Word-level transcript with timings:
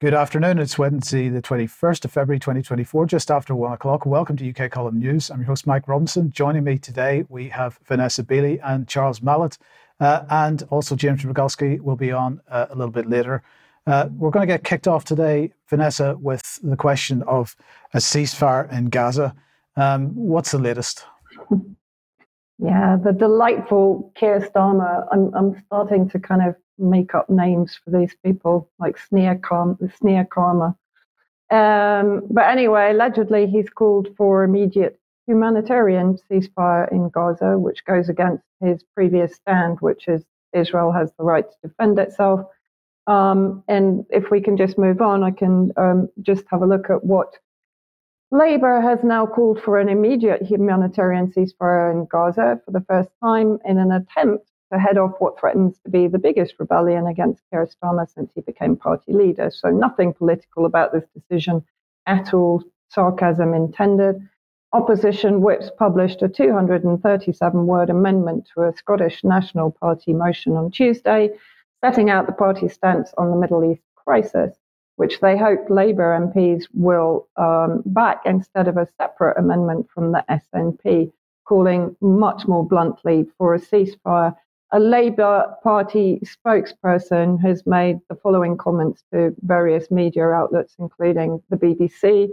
Good 0.00 0.14
afternoon. 0.14 0.58
It's 0.58 0.78
Wednesday, 0.78 1.28
the 1.28 1.42
21st 1.42 2.06
of 2.06 2.10
February 2.10 2.38
2024, 2.38 3.04
just 3.04 3.30
after 3.30 3.54
one 3.54 3.74
o'clock. 3.74 4.06
Welcome 4.06 4.34
to 4.38 4.48
UK 4.48 4.70
Column 4.70 4.98
News. 4.98 5.30
I'm 5.30 5.40
your 5.40 5.48
host, 5.48 5.66
Mike 5.66 5.86
Robinson. 5.88 6.30
Joining 6.30 6.64
me 6.64 6.78
today, 6.78 7.26
we 7.28 7.50
have 7.50 7.78
Vanessa 7.84 8.24
Beeley 8.24 8.58
and 8.64 8.88
Charles 8.88 9.20
Malet, 9.20 9.58
uh, 10.00 10.24
and 10.30 10.62
also 10.70 10.96
James 10.96 11.22
Roguski 11.22 11.78
will 11.82 11.96
be 11.96 12.12
on 12.12 12.40
uh, 12.48 12.68
a 12.70 12.74
little 12.74 12.90
bit 12.90 13.10
later. 13.10 13.42
Uh, 13.86 14.08
we're 14.16 14.30
going 14.30 14.40
to 14.40 14.50
get 14.50 14.64
kicked 14.64 14.88
off 14.88 15.04
today, 15.04 15.52
Vanessa, 15.68 16.16
with 16.16 16.58
the 16.62 16.76
question 16.76 17.22
of 17.24 17.54
a 17.92 17.98
ceasefire 17.98 18.72
in 18.72 18.86
Gaza. 18.86 19.34
Um, 19.76 20.14
what's 20.14 20.52
the 20.52 20.58
latest? 20.58 21.04
Yeah, 22.62 22.98
the 23.02 23.12
delightful 23.12 24.12
Keir 24.16 24.40
Starmer. 24.40 25.06
I'm, 25.10 25.34
I'm 25.34 25.62
starting 25.64 26.10
to 26.10 26.18
kind 26.18 26.46
of 26.46 26.56
make 26.80 27.14
up 27.14 27.28
names 27.28 27.78
for 27.84 27.90
these 27.90 28.14
people, 28.24 28.70
like 28.78 28.98
Sneer, 28.98 29.36
Karma. 29.36 30.76
Um, 31.50 32.22
but 32.30 32.48
anyway, 32.48 32.90
allegedly, 32.90 33.46
he's 33.46 33.70
called 33.70 34.08
for 34.16 34.44
immediate 34.44 34.98
humanitarian 35.26 36.18
ceasefire 36.30 36.90
in 36.90 37.08
Gaza, 37.10 37.58
which 37.58 37.84
goes 37.84 38.08
against 38.08 38.44
his 38.60 38.82
previous 38.94 39.34
stand, 39.34 39.78
which 39.80 40.08
is 40.08 40.24
Israel 40.52 40.92
has 40.92 41.12
the 41.18 41.24
right 41.24 41.44
to 41.48 41.68
defend 41.68 41.98
itself. 41.98 42.40
Um, 43.06 43.64
and 43.68 44.04
if 44.10 44.30
we 44.30 44.40
can 44.40 44.56
just 44.56 44.78
move 44.78 45.00
on, 45.00 45.22
I 45.22 45.30
can 45.30 45.72
um, 45.76 46.08
just 46.22 46.44
have 46.50 46.62
a 46.62 46.66
look 46.66 46.90
at 46.90 47.04
what 47.04 47.36
Labour 48.32 48.80
has 48.80 49.02
now 49.02 49.26
called 49.26 49.60
for 49.60 49.80
an 49.80 49.88
immediate 49.88 50.42
humanitarian 50.42 51.32
ceasefire 51.32 51.92
in 51.92 52.06
Gaza 52.06 52.60
for 52.64 52.70
the 52.70 52.84
first 52.88 53.10
time 53.22 53.58
in 53.64 53.78
an 53.78 53.90
attempt 53.90 54.49
to 54.72 54.78
head 54.78 54.98
off 54.98 55.12
what 55.18 55.38
threatens 55.38 55.78
to 55.84 55.90
be 55.90 56.06
the 56.06 56.18
biggest 56.18 56.54
rebellion 56.58 57.06
against 57.06 57.42
Keir 57.50 57.66
Starmer 57.66 58.08
since 58.08 58.30
he 58.34 58.40
became 58.40 58.76
party 58.76 59.12
leader. 59.12 59.50
So 59.50 59.68
nothing 59.70 60.12
political 60.12 60.64
about 60.64 60.92
this 60.92 61.04
decision 61.14 61.64
at 62.06 62.32
all, 62.32 62.62
sarcasm 62.88 63.54
intended. 63.54 64.26
Opposition 64.72 65.40
whips 65.40 65.70
published 65.76 66.22
a 66.22 66.28
237 66.28 67.66
word 67.66 67.90
amendment 67.90 68.48
to 68.54 68.62
a 68.62 68.76
Scottish 68.76 69.24
National 69.24 69.72
Party 69.72 70.12
motion 70.12 70.56
on 70.56 70.70
Tuesday, 70.70 71.30
setting 71.84 72.08
out 72.08 72.26
the 72.26 72.32
party's 72.32 72.74
stance 72.74 73.12
on 73.18 73.30
the 73.30 73.36
Middle 73.36 73.64
East 73.64 73.82
crisis, 73.96 74.56
which 74.94 75.20
they 75.20 75.36
hope 75.36 75.68
Labour 75.68 76.16
MPs 76.16 76.66
will 76.72 77.26
um, 77.36 77.82
back 77.86 78.22
instead 78.24 78.68
of 78.68 78.76
a 78.76 78.88
separate 78.96 79.38
amendment 79.38 79.88
from 79.92 80.12
the 80.12 80.24
SNP, 80.30 81.10
calling 81.44 81.96
much 82.00 82.46
more 82.46 82.64
bluntly 82.64 83.26
for 83.36 83.54
a 83.54 83.58
ceasefire 83.58 84.36
a 84.72 84.78
Labour 84.78 85.56
Party 85.62 86.20
spokesperson 86.24 87.40
has 87.40 87.66
made 87.66 87.98
the 88.08 88.14
following 88.14 88.56
comments 88.56 89.02
to 89.12 89.34
various 89.42 89.90
media 89.90 90.28
outlets, 90.28 90.76
including 90.78 91.42
the 91.50 91.56
BBC. 91.56 92.28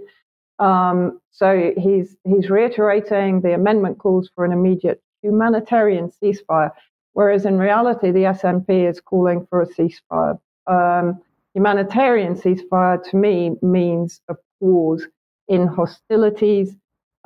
Um, 0.60 1.20
so 1.32 1.74
he's 1.78 2.16
he's 2.24 2.50
reiterating 2.50 3.42
the 3.42 3.54
amendment 3.54 3.98
calls 4.00 4.30
for 4.34 4.46
an 4.46 4.52
immediate 4.52 5.02
humanitarian 5.22 6.12
ceasefire, 6.22 6.72
whereas 7.14 7.46
in 7.46 7.58
reality 7.58 8.12
the 8.12 8.24
SNP 8.24 8.90
is 8.90 9.02
calling 9.02 9.48
for 9.50 9.62
a 9.62 9.68
ceasefire. 9.68 10.40
Um, 10.68 11.22
humanitarian 11.54 12.36
ceasefire 12.36 13.04
to 13.10 13.18
me 13.18 13.56
means 13.62 14.22
a 14.30 14.36
pause 14.60 15.08
in 15.48 15.68
hostilities 15.68 16.76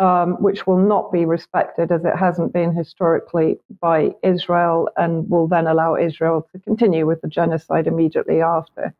um, 0.01 0.33
which 0.41 0.65
will 0.65 0.79
not 0.79 1.11
be 1.11 1.25
respected 1.25 1.91
as 1.91 2.03
it 2.03 2.15
hasn't 2.15 2.51
been 2.51 2.75
historically 2.75 3.59
by 3.79 4.09
Israel 4.23 4.89
and 4.97 5.29
will 5.29 5.47
then 5.47 5.67
allow 5.67 5.95
Israel 5.95 6.47
to 6.51 6.59
continue 6.59 7.05
with 7.05 7.21
the 7.21 7.27
genocide 7.27 7.85
immediately 7.85 8.41
after. 8.41 8.95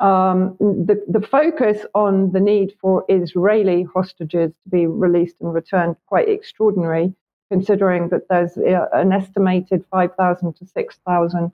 Um, 0.00 0.56
the, 0.58 1.00
the 1.06 1.24
focus 1.24 1.86
on 1.94 2.32
the 2.32 2.40
need 2.40 2.74
for 2.80 3.04
Israeli 3.08 3.84
hostages 3.94 4.50
to 4.64 4.68
be 4.68 4.88
released 4.88 5.36
and 5.40 5.54
returned 5.54 5.94
quite 6.06 6.28
extraordinary, 6.28 7.14
considering 7.48 8.08
that 8.08 8.26
there's 8.28 8.58
uh, 8.58 8.88
an 8.92 9.12
estimated 9.12 9.84
5,000 9.92 10.54
to 10.54 10.66
6,000 10.66 11.52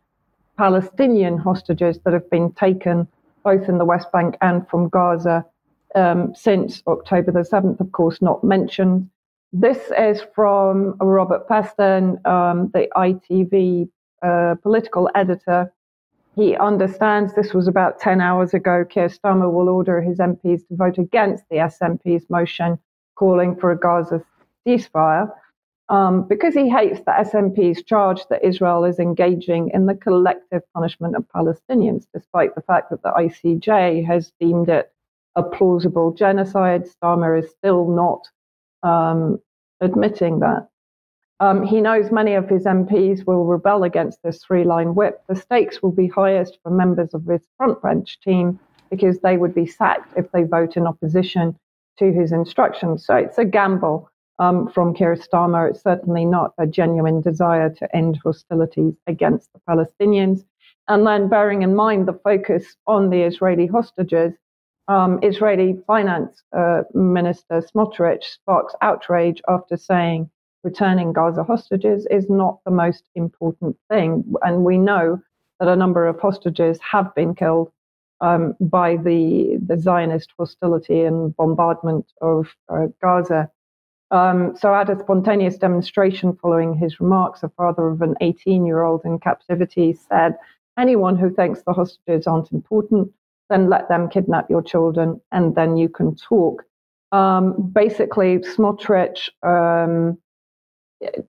Palestinian 0.57 1.37
hostages 1.37 1.99
that 2.05 2.15
have 2.15 2.31
been 2.31 2.53
taken 2.53 3.07
both 3.45 3.69
in 3.69 3.77
the 3.77 3.85
West 3.85 4.11
Bank 4.13 4.39
and 4.41 4.67
from 4.67 4.89
Gaza 4.89 5.45
um, 5.95 6.35
since 6.35 6.83
October 6.87 7.33
the 7.33 7.41
7th, 7.41 7.81
of 7.81 7.93
course, 7.93 8.21
not 8.21 8.43
mentioned. 8.45 9.09
This 9.53 9.91
is 9.99 10.21
from 10.35 10.97
Robert 11.01 11.49
Peston, 11.49 12.25
um, 12.27 12.71
the 12.75 12.89
ITV 12.97 13.89
uh, 14.23 14.57
political 14.63 15.09
editor. 15.15 15.73
He 16.35 16.57
understands 16.57 17.35
this 17.35 17.55
was 17.55 17.67
about 17.67 17.99
10 17.99 18.21
hours 18.21 18.55
ago. 18.55 18.85
Keir 18.89 19.09
Starmer 19.09 19.53
will 19.53 19.69
order 19.69 20.01
his 20.01 20.19
MPs 20.19 20.67
to 20.69 20.77
vote 20.77 20.99
against 20.99 21.45
the 21.51 21.57
SNP's 21.57 22.29
motion 22.29 22.79
calling 23.17 23.57
for 23.57 23.73
a 23.73 23.79
Gaza 23.79 24.23
ceasefire 24.67 25.33
um, 25.89 26.29
because 26.29 26.55
he 26.55 26.69
hates 26.69 27.01
the 27.01 27.13
SNP's 27.13 27.83
charge 27.83 28.21
that 28.29 28.45
Israel 28.45 28.85
is 28.85 28.99
engaging 28.99 29.71
in 29.73 29.87
the 29.87 29.95
collective 29.95 30.63
punishment 30.75 31.17
of 31.17 31.25
Palestinians, 31.35 32.07
despite 32.13 32.55
the 32.55 32.63
fact 32.63 32.91
that 32.91 33.03
the 33.03 33.11
ICJ 33.11 34.05
has 34.07 34.33
deemed 34.39 34.69
it 34.69 34.93
a 35.39 35.43
plausible 35.43 36.13
genocide. 36.13 36.85
Starmer 36.85 37.41
is 37.43 37.51
still 37.51 37.89
not 37.89 38.27
um, 38.83 39.39
admitting 39.81 40.41
that. 40.41 40.69
Um, 41.41 41.63
he 41.63 41.81
knows 41.81 42.11
many 42.11 42.35
of 42.35 42.49
his 42.49 42.65
MPs 42.65 43.25
will 43.25 43.45
rebel 43.45 43.85
against 43.85 44.19
this 44.25 44.43
three 44.43 44.65
line 44.65 44.97
whip. 44.97 45.23
The 45.29 45.37
stakes 45.37 45.81
will 45.81 45.93
be 45.93 46.09
highest 46.09 46.59
for 46.63 46.71
members 46.71 47.15
of 47.15 47.25
his 47.25 47.43
front 47.57 47.81
bench 47.81 48.19
team 48.21 48.59
because 48.91 49.21
they 49.21 49.37
would 49.37 49.55
be 49.55 49.67
sacked 49.67 50.13
if 50.17 50.31
they 50.33 50.43
vote 50.43 50.77
in 50.77 50.87
opposition 50.87 51.57
to 51.99 52.13
his 52.13 52.33
instructions. 52.33 53.07
So 53.07 53.15
it's 53.15 53.39
a 53.39 53.45
gamble 53.45 54.11
um, 54.41 54.69
from 54.69 54.95
Keir 54.95 55.15
Starmer. 55.15 55.71
It's 55.71 55.83
certainly 55.83 56.25
not 56.25 56.55
a 56.59 56.67
genuine 56.67 57.21
desire 57.21 57.71
to 57.71 57.97
end 57.97 58.19
hostilities 58.25 58.95
against 59.07 59.51
the 59.53 59.61
Palestinians. 59.69 60.45
And 60.89 61.07
then 61.07 61.29
bearing 61.29 61.63
in 61.63 61.77
mind 61.77 62.09
the 62.09 62.19
focus 62.25 62.77
on 62.87 63.11
the 63.11 63.23
Israeli 63.23 63.67
hostages, 63.67 64.33
um, 64.89 65.21
Israeli 65.23 65.79
Finance 65.87 66.43
uh, 66.57 66.83
Minister 66.95 67.61
Smotrich 67.61 68.25
sparks 68.25 68.75
outrage 68.81 69.41
after 69.49 69.77
saying 69.77 70.31
returning 70.65 71.13
Gaza 71.13 71.45
hostages 71.45 72.07
is 72.11 72.29
not 72.29 72.59
the 72.65 72.71
most 72.71 73.05
important 73.15 73.77
thing. 73.91 74.25
And 74.43 74.65
we 74.65 74.79
know 74.79 75.21
that 75.61 75.69
a 75.69 75.77
number 75.77 76.07
of 76.07 76.19
hostages 76.19 76.79
have 76.81 77.15
been 77.15 77.35
killed 77.35 77.71
um, 78.21 78.55
by 78.61 78.97
the, 78.97 79.59
the 79.65 79.79
Zionist 79.79 80.33
hostility 80.39 81.03
and 81.03 81.37
bombardment 81.37 82.07
of 82.21 82.49
uh, 82.69 82.87
Gaza. 83.01 83.51
Um, 84.11 84.57
so, 84.57 84.75
at 84.75 84.89
a 84.89 84.99
spontaneous 84.99 85.59
demonstration 85.59 86.37
following 86.41 86.75
his 86.75 86.99
remarks, 86.99 87.43
a 87.43 87.51
father 87.51 87.89
of 87.89 88.01
an 88.01 88.15
18 88.23 88.65
year 88.65 88.83
old 88.83 89.03
in 89.05 89.19
captivity 89.19 89.93
said, 89.93 90.35
Anyone 90.79 91.17
who 91.17 91.29
thinks 91.29 91.63
the 91.63 91.75
hostages 91.75 92.27
aren't 92.27 92.51
important 92.53 93.13
then 93.51 93.69
let 93.69 93.89
them 93.89 94.09
kidnap 94.09 94.51
your 94.51 94.63
children 94.63 95.21
and 95.33 95.55
then 95.55 95.77
you 95.77 95.89
can 95.89 96.15
talk. 96.15 96.65
Um, 97.13 97.71
basically, 97.73 98.39
Smotrich, 98.39 99.31
um, 99.43 100.19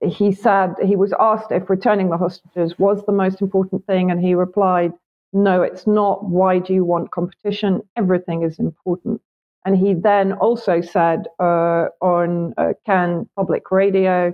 he 0.03 0.31
said 0.31 0.74
he 0.84 0.96
was 0.96 1.13
asked 1.19 1.52
if 1.52 1.69
returning 1.69 2.09
the 2.09 2.18
hostages 2.18 2.78
was 2.79 3.06
the 3.06 3.12
most 3.12 3.41
important 3.41 3.85
thing, 3.85 4.12
and 4.12 4.19
he 4.19 4.34
replied, 4.34 4.91
No, 5.31 5.62
it's 5.62 5.88
not. 5.88 6.25
Why 6.25 6.59
do 6.59 6.74
you 6.74 6.84
want 6.84 7.12
competition? 7.12 7.81
Everything 7.96 8.41
is 8.44 8.59
important. 8.59 9.22
And 9.66 9.78
he 9.78 9.94
then 9.94 10.34
also 10.34 10.81
said 10.81 11.28
uh, 11.40 11.88
on 12.02 12.53
uh, 12.58 12.74
Kan 12.85 13.29
Public 13.35 13.72
Radio, 13.72 14.34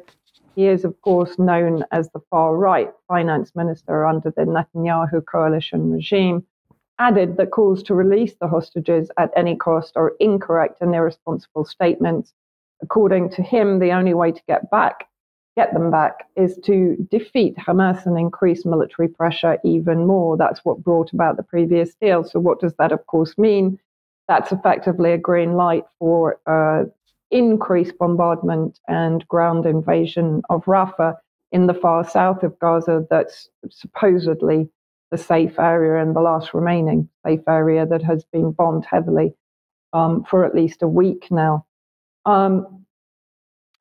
he 0.56 0.68
is, 0.68 0.85
of 0.85 1.00
course, 1.01 1.38
known 1.38 1.83
as 1.92 2.09
the 2.12 2.21
far 2.30 2.56
right 2.56 2.89
finance 3.07 3.51
minister 3.56 4.06
under 4.06 4.31
the 4.31 4.44
Netanyahu 4.44 5.25
coalition 5.25 5.92
regime 5.92 6.45
added 7.00 7.38
that 7.38 7.51
calls 7.51 7.83
to 7.83 7.95
release 7.95 8.36
the 8.39 8.47
hostages 8.47 9.12
at 9.18 9.31
any 9.36 9.56
cost 9.56 9.97
are 9.97 10.13
incorrect 10.19 10.77
and 10.81 10.95
irresponsible 10.95 11.65
statements. 11.65 12.33
According 12.81 13.30
to 13.31 13.42
him, 13.42 13.80
the 13.80 13.92
only 13.92 14.13
way 14.13 14.31
to 14.31 14.42
get 14.47 14.69
back, 14.69 15.07
get 15.56 15.74
them 15.74 15.92
back, 15.92 16.27
is 16.36 16.57
to 16.65 16.95
defeat 17.09 17.56
Hamas 17.57 18.06
and 18.06 18.18
increase 18.18 18.65
military 18.65 19.07
pressure 19.07 19.57
even 19.63 20.06
more. 20.06 20.38
That's 20.38 20.63
what 20.63 20.83
brought 20.83 21.13
about 21.13 21.38
the 21.38 21.44
previous 21.44 21.95
deal. 21.95 22.24
So, 22.24 22.39
what 22.39 22.59
does 22.59 22.74
that, 22.80 22.92
of 22.92 23.06
course, 23.07 23.38
mean? 23.38 23.80
That's 24.27 24.51
effectively 24.51 25.12
a 25.12 25.18
green 25.18 25.53
light 25.53 25.86
for 26.00 26.39
uh, 26.47 26.86
increased 27.31 27.97
bombardment 27.97 28.80
and 28.88 29.27
ground 29.27 29.65
invasion 29.65 30.42
of 30.50 30.65
Rafah 30.65 31.15
in 31.51 31.68
the 31.68 31.74
far 31.74 32.07
south 32.07 32.44
of 32.44 32.57
Gaza 32.59 33.06
that's 33.09 33.50
supposedly 33.69 34.69
the 35.12 35.18
safe 35.18 35.60
area 35.60 36.02
and 36.02 36.16
the 36.16 36.22
last 36.22 36.54
remaining 36.54 37.10
safe 37.25 37.42
area 37.48 37.86
that 37.86 38.02
has 38.02 38.25
been 38.31 38.52
bombed 38.52 38.86
heavily 38.86 39.34
um, 39.94 40.24
for 40.30 40.46
at 40.46 40.56
least 40.56 40.81
a 40.81 40.88
week 40.88 41.28
now. 41.31 41.66
Um, 42.25 42.86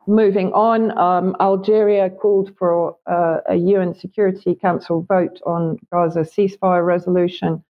moving 0.06 0.52
on, 0.52 0.96
um, 0.98 1.34
Algeria 1.40 2.10
called 2.10 2.52
for 2.58 2.96
uh, 3.10 3.38
a 3.48 3.56
UN 3.56 3.94
Security 3.94 4.54
Council 4.54 5.04
vote 5.08 5.40
on 5.46 5.78
Gaza 5.92 6.20
ceasefire 6.20 6.84
resolution. 6.86 7.64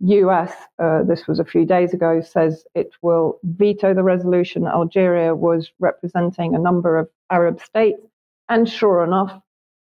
US, 0.00 0.52
uh, 0.78 1.04
this 1.04 1.26
was 1.26 1.38
a 1.38 1.44
few 1.44 1.64
days 1.64 1.94
ago, 1.94 2.20
says 2.20 2.64
it 2.74 2.90
will 3.00 3.38
veto 3.44 3.94
the 3.94 4.02
resolution. 4.02 4.66
Algeria 4.66 5.34
was 5.34 5.70
representing 5.78 6.54
a 6.54 6.58
number 6.58 6.98
of 6.98 7.08
Arab 7.30 7.60
states. 7.60 8.02
And 8.48 8.68
sure 8.68 9.02
enough, 9.02 9.40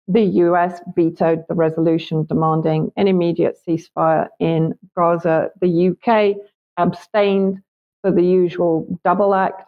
the 0.09 0.23
US 0.23 0.81
vetoed 0.95 1.45
the 1.47 1.53
resolution 1.53 2.25
demanding 2.25 2.91
an 2.97 3.07
immediate 3.07 3.57
ceasefire 3.65 4.27
in 4.39 4.73
Gaza. 4.97 5.51
The 5.61 5.89
UK 5.89 6.35
abstained 6.77 7.61
for 8.01 8.11
the 8.11 8.23
usual 8.23 8.87
double 9.05 9.35
act. 9.35 9.61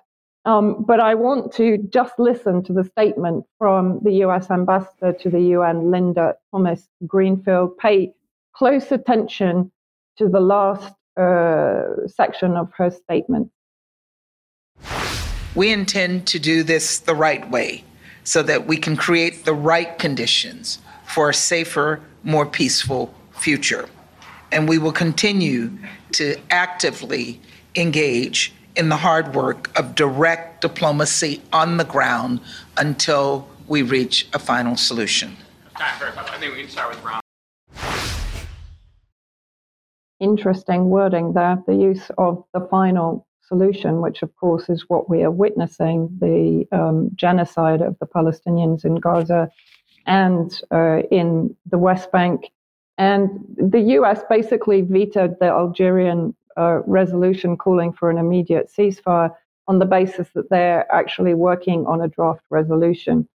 Um, 0.44 0.84
but 0.84 1.00
I 1.00 1.14
want 1.14 1.54
to 1.54 1.78
just 1.78 2.18
listen 2.18 2.64
to 2.64 2.74
the 2.74 2.84
statement 2.84 3.46
from 3.60 4.00
the 4.04 4.14
US 4.26 4.50
ambassador 4.50 5.14
to 5.14 5.30
the 5.30 5.42
UN, 5.56 5.92
Linda 5.92 6.34
Thomas 6.50 6.88
Greenfield. 7.06 7.78
Pay 7.78 8.12
close 8.54 8.92
attention 8.92 9.72
to 10.18 10.28
the 10.28 10.40
last 10.40 10.96
uh, 11.18 12.08
section 12.08 12.58
of 12.58 12.72
her 12.78 12.90
statement. 12.90 13.52
We 15.54 15.72
intend 15.72 16.26
to 16.28 16.40
do 16.40 16.64
this 16.64 16.98
the 16.98 17.14
right 17.14 17.48
way 17.52 17.84
so 18.24 18.44
that 18.44 18.68
we 18.68 18.78
can 18.78 18.96
create 18.96 19.46
the 19.46 19.54
right 19.54 19.98
conditions 19.98 20.80
for 21.06 21.30
a 21.30 21.34
safer, 21.34 22.02
more 22.24 22.46
peaceful 22.46 23.14
future. 23.32 23.90
And 24.52 24.68
we 24.68 24.78
will 24.78 24.92
continue 24.92 25.72
to 26.14 26.36
actively 26.50 27.40
engage 27.76 28.54
in 28.76 28.90
the 28.90 28.98
hard 28.98 29.34
work 29.36 29.78
of 29.78 29.96
direct 29.96 30.62
diplomacy 30.62 31.42
on 31.52 31.78
the 31.78 31.84
ground 31.84 32.40
until 32.78 33.48
we 33.68 33.82
reach 33.82 34.28
a 34.34 34.40
final 34.40 34.76
solution. 34.76 35.36
I 35.76 36.38
think 36.40 36.54
we 36.54 36.62
can 36.62 36.70
start 36.70 36.90
with 36.90 37.04
Ron. 37.04 37.22
Interesting 40.20 40.90
wording 40.90 41.34
there, 41.34 41.58
the 41.66 41.74
use 41.74 42.12
of 42.18 42.44
the 42.54 42.68
final 42.70 43.26
solution, 43.52 44.02
which 44.06 44.20
of 44.24 44.32
course 44.38 44.66
is 44.70 44.90
what 44.92 45.10
we 45.10 45.24
are 45.24 45.38
witnessing 45.46 45.98
the 46.26 46.66
um, 46.72 47.12
genocide 47.16 47.82
of 47.82 47.94
the 48.00 48.06
Palestinians 48.18 48.86
in 48.86 48.96
Gaza 48.96 49.50
and 50.06 50.50
uh, 50.72 51.00
in 51.20 51.56
the 51.74 51.78
West 51.78 52.12
Bank. 52.12 52.50
And 52.98 53.28
the 53.76 53.84
US 53.98 54.20
basically 54.30 54.82
vetoed 54.82 55.36
the 55.40 55.50
Algerian 55.64 56.34
uh, 56.58 56.80
resolution 57.00 57.58
calling 57.58 57.92
for 57.92 58.10
an 58.10 58.18
immediate 58.18 58.68
ceasefire 58.76 59.30
on 59.68 59.80
the 59.80 59.86
basis 59.86 60.28
that 60.36 60.50
they're 60.50 60.86
actually 61.00 61.34
working 61.34 61.86
on 61.88 62.02
a 62.02 62.08
draft 62.08 62.46
resolution. 62.50 63.28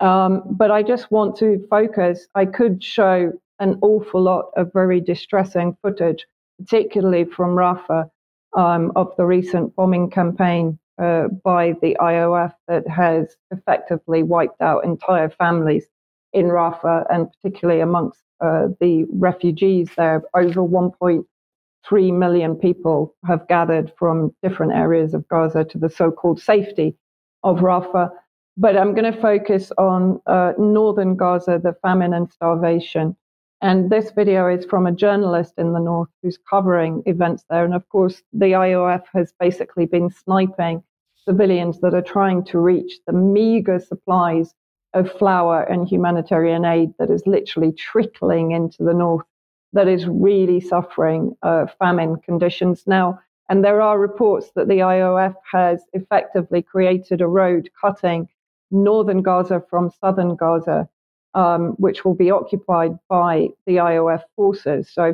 Um, 0.00 0.42
but 0.50 0.70
I 0.70 0.82
just 0.82 1.10
want 1.10 1.36
to 1.38 1.66
focus, 1.70 2.28
I 2.34 2.44
could 2.58 2.84
show 2.84 3.32
an 3.58 3.78
awful 3.82 4.20
lot 4.20 4.46
of 4.56 4.72
very 4.72 5.00
distressing 5.00 5.76
footage, 5.82 6.26
particularly 6.58 7.24
from 7.24 7.56
Rafah, 7.56 8.10
um, 8.54 8.92
of 8.96 9.12
the 9.16 9.24
recent 9.24 9.74
bombing 9.76 10.10
campaign 10.10 10.78
uh, 11.00 11.28
by 11.44 11.74
the 11.82 11.96
IOF 12.00 12.52
that 12.68 12.88
has 12.88 13.36
effectively 13.50 14.22
wiped 14.22 14.60
out 14.60 14.84
entire 14.84 15.28
families 15.28 15.86
in 16.32 16.46
Rafah 16.46 17.04
and 17.10 17.28
particularly 17.42 17.80
amongst 17.80 18.22
uh, 18.40 18.68
the 18.80 19.06
refugees 19.12 19.90
there. 19.96 20.22
Over 20.34 20.60
1.3 20.62 22.18
million 22.18 22.54
people 22.56 23.14
have 23.26 23.46
gathered 23.48 23.92
from 23.98 24.34
different 24.42 24.72
areas 24.72 25.14
of 25.14 25.26
Gaza 25.28 25.64
to 25.64 25.78
the 25.78 25.90
so 25.90 26.10
called 26.10 26.40
safety 26.40 26.96
of 27.42 27.58
Rafah. 27.58 28.10
But 28.56 28.76
I'm 28.76 28.94
going 28.94 29.12
to 29.12 29.20
focus 29.20 29.70
on 29.76 30.20
uh, 30.26 30.52
northern 30.58 31.16
Gaza, 31.16 31.60
the 31.62 31.76
famine 31.82 32.14
and 32.14 32.30
starvation. 32.30 33.16
And 33.62 33.90
this 33.90 34.10
video 34.10 34.48
is 34.48 34.66
from 34.66 34.86
a 34.86 34.92
journalist 34.92 35.54
in 35.56 35.72
the 35.72 35.80
north 35.80 36.10
who's 36.22 36.38
covering 36.48 37.02
events 37.06 37.44
there. 37.48 37.64
And 37.64 37.74
of 37.74 37.88
course, 37.88 38.22
the 38.32 38.52
IOF 38.52 39.04
has 39.14 39.32
basically 39.40 39.86
been 39.86 40.10
sniping 40.10 40.82
civilians 41.24 41.80
that 41.80 41.94
are 41.94 42.02
trying 42.02 42.44
to 42.44 42.58
reach 42.58 43.00
the 43.06 43.14
meager 43.14 43.78
supplies 43.78 44.54
of 44.92 45.10
flour 45.10 45.62
and 45.62 45.88
humanitarian 45.88 46.64
aid 46.64 46.90
that 46.98 47.10
is 47.10 47.22
literally 47.26 47.72
trickling 47.72 48.52
into 48.52 48.84
the 48.84 48.94
north, 48.94 49.26
that 49.72 49.88
is 49.88 50.06
really 50.06 50.60
suffering 50.60 51.34
uh, 51.42 51.66
famine 51.78 52.16
conditions 52.16 52.84
now. 52.86 53.18
And 53.48 53.64
there 53.64 53.80
are 53.80 53.98
reports 53.98 54.50
that 54.54 54.68
the 54.68 54.78
IOF 54.78 55.34
has 55.50 55.82
effectively 55.92 56.62
created 56.62 57.20
a 57.20 57.26
road 57.26 57.70
cutting 57.80 58.28
northern 58.70 59.22
Gaza 59.22 59.62
from 59.70 59.90
southern 59.90 60.36
Gaza 60.36 60.88
um, 61.35 61.75
which 61.77 62.03
will 62.03 62.15
be 62.15 62.31
occupied 62.31 62.97
by 63.09 63.49
the 63.65 63.77
IOF 63.77 64.21
forces. 64.35 64.89
So 64.91 65.13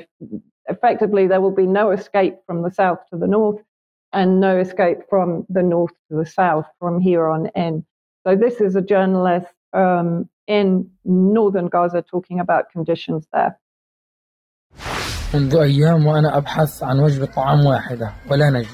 effectively, 0.68 1.28
there 1.28 1.42
will 1.42 1.52
be 1.52 1.68
no 1.68 1.92
escape 1.92 2.36
from 2.46 2.64
the 2.64 2.72
south 2.72 3.00
to 3.12 3.18
the 3.18 3.28
north 3.28 3.62
and 4.14 4.40
no 4.40 4.58
escape 4.58 5.00
from 5.10 5.46
the 5.50 5.64
north 5.64 5.92
to 6.10 6.18
the 6.18 6.26
south 6.26 6.66
from 6.80 7.00
here 7.00 7.28
on 7.28 7.48
in. 7.56 7.86
So 8.26 8.36
this 8.36 8.62
is 8.62 8.76
a 8.76 8.82
journalist 8.82 9.48
um, 9.74 10.30
in 10.48 10.90
northern 11.06 11.68
Gaza 11.68 12.02
talking 12.02 12.40
about 12.40 12.72
conditions 12.72 13.28
there. 13.34 13.60
منذ 15.34 15.56
أيام 15.56 16.06
وأنا 16.06 16.38
أبحث 16.38 16.84
عن 16.84 17.00
وجبة 17.00 17.26
طعام 17.26 17.66
واحدة 17.66 18.12
ولا 18.32 18.50
نجد 18.50 18.68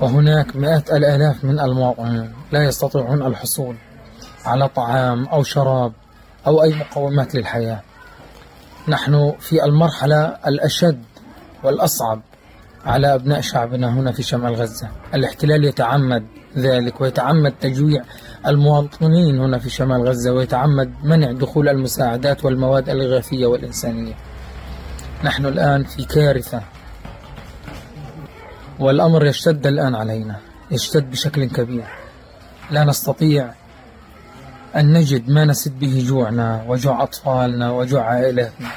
وهناك 0.00 0.56
مئات 0.56 0.90
الآلاف 0.90 1.44
من 1.44 1.60
المواطنين 1.60 2.32
لا 2.52 2.64
يستطيعون 2.64 3.22
الحصول 3.22 3.76
على 4.45 4.67
طعام 4.67 5.25
أو 5.25 5.43
شراب 5.43 5.93
أو 6.47 6.63
أي 6.63 6.75
مقومات 6.75 7.35
للحياة. 7.35 7.81
نحن 8.87 9.33
في 9.39 9.63
المرحلة 9.63 10.37
الأشد 10.47 11.03
والأصعب 11.63 12.21
على 12.85 13.15
أبناء 13.15 13.41
شعبنا 13.41 13.93
هنا 13.93 14.11
في 14.11 14.23
شمال 14.23 14.55
غزة. 14.55 14.89
الاحتلال 15.13 15.63
يتعمد 15.63 16.25
ذلك 16.57 17.01
ويتعمد 17.01 17.53
تجويع 17.61 18.03
المواطنين 18.47 19.39
هنا 19.39 19.59
في 19.59 19.69
شمال 19.69 20.07
غزة 20.07 20.31
ويتعمد 20.31 20.93
منع 21.03 21.31
دخول 21.31 21.69
المساعدات 21.69 22.45
والمواد 22.45 22.89
الإغاثية 22.89 23.45
والإنسانية. 23.45 24.13
نحن 25.23 25.45
الآن 25.45 25.83
في 25.83 26.05
كارثة 26.05 26.61
والأمر 28.79 29.25
يشتد 29.25 29.67
الآن 29.67 29.95
علينا 29.95 30.35
يشتد 30.71 31.11
بشكل 31.11 31.45
كبير. 31.45 31.87
لا 32.71 32.83
نستطيع 32.83 33.53
أن 34.76 34.92
نجد 34.92 35.30
ما 35.30 35.44
نسد 35.44 35.78
به 35.80 36.04
جوعنا 36.08 36.64
وجوع 36.68 37.02
أطفالنا 37.02 37.70
وجوع 37.70 38.02
عائلاتنا 38.02 38.68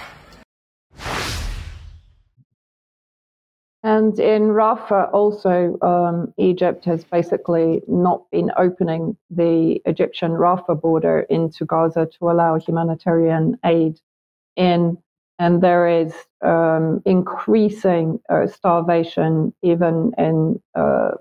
And 3.84 4.20
in 4.20 4.50
Rafah, 4.50 5.13
also, 5.13 5.77
um, 5.82 6.34
Egypt 6.38 6.84
has 6.86 7.06
basically 7.06 7.82
not 7.88 8.29
been 8.32 8.51
opening 8.58 9.15
the 9.29 9.82
Egyptian 9.86 10.32
Rafah 10.32 10.82
border 10.82 11.20
into 11.29 11.63
Gaza 11.63 12.10
to 12.20 12.29
allow 12.29 12.58
humanitarian 12.58 13.58
aid 13.63 14.01
in. 14.58 14.98
And 15.39 15.62
there 15.62 15.88
is 15.88 16.13
um, 16.44 17.01
increasing 17.06 18.20
uh, 18.29 18.48
starvation 18.48 19.53
even 19.62 20.12
in 20.17 20.60
uh, 20.75 21.12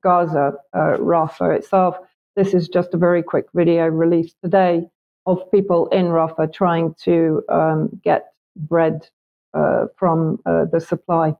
Gaza, 0.00 0.54
uh, 0.72 0.96
Rafah 1.12 1.58
itself. 1.58 1.98
This 2.39 2.53
is 2.53 2.69
just 2.69 2.93
a 2.93 2.97
very 2.97 3.21
quick 3.21 3.47
video 3.53 3.87
released 3.87 4.37
today 4.41 4.83
of 5.25 5.51
people 5.51 5.87
in 5.87 6.05
Rafah 6.05 6.53
trying 6.53 6.95
to 7.03 7.43
um, 7.49 7.99
get 8.01 8.27
bread 8.55 9.05
uh, 9.53 9.87
from 9.97 10.39
uh, 10.45 10.63
the 10.71 10.79
supply. 10.79 11.35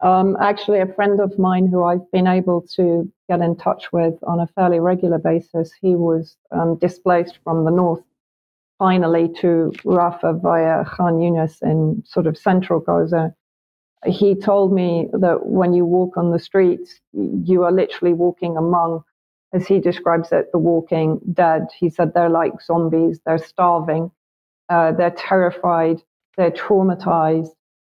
Um, 0.00 0.36
actually, 0.40 0.80
a 0.80 0.92
friend 0.94 1.20
of 1.20 1.38
mine 1.38 1.66
who 1.66 1.82
I've 1.82 2.08
been 2.12 2.28
able 2.28 2.62
to 2.76 3.10
get 3.28 3.40
in 3.40 3.56
touch 3.56 3.92
with 3.92 4.14
on 4.22 4.38
a 4.40 4.46
fairly 4.46 4.78
regular 4.78 5.18
basis, 5.18 5.72
he 5.80 5.96
was 5.96 6.36
um, 6.52 6.76
displaced 6.76 7.38
from 7.42 7.64
the 7.64 7.70
north 7.70 8.02
finally 8.78 9.28
to 9.40 9.72
Rafah 9.84 10.40
via 10.40 10.84
Khan 10.84 11.14
Yunis 11.14 11.60
in 11.62 12.02
sort 12.06 12.28
of 12.28 12.38
central 12.38 12.78
Gaza. 12.78 13.34
He 14.06 14.36
told 14.36 14.72
me 14.72 15.08
that 15.12 15.46
when 15.46 15.72
you 15.72 15.84
walk 15.84 16.16
on 16.16 16.30
the 16.30 16.38
streets, 16.38 17.00
you 17.12 17.64
are 17.64 17.72
literally 17.72 18.14
walking 18.14 18.56
among, 18.56 19.02
as 19.52 19.66
he 19.66 19.80
describes 19.80 20.30
it, 20.30 20.52
the 20.52 20.58
walking 20.58 21.18
dead. 21.32 21.66
He 21.76 21.90
said 21.90 22.14
they're 22.14 22.28
like 22.28 22.62
zombies, 22.62 23.18
they're 23.26 23.38
starving, 23.38 24.12
uh, 24.68 24.92
they're 24.92 25.10
terrified, 25.10 26.00
they're 26.36 26.52
traumatized 26.52 27.56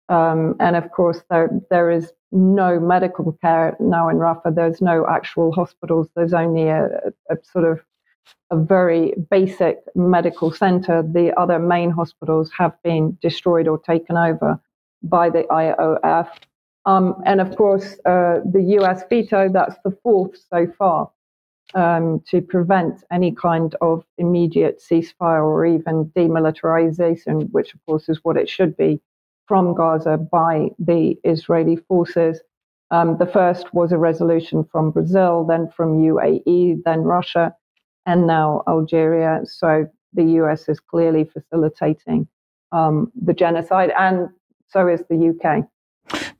um, 0.09 0.55
and 0.59 0.75
of 0.75 0.91
course, 0.91 1.23
there 1.29 1.49
there 1.69 1.91
is 1.91 2.11
no 2.31 2.79
medical 2.79 3.31
care 3.41 3.77
now 3.79 4.09
in 4.09 4.17
Rafah. 4.17 4.53
There's 4.55 4.81
no 4.81 5.05
actual 5.07 5.51
hospitals. 5.51 6.07
There's 6.15 6.33
only 6.33 6.67
a, 6.67 6.87
a, 7.29 7.37
sort 7.43 7.65
of 7.65 7.79
a 8.51 8.57
very 8.57 9.13
basic 9.29 9.77
medical 9.95 10.51
center. 10.51 11.03
The 11.03 11.33
other 11.39 11.59
main 11.59 11.91
hospitals 11.91 12.51
have 12.57 12.73
been 12.83 13.17
destroyed 13.21 13.67
or 13.67 13.79
taken 13.79 14.17
over 14.17 14.59
by 15.03 15.29
the 15.29 15.43
IOF. 15.43 16.29
Um, 16.85 17.21
and 17.25 17.39
of 17.39 17.55
course, 17.55 17.93
uh, 18.05 18.39
the 18.51 18.77
US 18.79 19.03
veto, 19.09 19.49
that's 19.51 19.75
the 19.83 19.95
fourth 20.03 20.37
so 20.51 20.67
far 20.77 21.11
um, 21.75 22.21
to 22.29 22.41
prevent 22.41 23.03
any 23.11 23.31
kind 23.31 23.75
of 23.81 24.03
immediate 24.17 24.81
ceasefire 24.81 25.43
or 25.43 25.65
even 25.65 26.05
demilitarization, 26.15 27.51
which 27.51 27.73
of 27.75 27.79
course 27.85 28.09
is 28.09 28.19
what 28.23 28.37
it 28.37 28.49
should 28.49 28.75
be 28.75 29.01
from 29.49 29.73
Gaza 29.73 30.15
by 30.15 30.69
the 30.77 31.17
Israeli 31.23 31.75
forces. 31.75 32.39
Um, 32.91 33.17
the 33.17 33.25
first 33.25 33.73
was 33.73 33.91
a 33.91 33.97
resolution 33.97 34.63
from 34.71 34.91
Brazil, 34.91 35.43
then 35.43 35.71
from 35.75 35.97
UAE, 35.97 36.83
then 36.85 37.01
Russia, 37.01 37.55
and 38.05 38.27
now 38.27 38.61
Algeria. 38.67 39.41
So 39.45 39.87
the 40.13 40.23
US 40.41 40.69
is 40.69 40.79
clearly 40.79 41.23
facilitating 41.23 42.27
um, 42.71 43.11
the 43.19 43.33
genocide, 43.33 43.91
and 43.97 44.29
so 44.67 44.87
is 44.87 45.03
the 45.09 45.19
UK. 45.31 45.65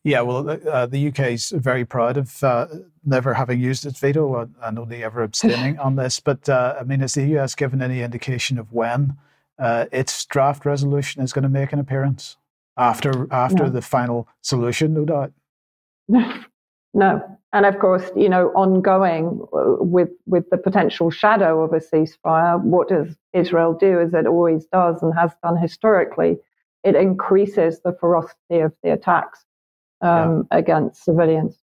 Yeah, 0.04 0.22
well, 0.22 0.48
uh, 0.50 0.86
the 0.86 1.08
UK 1.08 1.20
is 1.32 1.50
very 1.50 1.86
proud 1.86 2.16
of 2.16 2.44
uh, 2.44 2.68
never 3.04 3.34
having 3.34 3.60
used 3.60 3.88
its 3.88 4.00
veto 4.00 4.48
and 4.62 4.78
only 4.78 5.04
ever 5.04 5.24
abstaining 5.24 5.80
on 5.88 5.96
this. 5.96 6.20
But 6.20 6.48
uh, 6.48 6.76
I 6.80 6.84
mean, 6.84 7.00
has 7.00 7.16
the 7.16 7.26
US 7.38 7.56
given 7.56 7.82
any 7.82 8.02
indication 8.02 8.60
of 8.60 8.72
when 8.72 9.18
uh, 9.58 9.86
its 9.92 10.26
draft 10.26 10.64
resolution 10.64 11.24
is 11.24 11.34
going 11.34 11.44
to 11.44 11.50
make 11.50 11.74
an 11.74 11.80
appearance 11.80 12.38
after 12.80 13.28
after 13.32 13.66
no. 13.66 13.70
the 13.70 13.82
final 13.82 14.28
solution? 14.42 14.94
No 14.94 15.06
doubt. 15.06 15.32
no, 16.94 17.40
and 17.54 17.66
of 17.66 17.80
course, 17.80 18.10
you 18.16 18.30
know, 18.30 18.48
ongoing 18.50 19.42
uh, 19.54 19.84
with 19.84 20.10
with 20.26 20.50
the 20.50 20.58
potential 20.58 21.12
shadow 21.12 21.64
of 21.64 21.74
a 21.74 21.80
ceasefire, 21.80 22.62
what 22.62 22.90
does 22.90 23.16
Israel 23.34 23.74
do? 23.74 24.00
As 24.00 24.14
it 24.14 24.26
always 24.26 24.66
does 24.66 25.04
and 25.04 25.14
has 25.14 25.32
done 25.44 25.58
historically, 25.58 26.38
it 26.84 26.96
increases 26.96 27.82
the 27.82 27.94
ferocity 28.00 28.60
of 28.60 28.74
the 28.84 28.94
attacks 28.94 29.46
um, 30.02 30.48
yeah. 30.52 30.58
against 30.58 31.04
civilians. 31.04 31.58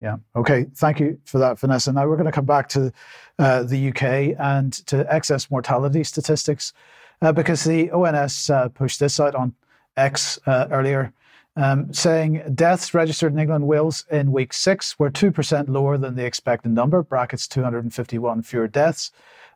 Yeah. 0.00 0.16
Okay. 0.34 0.66
Thank 0.74 0.98
you 0.98 1.18
for 1.24 1.38
that, 1.38 1.60
Vanessa. 1.60 1.92
Now 1.92 2.08
we're 2.08 2.16
going 2.16 2.26
to 2.26 2.32
come 2.32 2.44
back 2.44 2.68
to 2.70 2.92
uh, 3.38 3.62
the 3.62 3.90
UK 3.90 4.36
and 4.38 4.72
to 4.86 5.06
excess 5.12 5.48
mortality 5.48 6.02
statistics 6.02 6.72
uh, 7.20 7.30
because 7.30 7.62
the 7.62 7.90
ONS 7.92 8.50
uh, 8.50 8.68
pushed 8.70 8.98
this 8.98 9.20
out 9.20 9.36
on 9.36 9.54
X 9.96 10.38
uh, 10.46 10.68
earlier, 10.70 11.12
um, 11.56 11.92
saying 11.92 12.42
deaths 12.54 12.94
registered 12.94 13.32
in 13.32 13.38
England 13.38 13.62
and 13.62 13.68
Wales 13.68 14.06
in 14.10 14.32
week 14.32 14.52
six 14.52 14.98
were 14.98 15.10
2% 15.10 15.68
lower 15.68 15.98
than 15.98 16.14
the 16.14 16.24
expected 16.24 16.72
number, 16.72 17.02
brackets 17.02 17.46
251 17.46 18.42
fewer 18.42 18.68
deaths. 18.68 19.10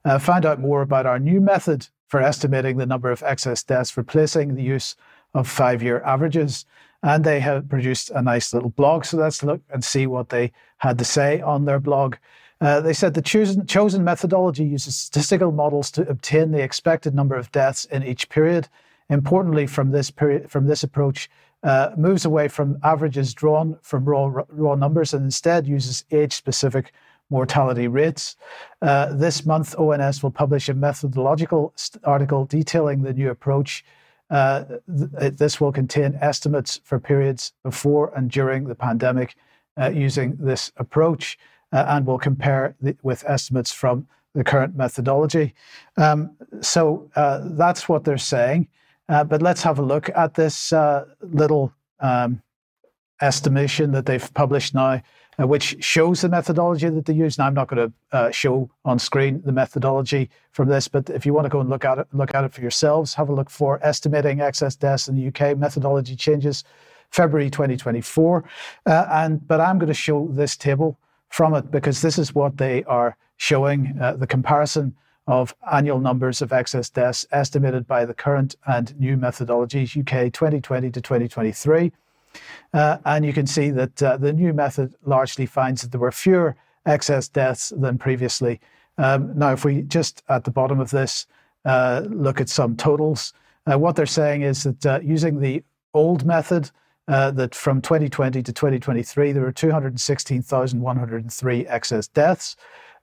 Uh, 0.04 0.18
find 0.18 0.44
out 0.44 0.60
more 0.60 0.82
about 0.82 1.06
our 1.06 1.18
new 1.18 1.40
method 1.40 1.88
for 2.08 2.20
estimating 2.22 2.76
the 2.76 2.86
number 2.86 3.10
of 3.10 3.22
excess 3.22 3.62
deaths, 3.62 3.96
replacing 3.96 4.54
the 4.54 4.62
use 4.62 4.94
of 5.34 5.48
five 5.48 5.82
year 5.82 6.00
averages 6.02 6.64
and 7.02 7.24
they 7.24 7.40
have 7.40 7.68
produced 7.68 8.10
a 8.10 8.22
nice 8.22 8.52
little 8.52 8.70
blog. 8.70 9.04
So 9.04 9.16
let's 9.16 9.42
look 9.42 9.60
and 9.70 9.84
see 9.84 10.06
what 10.06 10.30
they 10.30 10.52
had 10.78 10.98
to 10.98 11.04
say 11.04 11.40
on 11.40 11.64
their 11.64 11.78
blog. 11.78 12.16
Uh, 12.60 12.80
they 12.80 12.92
said 12.92 13.14
the 13.14 13.22
chosen, 13.22 13.66
chosen 13.66 14.02
methodology 14.02 14.64
uses 14.64 14.96
statistical 14.96 15.52
models 15.52 15.90
to 15.92 16.08
obtain 16.08 16.50
the 16.50 16.62
expected 16.62 17.14
number 17.14 17.36
of 17.36 17.52
deaths 17.52 17.84
in 17.84 18.02
each 18.02 18.28
period. 18.28 18.68
Importantly, 19.08 19.66
from 19.66 19.90
this 19.90 20.10
period, 20.10 20.50
from 20.50 20.66
this 20.66 20.82
approach, 20.82 21.30
uh, 21.62 21.90
moves 21.96 22.24
away 22.24 22.48
from 22.48 22.78
averages 22.82 23.34
drawn 23.34 23.78
from 23.82 24.04
raw 24.04 24.30
raw 24.48 24.74
numbers 24.74 25.14
and 25.14 25.24
instead 25.24 25.66
uses 25.66 26.04
age-specific 26.10 26.92
mortality 27.30 27.88
rates. 27.88 28.36
Uh, 28.82 29.12
this 29.12 29.44
month, 29.44 29.74
ONS 29.78 30.22
will 30.22 30.30
publish 30.30 30.68
a 30.68 30.74
methodological 30.74 31.74
article 32.04 32.44
detailing 32.44 33.02
the 33.02 33.12
new 33.12 33.30
approach 33.30 33.84
uh, 34.30 34.64
th- 35.18 35.34
this 35.34 35.60
will 35.60 35.72
contain 35.72 36.18
estimates 36.20 36.80
for 36.84 36.98
periods 36.98 37.52
before 37.62 38.12
and 38.16 38.30
during 38.30 38.64
the 38.64 38.74
pandemic 38.74 39.36
uh, 39.80 39.90
using 39.90 40.36
this 40.38 40.72
approach, 40.78 41.38
uh, 41.72 41.84
and 41.88 42.06
will 42.06 42.18
compare 42.18 42.74
the, 42.80 42.96
with 43.02 43.24
estimates 43.28 43.72
from 43.72 44.06
the 44.34 44.42
current 44.42 44.74
methodology. 44.74 45.54
Um, 45.96 46.36
so 46.60 47.10
uh, 47.14 47.40
that's 47.52 47.88
what 47.88 48.04
they're 48.04 48.18
saying. 48.18 48.68
Uh, 49.08 49.24
but 49.24 49.40
let's 49.40 49.62
have 49.62 49.78
a 49.78 49.82
look 49.82 50.10
at 50.16 50.34
this 50.34 50.72
little 51.20 51.72
um, 52.00 52.42
estimation 53.22 53.92
that 53.92 54.06
they've 54.06 54.34
published 54.34 54.74
now 54.74 55.00
uh, 55.38 55.46
which 55.46 55.82
shows 55.84 56.22
the 56.22 56.28
methodology 56.28 56.88
that 56.88 57.04
they 57.04 57.12
use. 57.12 57.38
Now, 57.38 57.46
I'm 57.46 57.54
not 57.54 57.68
going 57.68 57.88
to 57.88 58.16
uh, 58.16 58.30
show 58.30 58.70
on 58.84 58.98
screen 58.98 59.42
the 59.44 59.52
methodology 59.52 60.30
from 60.52 60.68
this, 60.68 60.88
but 60.88 61.10
if 61.10 61.26
you 61.26 61.34
want 61.34 61.44
to 61.44 61.50
go 61.50 61.60
and 61.60 61.68
look 61.68 61.84
at 61.84 61.98
it, 61.98 62.06
look 62.12 62.34
at 62.34 62.44
it 62.44 62.52
for 62.52 62.62
yourselves. 62.62 63.14
Have 63.14 63.28
a 63.28 63.34
look 63.34 63.50
for 63.50 63.78
estimating 63.84 64.40
excess 64.40 64.76
deaths 64.76 65.08
in 65.08 65.16
the 65.16 65.28
UK 65.28 65.56
methodology 65.56 66.16
changes, 66.16 66.64
February 67.10 67.50
2024. 67.50 68.44
Uh, 68.86 69.06
and 69.10 69.46
but 69.46 69.60
I'm 69.60 69.78
going 69.78 69.88
to 69.88 69.94
show 69.94 70.28
this 70.32 70.56
table 70.56 70.98
from 71.28 71.54
it 71.54 71.70
because 71.70 72.00
this 72.00 72.18
is 72.18 72.34
what 72.34 72.56
they 72.56 72.84
are 72.84 73.16
showing 73.36 73.98
uh, 74.00 74.14
the 74.14 74.26
comparison 74.26 74.94
of 75.26 75.54
annual 75.72 75.98
numbers 75.98 76.40
of 76.40 76.52
excess 76.52 76.88
deaths 76.88 77.26
estimated 77.32 77.86
by 77.86 78.04
the 78.04 78.14
current 78.14 78.54
and 78.66 78.98
new 78.98 79.16
methodologies, 79.16 79.98
UK 79.98 80.32
2020 80.32 80.90
to 80.90 81.00
2023. 81.00 81.92
Uh, 82.72 82.98
and 83.04 83.24
you 83.24 83.32
can 83.32 83.46
see 83.46 83.70
that 83.70 84.02
uh, 84.02 84.16
the 84.16 84.32
new 84.32 84.52
method 84.52 84.94
largely 85.04 85.46
finds 85.46 85.82
that 85.82 85.90
there 85.90 86.00
were 86.00 86.12
fewer 86.12 86.54
excess 86.84 87.28
deaths 87.28 87.72
than 87.76 87.98
previously. 87.98 88.60
Um, 88.98 89.36
now, 89.36 89.52
if 89.52 89.64
we 89.64 89.82
just 89.82 90.22
at 90.28 90.44
the 90.44 90.50
bottom 90.50 90.80
of 90.80 90.90
this 90.90 91.26
uh, 91.64 92.02
look 92.08 92.40
at 92.40 92.48
some 92.48 92.76
totals, 92.76 93.32
uh, 93.70 93.78
what 93.78 93.96
they're 93.96 94.06
saying 94.06 94.42
is 94.42 94.62
that 94.62 94.86
uh, 94.86 95.00
using 95.02 95.40
the 95.40 95.62
old 95.92 96.24
method, 96.24 96.70
uh, 97.08 97.30
that 97.30 97.54
from 97.54 97.80
2020 97.80 98.42
to 98.42 98.52
2023, 98.52 99.32
there 99.32 99.42
were 99.42 99.52
216,103 99.52 101.66
excess 101.68 102.08
deaths. 102.08 102.56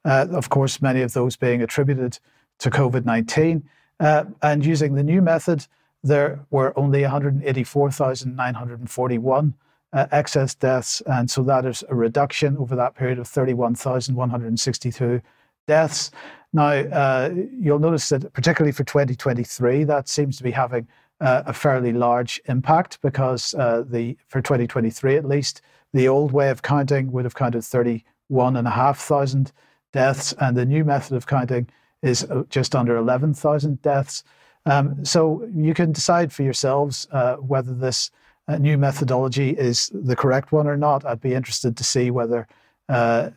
Of 0.06 0.50
course, 0.50 0.82
many 0.82 1.02
of 1.02 1.14
those 1.14 1.36
being 1.36 1.62
attributed 1.62 2.20
to 2.60 2.70
COVID 2.70 3.04
19. 3.06 3.64
and 4.00 4.66
using 4.66 4.96
the 4.96 5.04
new 5.04 5.22
method, 5.22 5.68
there 6.04 6.40
were 6.52 6.78
only 6.78 7.02
184,941 7.02 9.54
uh, 9.94 10.08
excess 10.12 10.54
deaths. 10.56 11.02
And 11.06 11.32
so 11.32 11.44
that 11.44 11.66
is 11.66 11.84
a 11.90 11.96
reduction 11.96 12.58
over 12.58 12.76
that 12.76 12.96
period 12.96 13.20
of 13.20 13.28
31,162 13.28 15.22
deaths. 15.68 16.12
Now, 16.52 16.72
uh, 16.72 17.34
you'll 17.60 17.80
notice 17.80 18.10
that 18.10 18.34
particularly 18.34 18.74
for 18.74 18.84
2023, 18.84 19.86
that 19.86 20.10
seems 20.10 20.38
to 20.38 20.44
be 20.44 20.52
having 20.52 20.88
uh, 21.22 21.44
a 21.46 21.54
fairly 21.54 21.94
large 21.94 22.42
impact 22.48 23.00
because 23.02 23.54
uh, 23.54 23.84
the 23.88 24.18
for 24.28 24.42
2023 24.42 25.16
at 25.16 25.26
least, 25.26 25.62
the 25.94 26.08
old 26.08 26.32
way 26.32 26.50
of 26.50 26.64
counting 26.64 27.12
would 27.12 27.24
have 27.24 27.36
counted 27.36 27.64
31,500 27.64 29.52
deaths, 29.94 30.34
and 30.40 30.58
the 30.58 30.66
new 30.66 30.84
method 30.84 31.16
of 31.16 31.26
counting 31.26 31.68
is 32.02 32.26
uh, 32.26 32.44
just 32.50 32.76
under 32.76 32.98
11,000 32.98 33.82
deaths. 33.82 34.24
Um, 34.66 35.04
so 35.06 35.48
you 35.56 35.74
can 35.74 35.92
decide 35.92 36.32
for 36.34 36.44
yourselves 36.44 37.08
uh, 37.12 37.36
whether 37.36 37.74
this 37.74 38.12
uh, 38.48 38.58
new 38.58 38.78
methodology 38.78 39.52
is 39.52 39.90
the 39.94 40.16
correct 40.16 40.52
one 40.52 40.68
or 40.68 40.76
not. 40.76 41.06
I'd 41.06 41.22
be 41.22 41.34
interested 41.34 41.78
to 41.78 41.84
see 41.84 42.12
whether 42.12 42.48
uh, 42.90 43.30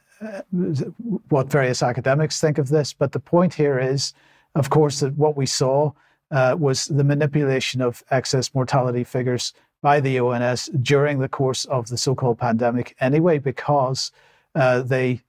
what 1.29 1.51
various 1.51 1.83
academics 1.83 2.41
think 2.41 2.59
of 2.59 2.69
this. 2.69 2.93
But 2.93 3.13
the 3.13 3.21
point 3.21 3.55
here 3.55 3.79
is, 3.79 4.15
of 4.55 4.71
course, 4.71 5.01
that 5.01 5.17
what 5.17 5.37
we 5.37 5.47
saw 5.47 5.93
uh, 6.31 6.57
was 6.59 6.87
the 6.87 7.05
manipulation 7.05 7.81
of 7.81 8.03
excess 8.11 8.55
mortality 8.55 9.05
figures 9.05 9.53
by 9.83 10.01
the 10.01 10.19
ONS 10.19 10.71
during 10.83 11.19
the 11.19 11.29
course 11.29 11.65
of 11.67 11.89
the 11.89 11.99
so-called 11.99 12.39
pandemic, 12.39 12.97
anyway, 12.99 13.39
because 13.39 14.11
uh, 14.57 14.83
they 14.83 15.21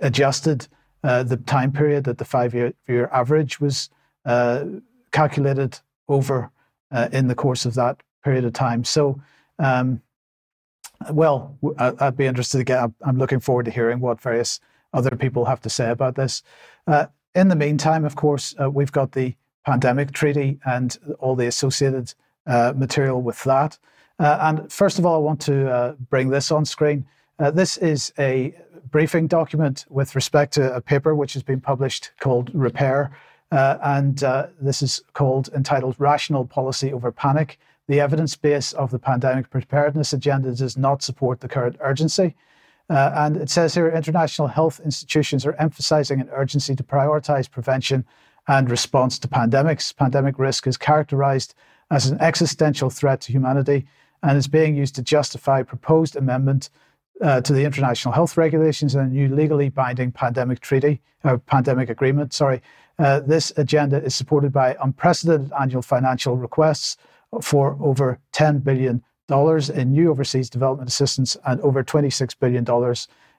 adjusted 0.00 0.68
uh, 1.02 1.22
the 1.24 1.36
time 1.36 1.72
period 1.72 2.04
that 2.04 2.18
the 2.18 2.24
five-year 2.24 3.08
average 3.12 3.60
was 3.60 3.90
calculated 5.10 5.78
over 6.08 6.50
uh, 6.90 7.08
in 7.12 7.28
the 7.28 7.34
course 7.34 7.64
of 7.64 7.74
that 7.74 8.02
period 8.22 8.44
of 8.44 8.52
time. 8.52 8.84
So, 8.84 9.20
um, 9.58 10.00
well, 11.10 11.56
I'd 11.78 12.16
be 12.16 12.26
interested 12.26 12.58
to 12.58 12.64
get. 12.64 12.90
I'm 13.02 13.18
looking 13.18 13.40
forward 13.40 13.64
to 13.66 13.70
hearing 13.70 14.00
what 14.00 14.20
various 14.20 14.60
other 14.92 15.16
people 15.16 15.44
have 15.44 15.60
to 15.62 15.70
say 15.70 15.90
about 15.90 16.14
this. 16.14 16.42
Uh, 16.86 17.06
in 17.34 17.48
the 17.48 17.56
meantime, 17.56 18.04
of 18.04 18.14
course, 18.16 18.54
uh, 18.60 18.70
we've 18.70 18.92
got 18.92 19.12
the 19.12 19.34
pandemic 19.66 20.12
treaty 20.12 20.58
and 20.64 20.98
all 21.18 21.34
the 21.34 21.46
associated 21.46 22.14
uh, 22.46 22.72
material 22.76 23.20
with 23.20 23.42
that. 23.44 23.78
Uh, 24.18 24.38
and 24.40 24.72
first 24.72 24.98
of 24.98 25.04
all, 25.04 25.16
I 25.16 25.18
want 25.18 25.40
to 25.42 25.70
uh, 25.70 25.92
bring 26.10 26.28
this 26.28 26.52
on 26.52 26.64
screen. 26.64 27.06
This 27.38 27.76
is 27.76 28.12
a 28.18 28.54
briefing 28.90 29.26
document 29.26 29.84
with 29.88 30.14
respect 30.14 30.54
to 30.54 30.74
a 30.74 30.80
paper 30.80 31.14
which 31.14 31.32
has 31.32 31.42
been 31.42 31.60
published 31.60 32.12
called 32.20 32.52
REPPARE 32.54 33.10
uh, 33.50 33.78
and 33.82 34.22
uh, 34.24 34.46
this 34.60 34.82
is 34.82 35.02
called 35.12 35.48
entitled 35.54 35.96
Rational 35.98 36.44
Policy 36.44 36.92
Over 36.92 37.12
Panic 37.12 37.58
the 37.86 38.00
evidence 38.00 38.36
base 38.36 38.72
of 38.72 38.90
the 38.90 38.98
pandemic 38.98 39.50
preparedness 39.50 40.12
agenda 40.12 40.54
does 40.54 40.76
not 40.76 41.02
support 41.02 41.40
the 41.40 41.48
current 41.48 41.76
urgency. 41.80 42.34
Uh, 42.90 43.12
and 43.14 43.36
it 43.36 43.50
says 43.50 43.74
here 43.74 43.88
international 43.88 44.48
health 44.48 44.80
institutions 44.84 45.44
are 45.46 45.54
emphasizing 45.54 46.20
an 46.20 46.28
urgency 46.30 46.74
to 46.74 46.82
prioritize 46.82 47.50
prevention 47.50 48.04
and 48.48 48.70
response 48.70 49.18
to 49.18 49.28
pandemics. 49.28 49.94
Pandemic 49.94 50.38
risk 50.38 50.66
is 50.66 50.76
characterized 50.76 51.54
as 51.90 52.06
an 52.06 52.20
existential 52.20 52.90
threat 52.90 53.20
to 53.22 53.32
humanity 53.32 53.86
and 54.22 54.36
is 54.36 54.48
being 54.48 54.74
used 54.74 54.94
to 54.94 55.02
justify 55.02 55.62
proposed 55.62 56.16
amendment 56.16 56.70
uh, 57.20 57.40
to 57.40 57.52
the 57.52 57.64
international 57.64 58.12
health 58.12 58.36
regulations 58.36 58.94
and 58.94 59.10
a 59.10 59.14
new 59.14 59.34
legally 59.34 59.68
binding 59.68 60.10
pandemic 60.10 60.60
treaty, 60.60 61.00
uh, 61.22 61.36
pandemic 61.38 61.88
agreement. 61.88 62.32
Sorry, 62.32 62.60
uh, 62.98 63.20
this 63.20 63.52
agenda 63.56 64.02
is 64.02 64.14
supported 64.14 64.52
by 64.52 64.76
unprecedented 64.82 65.52
annual 65.58 65.82
financial 65.82 66.36
requests 66.36 66.96
for 67.40 67.76
over 67.80 68.18
$10 68.32 68.62
billion 68.62 69.02
in 69.28 69.92
new 69.92 70.10
overseas 70.10 70.50
development 70.50 70.88
assistance 70.88 71.36
and 71.46 71.60
over 71.62 71.82
$26 71.82 72.38
billion 72.38 72.64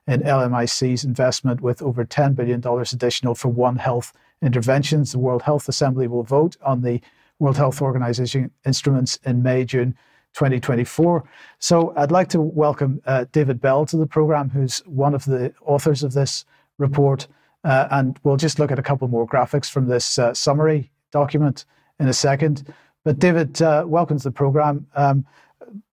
in 0.08 0.22
LMIC's 0.22 1.04
investment, 1.04 1.62
with 1.62 1.82
over 1.82 2.06
$10 2.06 2.36
billion 2.36 2.64
additional 2.66 3.36
for 3.36 3.50
One 3.50 3.78
Health 3.78 4.14
interventions. 4.42 5.12
The 5.12 5.20
World 5.20 5.44
Health 5.44 5.68
Assembly 5.70 6.08
will 6.08 6.24
vote 6.24 6.58
on 6.64 6.82
the 6.82 7.02
World 7.40 7.58
Health 7.58 7.82
Organization 7.82 8.52
instruments 8.66 9.20
in 9.24 9.44
May, 9.44 9.66
June 9.66 9.96
2024. 10.36 11.24
So 11.60 11.94
I'd 11.96 12.12
like 12.12 12.28
to 12.30 12.42
welcome 12.42 13.02
uh, 13.06 13.26
David 13.32 13.62
Bell 13.62 13.86
to 13.88 13.98
the 13.98 14.06
program, 14.06 14.50
who's 14.50 14.80
one 14.86 15.16
of 15.16 15.26
the 15.26 15.54
authors 15.62 16.04
of 16.04 16.14
this 16.14 16.46
report. 16.78 17.28
Uh, 17.64 17.88
and 17.90 18.20
we'll 18.24 18.38
just 18.38 18.60
look 18.60 18.70
at 18.70 18.78
a 18.78 18.84
couple 18.84 19.08
more 19.08 19.28
graphics 19.28 19.70
from 19.70 19.88
this 19.88 20.20
uh, 20.20 20.34
summary 20.34 20.92
document 21.12 21.66
in 22.00 22.08
a 22.08 22.14
second. 22.14 22.72
But 23.04 23.18
David, 23.18 23.62
uh, 23.62 23.86
welcome 23.88 24.18
to 24.18 24.24
the 24.24 24.32
program. 24.32 24.86
Um, 24.96 25.26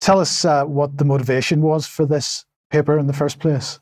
tell 0.00 0.20
us 0.20 0.44
uh, 0.44 0.64
what 0.64 0.96
the 0.96 1.04
motivation 1.04 1.60
was 1.60 1.86
for 1.86 2.06
this 2.06 2.46
paper 2.70 2.98
in 2.98 3.06
the 3.06 3.12
first 3.12 3.40
place. 3.40 3.80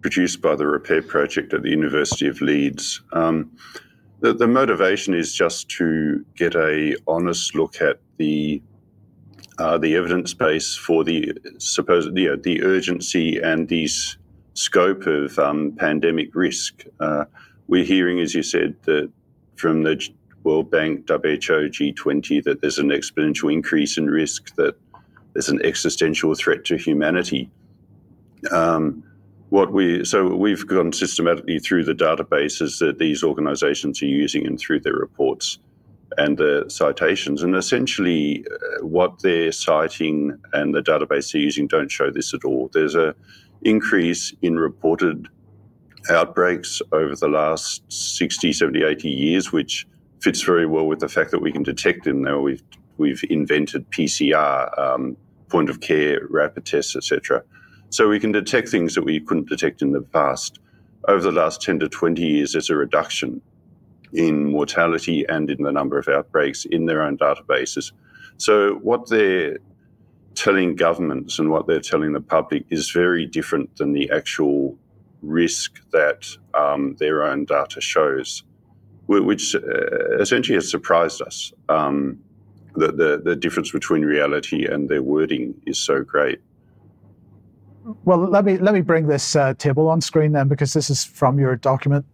Produced 0.00 0.40
by 0.40 0.56
the 0.56 0.64
REPPARE 0.64 1.06
Project 1.06 1.52
at 1.52 1.62
the 1.62 1.68
University 1.68 2.26
of 2.26 2.40
Leeds. 2.40 3.02
Um, 3.12 3.50
the, 4.20 4.34
the 4.34 4.46
motivation 4.46 5.14
is 5.14 5.34
just 5.34 5.68
to 5.70 6.24
get 6.36 6.54
a 6.54 6.96
honest 7.06 7.54
look 7.54 7.80
at 7.80 7.98
the 8.18 8.62
uh, 9.58 9.76
the 9.76 9.94
evidence 9.94 10.32
base 10.32 10.74
for 10.74 11.04
the 11.04 11.36
supposed 11.58 12.16
you 12.16 12.30
know, 12.30 12.36
the 12.36 12.62
urgency 12.62 13.38
and 13.38 13.68
the 13.68 13.86
scope 14.54 15.06
of 15.06 15.38
um, 15.38 15.72
pandemic 15.72 16.34
risk. 16.34 16.84
Uh, 16.98 17.26
we're 17.68 17.84
hearing, 17.84 18.20
as 18.20 18.34
you 18.34 18.42
said, 18.42 18.74
that 18.84 19.10
from 19.56 19.82
the 19.82 20.02
World 20.44 20.70
Bank, 20.70 21.06
WHO, 21.06 21.68
G20, 21.68 22.42
that 22.44 22.62
there's 22.62 22.78
an 22.78 22.88
exponential 22.88 23.52
increase 23.52 23.98
in 23.98 24.06
risk, 24.06 24.54
that 24.56 24.76
there's 25.34 25.50
an 25.50 25.60
existential 25.62 26.34
threat 26.34 26.64
to 26.64 26.76
humanity. 26.76 27.50
Um, 28.50 29.02
what 29.50 29.72
we 29.72 30.04
so 30.04 30.34
we've 30.34 30.66
gone 30.66 30.92
systematically 30.92 31.58
through 31.58 31.84
the 31.84 31.92
databases 31.92 32.78
that 32.78 32.98
these 32.98 33.22
organizations 33.22 34.00
are 34.00 34.06
using 34.06 34.46
and 34.46 34.58
through 34.58 34.80
their 34.80 34.94
reports 34.94 35.58
and 36.16 36.38
the 36.38 36.64
citations. 36.68 37.42
And 37.42 37.54
essentially 37.54 38.44
uh, 38.50 38.86
what 38.86 39.20
they're 39.22 39.52
citing 39.52 40.36
and 40.52 40.74
the 40.74 40.82
database 40.82 41.32
they're 41.32 41.42
using 41.42 41.66
don't 41.66 41.90
show 41.90 42.10
this 42.10 42.32
at 42.32 42.44
all. 42.44 42.70
There's 42.72 42.94
a 42.94 43.14
increase 43.62 44.32
in 44.40 44.58
reported 44.58 45.28
outbreaks 46.08 46.80
over 46.92 47.14
the 47.14 47.28
last 47.28 47.82
60 47.92 48.54
70 48.54 48.82
80 48.82 49.08
years 49.10 49.52
which 49.52 49.86
fits 50.20 50.40
very 50.42 50.66
well 50.66 50.86
with 50.86 51.00
the 51.00 51.08
fact 51.08 51.30
that 51.30 51.42
we 51.42 51.52
can 51.52 51.62
detect 51.62 52.04
them 52.04 52.22
now. 52.22 52.40
We've 52.40 52.62
we've 52.96 53.22
invented 53.28 53.90
pcr 53.90 54.78
um, 54.78 55.16
point 55.50 55.68
of 55.68 55.80
care 55.80 56.20
rapid 56.30 56.64
tests 56.64 56.96
etc 56.96 57.42
so 57.90 58.08
we 58.08 58.20
can 58.20 58.32
detect 58.32 58.68
things 58.68 58.94
that 58.94 59.04
we 59.04 59.20
couldn't 59.20 59.48
detect 59.48 59.82
in 59.82 59.92
the 59.92 60.00
past. 60.00 60.58
Over 61.08 61.22
the 61.22 61.32
last 61.32 61.60
10 61.62 61.80
to 61.80 61.88
20 61.88 62.22
years, 62.22 62.52
there's 62.52 62.70
a 62.70 62.76
reduction 62.76 63.42
in 64.12 64.50
mortality 64.50 65.24
and 65.28 65.50
in 65.50 65.62
the 65.62 65.72
number 65.72 65.98
of 65.98 66.08
outbreaks 66.08 66.64
in 66.64 66.86
their 66.86 67.02
own 67.02 67.18
databases. 67.18 67.92
So 68.36 68.74
what 68.76 69.08
they're 69.08 69.58
telling 70.34 70.76
governments 70.76 71.38
and 71.38 71.50
what 71.50 71.66
they're 71.66 71.80
telling 71.80 72.12
the 72.12 72.20
public 72.20 72.64
is 72.70 72.90
very 72.90 73.26
different 73.26 73.76
than 73.76 73.92
the 73.92 74.10
actual 74.10 74.78
risk 75.22 75.80
that 75.92 76.26
um, 76.54 76.96
their 76.98 77.22
own 77.22 77.44
data 77.44 77.80
shows, 77.80 78.42
which 79.06 79.54
uh, 79.54 80.16
essentially 80.18 80.54
has 80.54 80.70
surprised 80.70 81.20
us. 81.22 81.52
Um, 81.68 82.20
the, 82.76 82.92
the, 82.92 83.20
the 83.22 83.36
difference 83.36 83.72
between 83.72 84.04
reality 84.04 84.64
and 84.64 84.88
their 84.88 85.02
wording 85.02 85.60
is 85.66 85.78
so 85.78 86.02
great. 86.04 86.40
Well, 88.04 88.18
let 88.18 88.44
me 88.44 88.58
let 88.58 88.74
me 88.74 88.82
bring 88.82 89.06
this 89.06 89.34
uh, 89.36 89.54
table 89.54 89.88
on 89.88 90.00
screen 90.00 90.32
then, 90.32 90.48
because 90.48 90.74
this 90.74 90.90
is 90.90 91.04
from 91.04 91.38
your 91.38 91.56
document 91.56 92.04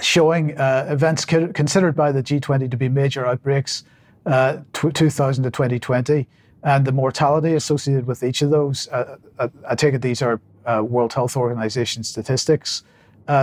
showing 0.00 0.56
uh, 0.58 0.86
events 0.88 1.24
considered 1.24 1.94
by 1.94 2.12
the 2.12 2.22
G20 2.22 2.70
to 2.70 2.76
be 2.76 2.88
major 2.88 3.26
outbreaks, 3.26 3.84
uh, 4.24 4.58
2000 4.72 5.44
to 5.44 5.50
2020, 5.50 6.26
and 6.62 6.84
the 6.86 6.92
mortality 6.92 7.54
associated 7.54 8.06
with 8.06 8.22
each 8.22 8.40
of 8.40 8.50
those. 8.50 8.88
Uh, 8.88 9.16
I, 9.38 9.44
uh, 9.44 9.48
I 9.68 9.74
take 9.74 9.94
it 9.94 10.00
these 10.00 10.22
are 10.22 10.40
uh, 10.64 10.82
World 10.82 11.12
Health 11.12 11.36
Organization 11.36 12.04
statistics. 12.04 12.84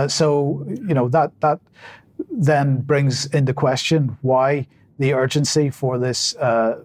so 0.08 0.64
you 0.66 0.94
know 0.94 1.08
that 1.08 1.32
that 1.40 1.60
then 2.30 2.80
brings 2.80 3.26
into 3.26 3.52
question 3.52 4.16
why 4.22 4.66
the 4.98 5.14
urgency 5.14 5.70
for 5.70 5.98
this 5.98 6.34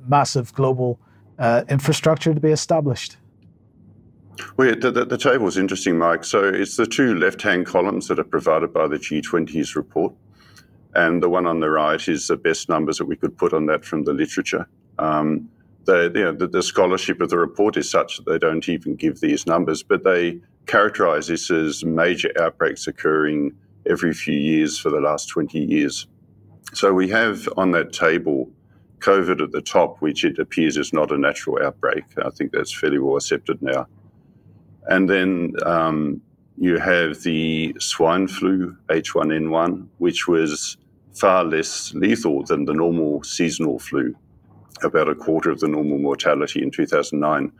massive 0.07 0.53
global 0.53 0.99
infrastructure 1.69 2.33
to 2.33 2.39
be 2.39 2.51
established. 2.51 3.17
Well, 4.57 4.69
yeah, 4.69 4.75
the, 4.75 4.91
the, 4.91 5.05
the 5.05 5.17
table 5.17 5.47
is 5.47 5.57
interesting, 5.57 5.97
Mike. 5.97 6.23
So 6.23 6.43
it's 6.43 6.77
the 6.77 6.85
two 6.85 7.15
left-hand 7.15 7.65
columns 7.65 8.07
that 8.07 8.19
are 8.19 8.23
provided 8.23 8.73
by 8.73 8.87
the 8.87 8.97
G20's 8.97 9.75
report, 9.75 10.13
and 10.93 11.21
the 11.21 11.29
one 11.29 11.45
on 11.45 11.59
the 11.59 11.69
right 11.69 12.05
is 12.07 12.27
the 12.27 12.37
best 12.37 12.69
numbers 12.69 12.97
that 12.97 13.05
we 13.05 13.15
could 13.15 13.37
put 13.37 13.53
on 13.53 13.65
that 13.67 13.85
from 13.85 14.03
the 14.03 14.13
literature. 14.13 14.67
Um, 14.99 15.49
the, 15.85 16.11
you 16.15 16.23
know, 16.23 16.33
the, 16.33 16.47
the, 16.47 16.63
scholarship 16.63 17.21
of 17.21 17.29
the 17.29 17.37
report 17.37 17.77
is 17.77 17.89
such 17.89 18.17
that 18.17 18.25
they 18.25 18.39
don't 18.39 18.67
even 18.67 18.95
give 18.95 19.19
these 19.19 19.45
numbers, 19.45 19.83
but 19.83 20.03
they 20.03 20.39
characterize 20.65 21.27
this 21.27 21.51
as 21.51 21.83
major 21.83 22.31
outbreaks 22.39 22.87
occurring 22.87 23.53
every 23.87 24.13
few 24.13 24.37
years 24.37 24.79
for 24.79 24.89
the 24.89 24.99
last 24.99 25.27
20 25.27 25.59
years. 25.59 26.07
So 26.73 26.91
we 26.91 27.07
have 27.09 27.47
on 27.55 27.71
that 27.71 27.93
table 27.93 28.49
COVID 28.99 29.41
at 29.41 29.51
the 29.51 29.61
top, 29.61 30.01
which 30.01 30.25
it 30.25 30.39
appears 30.39 30.77
is 30.77 30.91
not 30.91 31.11
a 31.11 31.17
natural 31.17 31.63
outbreak. 31.63 32.03
I 32.23 32.29
think 32.31 32.51
that's 32.51 32.73
fairly 32.73 32.97
well 32.97 33.17
accepted 33.17 33.61
now. 33.61 33.87
And 34.87 35.09
then 35.09 35.53
um, 35.65 36.21
you 36.57 36.77
have 36.77 37.21
the 37.21 37.75
swine 37.79 38.27
flu, 38.27 38.75
H1N1, 38.89 39.87
which 39.97 40.27
was 40.27 40.77
far 41.13 41.43
less 41.43 41.93
lethal 41.93 42.43
than 42.43 42.65
the 42.65 42.73
normal 42.73 43.23
seasonal 43.23 43.79
flu, 43.79 44.13
about 44.83 45.09
a 45.09 45.15
quarter 45.15 45.49
of 45.49 45.59
the 45.59 45.67
normal 45.67 45.97
mortality 45.97 46.61
in 46.61 46.71
2009. 46.71 47.51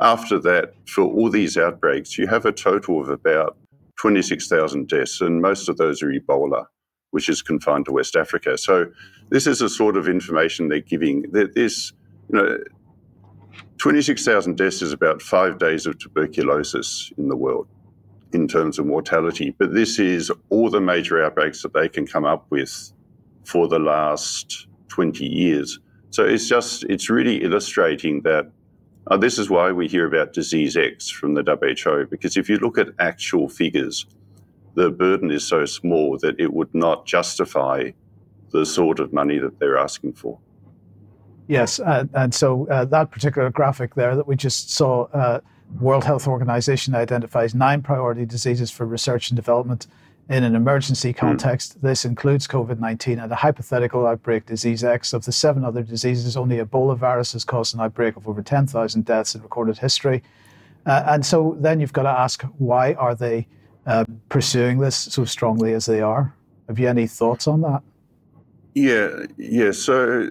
After 0.00 0.38
that, 0.40 0.74
for 0.86 1.02
all 1.04 1.30
these 1.30 1.56
outbreaks, 1.56 2.16
you 2.16 2.26
have 2.28 2.46
a 2.46 2.52
total 2.52 3.00
of 3.00 3.08
about 3.08 3.56
26,000 3.98 4.88
deaths, 4.88 5.20
and 5.20 5.42
most 5.42 5.68
of 5.68 5.76
those 5.76 6.02
are 6.02 6.12
Ebola, 6.12 6.66
which 7.10 7.28
is 7.28 7.42
confined 7.42 7.86
to 7.86 7.92
West 7.92 8.14
Africa. 8.14 8.56
So, 8.56 8.86
this 9.30 9.46
is 9.46 9.60
a 9.60 9.68
sort 9.68 9.96
of 9.96 10.08
information 10.08 10.68
they're 10.68 10.80
giving. 10.80 11.24
This, 11.32 11.92
you 12.32 12.38
know, 12.38 12.58
26,000 13.78 14.56
deaths 14.56 14.82
is 14.82 14.92
about 14.92 15.22
five 15.22 15.58
days 15.58 15.86
of 15.86 15.98
tuberculosis 15.98 17.12
in 17.16 17.28
the 17.28 17.36
world 17.36 17.68
in 18.32 18.48
terms 18.48 18.78
of 18.78 18.86
mortality. 18.86 19.54
But 19.56 19.72
this 19.72 19.98
is 19.98 20.30
all 20.50 20.68
the 20.68 20.80
major 20.80 21.22
outbreaks 21.22 21.62
that 21.62 21.72
they 21.72 21.88
can 21.88 22.06
come 22.06 22.24
up 22.24 22.46
with 22.50 22.92
for 23.44 23.68
the 23.68 23.78
last 23.78 24.66
20 24.88 25.24
years. 25.24 25.78
So 26.10 26.24
it's 26.24 26.48
just, 26.48 26.84
it's 26.84 27.08
really 27.08 27.42
illustrating 27.42 28.22
that 28.22 28.50
uh, 29.06 29.16
this 29.16 29.38
is 29.38 29.48
why 29.48 29.72
we 29.72 29.88
hear 29.88 30.06
about 30.06 30.32
disease 30.32 30.76
X 30.76 31.08
from 31.08 31.34
the 31.34 31.42
WHO, 31.42 32.06
because 32.06 32.36
if 32.36 32.48
you 32.48 32.56
look 32.58 32.78
at 32.78 32.88
actual 32.98 33.48
figures, 33.48 34.06
the 34.74 34.90
burden 34.90 35.30
is 35.30 35.44
so 35.44 35.64
small 35.64 36.18
that 36.18 36.38
it 36.38 36.52
would 36.52 36.74
not 36.74 37.06
justify 37.06 37.90
the 38.50 38.66
sort 38.66 38.98
of 39.00 39.12
money 39.12 39.38
that 39.38 39.58
they're 39.58 39.78
asking 39.78 40.12
for. 40.12 40.38
Yes, 41.48 41.80
uh, 41.80 42.04
and 42.12 42.34
so 42.34 42.68
uh, 42.68 42.84
that 42.86 43.10
particular 43.10 43.50
graphic 43.50 43.94
there 43.94 44.14
that 44.14 44.28
we 44.28 44.36
just 44.36 44.70
saw, 44.70 45.04
uh, 45.14 45.40
World 45.80 46.04
Health 46.04 46.26
Organization 46.28 46.94
identifies 46.94 47.54
nine 47.54 47.82
priority 47.82 48.24
diseases 48.26 48.70
for 48.70 48.86
research 48.86 49.30
and 49.30 49.36
development 49.36 49.86
in 50.28 50.44
an 50.44 50.54
emergency 50.54 51.12
hmm. 51.12 51.18
context. 51.18 51.78
Mm. 51.78 51.82
This 51.82 52.04
includes 52.04 52.46
COVID 52.46 52.78
19 52.78 53.18
and 53.18 53.32
a 53.32 53.34
hypothetical 53.34 54.06
outbreak, 54.06 54.46
disease 54.46 54.84
X. 54.84 55.12
Of 55.12 55.24
the 55.24 55.32
seven 55.32 55.64
other 55.64 55.82
diseases, 55.82 56.36
only 56.36 56.58
Ebola 56.58 56.96
virus 56.96 57.32
has 57.32 57.44
caused 57.44 57.74
an 57.74 57.80
outbreak 57.80 58.16
of 58.16 58.28
over 58.28 58.42
10,000 58.42 59.04
deaths 59.04 59.34
in 59.34 59.42
recorded 59.42 59.78
history. 59.78 60.22
Uh, 60.84 61.02
and 61.06 61.24
so 61.24 61.56
then 61.60 61.80
you've 61.80 61.92
got 61.92 62.04
to 62.04 62.10
ask 62.10 62.42
why 62.58 62.92
are 62.94 63.14
they 63.14 63.46
uh, 63.86 64.04
pursuing 64.28 64.78
this 64.78 64.96
so 64.96 65.24
strongly 65.24 65.72
as 65.72 65.86
they 65.86 66.00
are? 66.00 66.34
Have 66.68 66.78
you 66.78 66.88
any 66.88 67.06
thoughts 67.06 67.46
on 67.46 67.62
that? 67.62 67.82
Yeah, 68.74 69.24
yeah. 69.38 69.72
So 69.72 70.30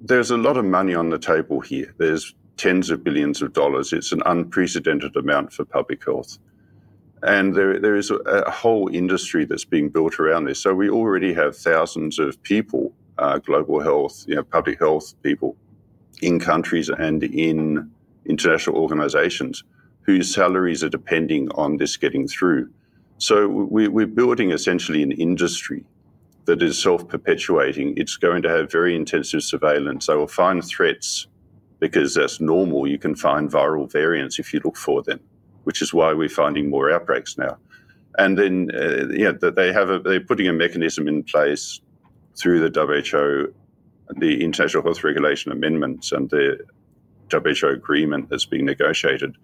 there's 0.00 0.30
a 0.30 0.36
lot 0.36 0.56
of 0.56 0.64
money 0.64 0.94
on 0.94 1.10
the 1.10 1.18
table 1.18 1.60
here. 1.60 1.94
There's 1.98 2.34
tens 2.56 2.90
of 2.90 3.04
billions 3.04 3.42
of 3.42 3.52
dollars. 3.52 3.92
It's 3.92 4.12
an 4.12 4.22
unprecedented 4.26 5.16
amount 5.16 5.52
for 5.52 5.64
public 5.64 6.04
health. 6.04 6.38
And 7.22 7.54
there, 7.54 7.80
there 7.80 7.96
is 7.96 8.10
a, 8.10 8.16
a 8.16 8.50
whole 8.50 8.88
industry 8.88 9.44
that's 9.44 9.64
being 9.64 9.88
built 9.88 10.20
around 10.20 10.44
this. 10.44 10.60
So 10.60 10.74
we 10.74 10.88
already 10.88 11.34
have 11.34 11.56
thousands 11.56 12.18
of 12.18 12.40
people, 12.42 12.92
uh, 13.18 13.38
global 13.38 13.80
health, 13.80 14.24
you 14.28 14.36
know, 14.36 14.44
public 14.44 14.78
health 14.78 15.14
people 15.22 15.56
in 16.22 16.38
countries 16.38 16.88
and 16.88 17.22
in 17.24 17.90
international 18.26 18.76
organizations 18.76 19.64
whose 20.02 20.32
salaries 20.32 20.84
are 20.84 20.88
depending 20.88 21.50
on 21.52 21.76
this 21.76 21.96
getting 21.96 22.28
through. 22.28 22.70
So 23.18 23.48
we, 23.48 23.88
we're 23.88 24.06
building 24.06 24.52
essentially 24.52 25.02
an 25.02 25.12
industry 25.12 25.84
that 26.48 26.62
is 26.62 26.82
self 26.82 27.06
perpetuating, 27.06 27.92
it's 27.98 28.16
going 28.16 28.40
to 28.40 28.48
have 28.48 28.72
very 28.72 28.96
intensive 28.96 29.42
surveillance. 29.42 30.06
They 30.06 30.14
will 30.14 30.26
find 30.26 30.64
threats 30.64 31.26
because 31.78 32.14
that's 32.14 32.40
normal. 32.40 32.88
You 32.88 32.98
can 32.98 33.14
find 33.14 33.50
viral 33.50 33.92
variants 33.92 34.38
if 34.38 34.54
you 34.54 34.60
look 34.64 34.78
for 34.78 35.02
them, 35.02 35.20
which 35.64 35.82
is 35.82 35.92
why 35.92 36.14
we're 36.14 36.30
finding 36.30 36.70
more 36.70 36.90
outbreaks 36.90 37.36
now. 37.36 37.58
And 38.16 38.38
then, 38.38 38.70
uh, 38.74 39.04
know, 39.30 39.50
they 39.50 39.74
have 39.74 39.90
a, 39.90 39.98
they're 39.98 40.20
putting 40.20 40.48
a 40.48 40.54
mechanism 40.54 41.06
in 41.06 41.22
place 41.22 41.82
through 42.40 42.66
the 42.66 42.72
WHO, 42.80 43.52
the 44.18 44.42
International 44.42 44.82
Health 44.82 45.04
Regulation 45.04 45.52
Amendments, 45.52 46.12
and 46.12 46.30
the 46.30 46.58
WHO 47.30 47.68
agreement 47.68 48.30
that's 48.30 48.46
being 48.46 48.64
negotiated, 48.64 49.36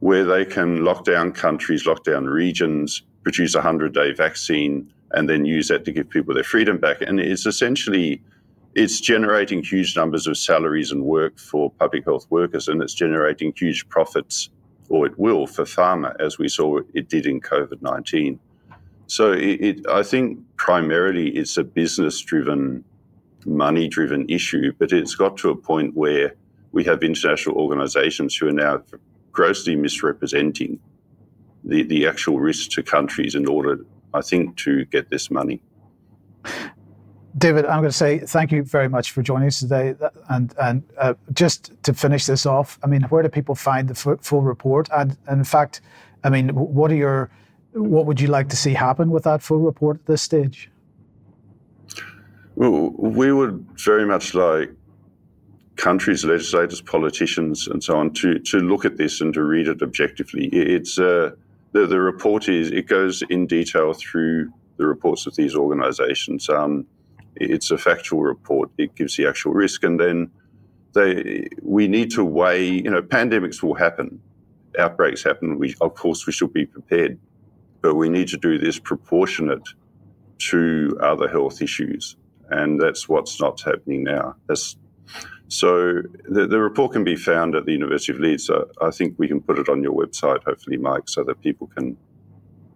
where 0.00 0.26
they 0.26 0.44
can 0.44 0.84
lock 0.84 1.06
down 1.06 1.32
countries, 1.32 1.86
lock 1.86 2.04
down 2.04 2.26
regions, 2.26 3.02
produce 3.22 3.54
a 3.54 3.58
100 3.58 3.94
day 3.94 4.12
vaccine 4.12 4.92
and 5.12 5.28
then 5.28 5.44
use 5.44 5.68
that 5.68 5.84
to 5.84 5.92
give 5.92 6.08
people 6.10 6.34
their 6.34 6.44
freedom 6.44 6.78
back. 6.78 7.00
And 7.00 7.20
it's 7.20 7.46
essentially 7.46 8.20
it's 8.74 9.00
generating 9.00 9.62
huge 9.62 9.96
numbers 9.96 10.26
of 10.26 10.36
salaries 10.36 10.92
and 10.92 11.02
work 11.02 11.38
for 11.38 11.70
public 11.70 12.04
health 12.04 12.26
workers, 12.30 12.68
and 12.68 12.82
it's 12.82 12.94
generating 12.94 13.52
huge 13.56 13.88
profits, 13.88 14.50
or 14.88 15.06
it 15.06 15.18
will 15.18 15.46
for 15.46 15.64
pharma, 15.64 16.14
as 16.20 16.38
we 16.38 16.48
saw 16.48 16.80
it 16.94 17.08
did 17.08 17.26
in 17.26 17.40
COVID 17.40 17.82
nineteen. 17.82 18.38
So 19.06 19.32
it, 19.32 19.60
it, 19.60 19.88
I 19.88 20.02
think 20.02 20.38
primarily 20.56 21.30
it's 21.30 21.56
a 21.56 21.64
business-driven, 21.64 22.84
money-driven 23.46 24.28
issue, 24.28 24.72
but 24.78 24.92
it's 24.92 25.14
got 25.14 25.38
to 25.38 25.48
a 25.48 25.56
point 25.56 25.96
where 25.96 26.34
we 26.72 26.84
have 26.84 27.02
international 27.02 27.56
organisations 27.56 28.36
who 28.36 28.48
are 28.48 28.52
now 28.52 28.82
grossly 29.32 29.76
misrepresenting 29.76 30.78
the, 31.64 31.84
the 31.84 32.06
actual 32.06 32.38
risks 32.38 32.68
to 32.74 32.82
countries 32.82 33.34
in 33.34 33.48
order 33.48 33.78
I 34.14 34.20
think, 34.22 34.56
to 34.58 34.84
get 34.86 35.10
this 35.10 35.30
money. 35.30 35.62
David, 37.36 37.66
I'm 37.66 37.80
going 37.80 37.90
to 37.90 37.96
say 37.96 38.18
thank 38.18 38.50
you 38.50 38.64
very 38.64 38.88
much 38.88 39.12
for 39.12 39.22
joining 39.22 39.48
us 39.48 39.60
today. 39.60 39.94
And 40.28 40.54
and 40.60 40.82
uh, 40.98 41.14
just 41.32 41.72
to 41.84 41.94
finish 41.94 42.26
this 42.26 42.46
off, 42.46 42.78
I 42.82 42.86
mean, 42.86 43.02
where 43.02 43.22
do 43.22 43.28
people 43.28 43.54
find 43.54 43.88
the 43.88 44.10
f- 44.12 44.20
full 44.22 44.42
report? 44.42 44.88
And, 44.96 45.16
and, 45.26 45.38
in 45.38 45.44
fact, 45.44 45.80
I 46.24 46.30
mean, 46.30 46.48
what 46.48 46.90
are 46.90 46.96
your 46.96 47.30
what 47.72 48.06
would 48.06 48.20
you 48.20 48.28
like 48.28 48.48
to 48.48 48.56
see 48.56 48.74
happen 48.74 49.10
with 49.10 49.24
that 49.24 49.42
full 49.42 49.58
report 49.58 49.98
at 49.98 50.06
this 50.06 50.22
stage? 50.22 50.70
Well, 52.56 52.90
we 52.98 53.32
would 53.32 53.64
very 53.76 54.04
much 54.04 54.34
like 54.34 54.72
countries, 55.76 56.24
legislators, 56.24 56.80
politicians, 56.80 57.68
and 57.68 57.84
so 57.84 57.96
on 57.96 58.12
to 58.14 58.38
to 58.40 58.58
look 58.58 58.84
at 58.84 58.96
this 58.96 59.20
and 59.20 59.32
to 59.34 59.42
read 59.42 59.68
it 59.68 59.82
objectively. 59.82 60.46
It's 60.46 60.98
uh, 60.98 61.32
the, 61.78 61.86
the 61.86 62.00
report 62.00 62.48
is 62.48 62.70
it 62.70 62.86
goes 62.86 63.22
in 63.28 63.46
detail 63.46 63.92
through 63.92 64.52
the 64.76 64.86
reports 64.86 65.26
of 65.26 65.36
these 65.36 65.54
organizations. 65.54 66.48
Um, 66.48 66.86
it's 67.36 67.70
a 67.70 67.78
factual 67.78 68.22
report. 68.22 68.70
It 68.78 68.94
gives 68.94 69.16
the 69.16 69.26
actual 69.26 69.52
risk, 69.52 69.84
and 69.84 69.98
then 70.00 70.30
they 70.94 71.48
we 71.62 71.88
need 71.88 72.10
to 72.12 72.24
weigh. 72.24 72.68
You 72.68 72.90
know, 72.90 73.02
pandemics 73.02 73.62
will 73.62 73.74
happen, 73.74 74.20
outbreaks 74.78 75.22
happen. 75.22 75.58
We 75.58 75.74
of 75.80 75.94
course 75.94 76.26
we 76.26 76.32
should 76.32 76.52
be 76.52 76.66
prepared, 76.66 77.18
but 77.80 77.94
we 77.94 78.08
need 78.08 78.28
to 78.28 78.36
do 78.36 78.58
this 78.58 78.78
proportionate 78.78 79.68
to 80.50 80.98
other 81.02 81.28
health 81.28 81.62
issues, 81.62 82.16
and 82.50 82.80
that's 82.80 83.08
what's 83.08 83.40
not 83.40 83.60
happening 83.60 84.04
now. 84.04 84.34
That's 84.48 84.76
so 85.48 86.02
the, 86.28 86.46
the 86.46 86.60
report 86.60 86.92
can 86.92 87.04
be 87.04 87.16
found 87.16 87.54
at 87.54 87.64
the 87.64 87.72
University 87.72 88.12
of 88.12 88.20
Leeds. 88.20 88.46
So 88.46 88.68
I 88.80 88.90
think 88.90 89.14
we 89.18 89.26
can 89.26 89.40
put 89.40 89.58
it 89.58 89.68
on 89.68 89.82
your 89.82 89.92
website, 89.92 90.44
hopefully, 90.44 90.76
Mike, 90.76 91.08
so 91.08 91.24
that 91.24 91.40
people 91.40 91.66
can 91.68 91.96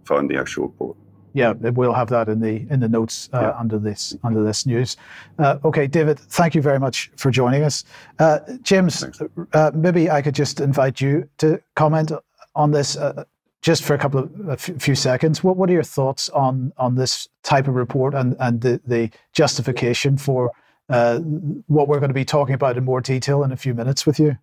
find 0.05 0.29
the 0.29 0.39
actual 0.39 0.69
report. 0.69 0.97
Yeah, 1.35 1.53
we'll 1.53 1.95
have 1.95 2.11
that 2.11 2.29
in 2.29 2.41
the 2.41 2.67
in 2.69 2.81
the 2.81 2.89
notes 2.89 3.31
uh, 3.33 3.41
yeah. 3.41 3.59
under 3.59 3.79
this 3.79 4.15
under 4.23 4.45
this 4.45 4.67
news. 4.67 4.99
Uh, 5.39 5.59
okay, 5.65 5.87
David, 5.87 6.19
thank 6.19 6.55
you 6.55 6.61
very 6.61 6.79
much 6.79 7.11
for 7.17 7.31
joining 7.31 7.63
us. 7.63 7.85
Uh, 8.19 8.41
James, 8.63 9.05
uh, 9.55 9.71
maybe 9.75 10.11
I 10.11 10.21
could 10.21 10.35
just 10.35 10.61
invite 10.61 11.01
you 11.01 11.27
to 11.39 11.63
comment 11.75 12.13
on 12.55 12.71
this 12.71 12.97
uh, 12.97 13.25
just 13.63 13.83
for 13.83 13.95
a 13.95 13.99
couple 13.99 14.21
of 14.21 14.49
a 14.49 14.57
few 14.59 14.95
seconds. 14.95 15.43
What 15.43 15.57
what 15.57 15.71
are 15.71 15.73
your 15.73 15.83
thoughts 15.83 16.29
on 16.31 16.73
on 16.77 16.97
this 16.97 17.29
type 17.43 17.67
of 17.67 17.77
report 17.77 18.13
and 18.13 18.37
and 18.39 18.61
the 18.61 18.81
the 18.87 19.11
justification 19.33 20.19
for 20.19 20.53
uh, 20.93 21.19
what 21.67 21.89
we're 21.89 21.99
going 21.99 22.11
to 22.11 22.15
be 22.15 22.25
talking 22.25 22.55
about 22.55 22.77
in 22.77 22.85
more 22.85 23.01
detail 23.01 23.43
in 23.43 23.51
a 23.51 23.57
few 23.57 23.73
minutes 23.75 24.05
with 24.05 24.21
you. 24.21 24.37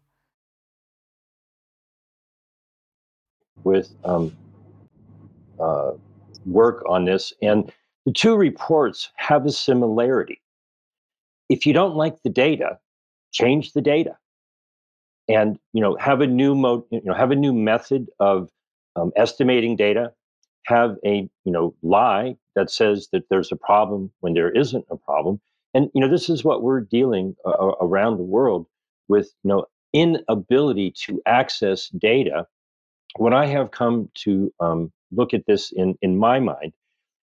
With 3.63 3.89
um, 4.03 4.35
uh, 5.59 5.91
work 6.45 6.83
on 6.89 7.05
this, 7.05 7.33
and 7.41 7.71
the 8.05 8.13
two 8.13 8.35
reports 8.35 9.11
have 9.15 9.45
a 9.45 9.51
similarity. 9.51 10.41
If 11.49 11.65
you 11.65 11.73
don't 11.73 11.95
like 11.95 12.23
the 12.23 12.29
data, 12.29 12.79
change 13.31 13.73
the 13.73 13.81
data, 13.81 14.17
and 15.27 15.59
you 15.73 15.81
know 15.81 15.97
have 15.97 16.21
a 16.21 16.27
new 16.27 16.55
mode. 16.55 16.83
You 16.89 17.01
know 17.03 17.13
have 17.13 17.31
a 17.31 17.35
new 17.35 17.53
method 17.53 18.07
of 18.19 18.49
um, 18.95 19.11
estimating 19.15 19.75
data. 19.75 20.13
Have 20.65 20.97
a 21.05 21.29
you 21.43 21.51
know 21.51 21.75
lie 21.83 22.37
that 22.55 22.71
says 22.71 23.09
that 23.11 23.29
there's 23.29 23.51
a 23.51 23.55
problem 23.55 24.11
when 24.21 24.33
there 24.33 24.49
isn't 24.49 24.85
a 24.89 24.95
problem 24.95 25.41
and 25.73 25.89
you 25.93 26.01
know, 26.01 26.09
this 26.09 26.29
is 26.29 26.43
what 26.43 26.63
we're 26.63 26.81
dealing 26.81 27.35
uh, 27.45 27.73
around 27.81 28.17
the 28.17 28.23
world 28.23 28.67
with. 29.07 29.31
You 29.43 29.49
know, 29.49 29.65
inability 29.93 30.93
to 31.05 31.21
access 31.25 31.89
data. 31.89 32.47
When 33.17 33.33
I 33.33 33.47
have 33.47 33.71
come 33.71 34.09
to 34.25 34.53
um, 34.59 34.91
look 35.11 35.33
at 35.33 35.45
this 35.47 35.71
in 35.71 35.97
in 36.01 36.17
my 36.17 36.39
mind, 36.39 36.73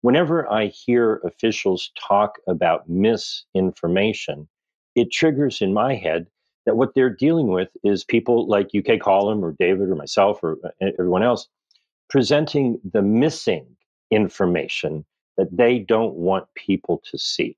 whenever 0.02 0.52
I 0.52 0.68
hear 0.68 1.22
officials 1.26 1.92
talk 2.00 2.40
about 2.48 2.90
misinformation, 2.90 4.48
it 4.96 5.12
triggers 5.12 5.62
in 5.62 5.74
my 5.74 5.96
head 5.96 6.28
that 6.66 6.78
what 6.78 6.96
they're 6.96 7.16
dealing 7.16 7.48
with 7.50 7.70
is 7.84 8.04
people 8.06 8.48
like 8.48 8.70
UK 8.76 9.00
Column 9.02 9.44
or 9.46 9.56
David 9.60 9.90
or 9.90 9.96
myself 9.96 10.42
or 10.44 10.58
uh, 10.66 10.70
everyone 11.00 11.24
else 11.24 11.48
presenting 12.10 12.80
the 12.94 13.02
missing 13.02 13.66
information 14.12 15.06
that 15.38 15.56
they 15.56 15.80
don't 15.80 16.16
want 16.16 16.46
people 16.56 17.02
to 17.12 17.18
see. 17.18 17.58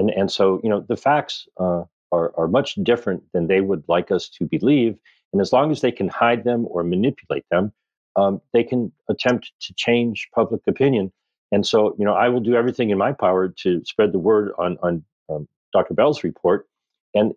And, 0.00 0.08
and 0.12 0.32
so, 0.32 0.62
you 0.64 0.70
know, 0.70 0.80
the 0.88 0.96
facts 0.96 1.46
uh, 1.58 1.82
are, 2.10 2.32
are 2.38 2.48
much 2.48 2.76
different 2.76 3.22
than 3.34 3.48
they 3.48 3.60
would 3.60 3.84
like 3.86 4.10
us 4.10 4.30
to 4.30 4.46
believe. 4.46 4.96
And 5.34 5.42
as 5.42 5.52
long 5.52 5.70
as 5.70 5.82
they 5.82 5.92
can 5.92 6.08
hide 6.08 6.42
them 6.42 6.66
or 6.70 6.82
manipulate 6.82 7.44
them, 7.50 7.70
um, 8.16 8.40
they 8.54 8.64
can 8.64 8.90
attempt 9.10 9.52
to 9.60 9.74
change 9.74 10.26
public 10.34 10.62
opinion. 10.66 11.12
And 11.52 11.66
so, 11.66 11.94
you 11.98 12.06
know, 12.06 12.14
I 12.14 12.30
will 12.30 12.40
do 12.40 12.54
everything 12.54 12.88
in 12.88 12.96
my 12.96 13.12
power 13.12 13.48
to 13.48 13.82
spread 13.84 14.12
the 14.12 14.18
word 14.18 14.52
on, 14.58 14.78
on 14.82 15.04
um, 15.28 15.46
Dr. 15.74 15.92
Bell's 15.92 16.24
report. 16.24 16.66
And 17.14 17.34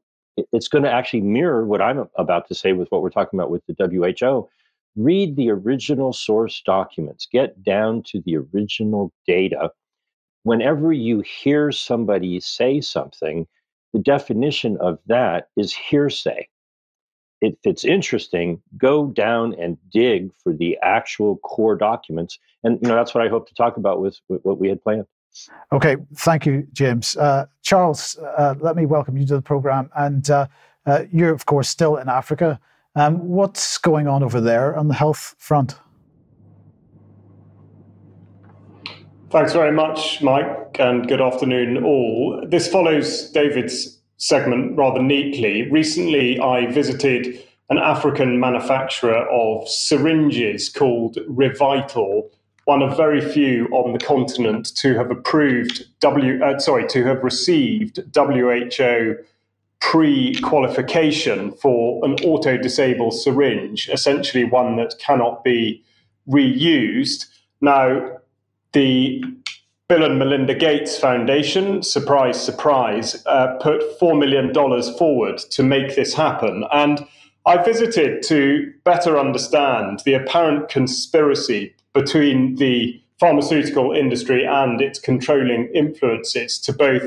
it's 0.54 0.70
going 0.70 0.86
to 0.86 0.92
actually 0.92 1.22
mirror 1.22 1.66
what 1.66 1.82
I'm 1.82 2.08
about 2.16 2.48
to 2.48 2.56
say 2.56 2.72
with 2.72 2.88
what 2.92 3.02
we're 3.02 3.10
talking 3.10 3.38
about 3.38 3.52
with 3.52 3.64
the 3.68 3.76
WHO. 3.78 4.48
Read 4.96 5.36
the 5.36 5.50
original 5.52 6.14
source 6.14 6.62
documents, 6.66 7.28
get 7.30 7.62
down 7.62 8.04
to 8.04 8.22
the 8.26 8.38
original 8.38 9.12
data 9.28 9.72
whenever 10.44 10.94
you 10.94 11.22
hear 11.22 11.72
somebody 11.72 12.40
say 12.40 12.82
something, 12.82 13.48
the 13.94 14.00
definition 14.00 14.78
of 14.78 15.00
that 15.08 15.50
is 15.58 15.74
hearsay. 15.74 16.48
If 17.42 17.56
it's 17.64 17.84
interesting, 17.84 18.62
go 18.78 19.08
down 19.08 19.54
and 19.60 19.78
dig 19.92 20.32
for 20.42 20.54
the 20.54 20.78
actual 20.82 21.38
core 21.38 21.76
documents. 21.76 22.40
And 22.64 22.80
you 22.82 22.88
know 22.88 22.96
that's 22.96 23.14
what 23.14 23.26
I 23.26 23.30
hope 23.30 23.48
to 23.50 23.56
talk 23.56 23.76
about 23.76 24.02
with, 24.02 24.20
with 24.30 24.44
what 24.44 24.60
we 24.60 24.70
had 24.70 24.82
planned. 24.82 25.06
Okay, 25.72 25.98
thank 26.16 26.46
you, 26.46 26.68
James. 26.74 27.18
Uh, 27.18 27.48
Charles, 27.64 28.18
uh, 28.38 28.56
let 28.60 28.76
me 28.76 28.86
welcome 28.86 29.18
you 29.18 29.26
to 29.26 29.36
the 29.36 29.42
program. 29.42 29.90
And 29.96 30.30
uh, 30.30 30.48
uh 30.86 31.04
you're, 31.12 31.34
of 31.34 31.46
course, 31.46 31.68
still 31.70 31.98
in 31.98 32.08
Africa. 32.08 32.60
Um, 32.96 33.28
what's 33.28 33.78
going 33.80 34.08
on 34.08 34.24
over 34.24 34.40
there 34.40 34.78
on 34.78 34.88
the 34.88 34.94
health 34.94 35.36
front? 35.40 35.76
Thanks 39.34 39.52
very 39.52 39.72
much, 39.72 40.22
Mike, 40.22 40.78
and 40.78 41.08
good 41.08 41.20
afternoon, 41.20 41.84
all. 41.84 42.46
This 42.48 42.68
follows 42.68 43.32
David's 43.32 44.00
segment 44.18 44.78
rather 44.78 45.02
neatly. 45.02 45.72
Recently, 45.72 46.40
I 46.40 46.68
visited 46.68 47.44
an 47.72 47.80
African 47.80 48.40
manufacturer 48.40 49.28
of 49.32 49.68
syringes 49.68 50.70
called 50.70 51.18
Revital, 51.28 52.30
one 52.66 52.84
of 52.84 52.96
very 52.96 53.22
few 53.22 53.66
on 53.70 53.94
the 53.94 53.98
continent 53.98 54.72
to 54.76 54.94
have 54.94 55.10
approved 55.10 55.84
W, 56.02 56.40
uh, 56.44 56.60
sorry, 56.60 56.86
to 56.90 57.04
have 57.04 57.24
received 57.24 58.02
WHO 58.16 59.16
pre-qualification 59.80 61.54
for 61.54 62.06
an 62.06 62.14
auto-disable 62.24 63.10
syringe, 63.10 63.90
essentially 63.90 64.44
one 64.44 64.76
that 64.76 64.94
cannot 65.00 65.44
be 65.44 65.84
reused. 66.30 67.26
Now, 67.62 68.20
the 68.74 69.24
Bill 69.90 70.04
and 70.04 70.18
Melinda 70.18 70.56
Gates 70.56 70.98
Foundation, 70.98 71.84
surprise, 71.84 72.44
surprise, 72.44 73.22
uh, 73.26 73.56
put 73.62 73.82
$4 74.00 74.18
million 74.18 74.54
forward 74.98 75.38
to 75.52 75.64
make 75.64 75.96
this 75.96 76.14
happen. 76.14 76.64
And 76.72 77.06
I 77.46 77.62
visited 77.62 78.24
to 78.24 78.74
better 78.86 79.20
understand 79.20 80.02
the 80.06 80.14
apparent 80.14 80.70
conspiracy 80.70 81.76
between 81.94 82.56
the 82.56 83.00
pharmaceutical 83.20 83.92
industry 83.92 84.46
and 84.46 84.82
its 84.82 85.00
controlling 85.00 85.70
influences 85.76 86.58
to 86.60 86.74
both 86.74 87.04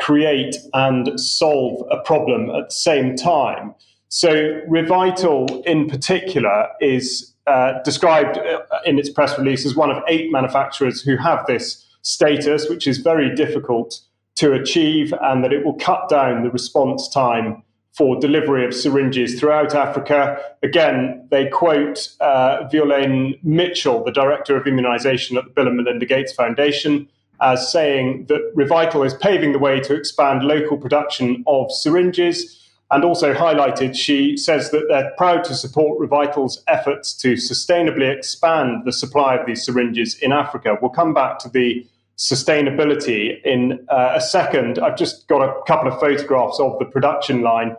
create 0.00 0.56
and 0.72 1.18
solve 1.20 1.86
a 1.90 1.98
problem 1.98 2.50
at 2.50 2.70
the 2.70 2.74
same 2.74 3.16
time. 3.16 3.74
So, 4.08 4.60
Revital 4.68 5.64
in 5.66 5.88
particular 5.88 6.68
is 6.80 7.33
uh, 7.46 7.82
described 7.82 8.38
uh, 8.38 8.60
in 8.84 8.98
its 8.98 9.10
press 9.10 9.38
release 9.38 9.66
as 9.66 9.74
one 9.74 9.90
of 9.90 10.02
eight 10.08 10.32
manufacturers 10.32 11.02
who 11.02 11.16
have 11.16 11.46
this 11.46 11.84
status, 12.02 12.68
which 12.68 12.86
is 12.86 12.98
very 12.98 13.34
difficult 13.34 14.00
to 14.36 14.52
achieve, 14.52 15.12
and 15.22 15.44
that 15.44 15.52
it 15.52 15.64
will 15.64 15.74
cut 15.74 16.08
down 16.08 16.42
the 16.42 16.50
response 16.50 17.08
time 17.08 17.62
for 17.92 18.18
delivery 18.18 18.66
of 18.66 18.74
syringes 18.74 19.38
throughout 19.38 19.74
Africa. 19.74 20.36
Again, 20.62 21.26
they 21.30 21.46
quote 21.48 22.08
uh, 22.20 22.68
Violaine 22.70 23.38
Mitchell, 23.44 24.02
the 24.02 24.10
director 24.10 24.56
of 24.56 24.66
immunization 24.66 25.36
at 25.36 25.44
the 25.44 25.50
Bill 25.50 25.68
and 25.68 25.76
Melinda 25.76 26.04
Gates 26.04 26.32
Foundation, 26.32 27.08
as 27.40 27.70
saying 27.70 28.26
that 28.26 28.52
Revital 28.56 29.06
is 29.06 29.14
paving 29.14 29.52
the 29.52 29.58
way 29.58 29.78
to 29.80 29.94
expand 29.94 30.42
local 30.42 30.76
production 30.76 31.44
of 31.46 31.70
syringes. 31.70 32.63
And 32.94 33.04
also 33.04 33.34
highlighted, 33.34 33.96
she 33.96 34.36
says 34.36 34.70
that 34.70 34.86
they're 34.88 35.10
proud 35.18 35.42
to 35.44 35.54
support 35.56 35.98
Revital's 35.98 36.62
efforts 36.68 37.12
to 37.14 37.32
sustainably 37.32 38.08
expand 38.08 38.84
the 38.84 38.92
supply 38.92 39.34
of 39.34 39.44
these 39.46 39.64
syringes 39.64 40.16
in 40.20 40.30
Africa. 40.30 40.78
We'll 40.80 40.92
come 40.92 41.12
back 41.12 41.40
to 41.40 41.48
the 41.48 41.84
sustainability 42.16 43.42
in 43.44 43.84
uh, 43.88 44.12
a 44.14 44.20
second. 44.20 44.78
I've 44.78 44.96
just 44.96 45.26
got 45.26 45.42
a 45.42 45.60
couple 45.66 45.92
of 45.92 45.98
photographs 45.98 46.60
of 46.60 46.78
the 46.78 46.84
production 46.84 47.42
line 47.42 47.74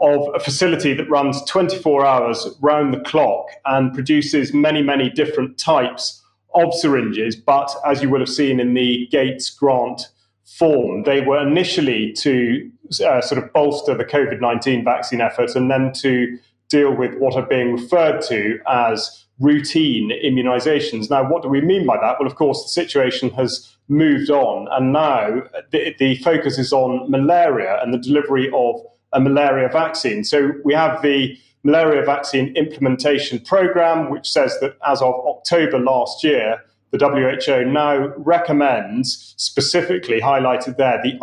of 0.00 0.34
a 0.34 0.40
facility 0.40 0.94
that 0.94 1.10
runs 1.10 1.44
24 1.44 2.06
hours 2.06 2.48
round 2.62 2.94
the 2.94 3.00
clock 3.00 3.48
and 3.66 3.92
produces 3.92 4.54
many, 4.54 4.80
many 4.80 5.10
different 5.10 5.58
types 5.58 6.22
of 6.54 6.72
syringes. 6.72 7.36
But 7.36 7.70
as 7.84 8.02
you 8.02 8.08
will 8.08 8.20
have 8.20 8.30
seen 8.30 8.60
in 8.60 8.72
the 8.72 9.08
Gates 9.10 9.50
grant 9.50 10.08
form, 10.46 11.02
they 11.02 11.20
were 11.20 11.46
initially 11.46 12.14
to 12.14 12.70
uh, 13.04 13.20
sort 13.20 13.42
of 13.42 13.52
bolster 13.52 13.94
the 13.94 14.04
COVID 14.04 14.40
19 14.40 14.84
vaccine 14.84 15.20
effort 15.20 15.54
and 15.54 15.70
then 15.70 15.92
to 15.92 16.38
deal 16.68 16.94
with 16.94 17.14
what 17.18 17.34
are 17.34 17.46
being 17.46 17.72
referred 17.72 18.20
to 18.22 18.58
as 18.68 19.24
routine 19.40 20.10
immunizations. 20.24 21.10
Now, 21.10 21.28
what 21.28 21.42
do 21.42 21.48
we 21.48 21.60
mean 21.60 21.86
by 21.86 21.96
that? 22.00 22.18
Well, 22.18 22.26
of 22.26 22.36
course, 22.36 22.62
the 22.62 22.68
situation 22.68 23.30
has 23.30 23.76
moved 23.88 24.30
on, 24.30 24.68
and 24.70 24.92
now 24.92 25.42
the, 25.70 25.94
the 25.98 26.16
focus 26.16 26.58
is 26.58 26.72
on 26.72 27.10
malaria 27.10 27.80
and 27.82 27.92
the 27.92 27.98
delivery 27.98 28.50
of 28.54 28.80
a 29.12 29.20
malaria 29.20 29.68
vaccine. 29.68 30.24
So 30.24 30.52
we 30.64 30.74
have 30.74 31.02
the 31.02 31.36
malaria 31.62 32.04
vaccine 32.04 32.54
implementation 32.56 33.40
program, 33.40 34.10
which 34.10 34.30
says 34.30 34.58
that 34.60 34.76
as 34.86 35.00
of 35.02 35.14
October 35.26 35.78
last 35.78 36.22
year, 36.22 36.62
the 36.90 36.98
WHO 36.98 37.70
now 37.70 38.12
recommends, 38.18 39.34
specifically 39.36 40.20
highlighted 40.20 40.76
there, 40.76 41.00
the 41.02 41.18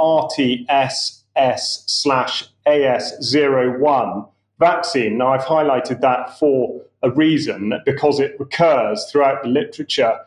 RTSS 1.37 1.83
slash 1.87 2.49
AS01 2.67 4.29
vaccine. 4.59 5.17
Now, 5.17 5.33
I've 5.33 5.41
highlighted 5.41 6.01
that 6.01 6.37
for 6.37 6.81
a 7.03 7.09
reason 7.09 7.73
because 7.85 8.19
it 8.19 8.39
recurs 8.39 9.09
throughout 9.11 9.43
the 9.43 9.49
literature. 9.49 10.19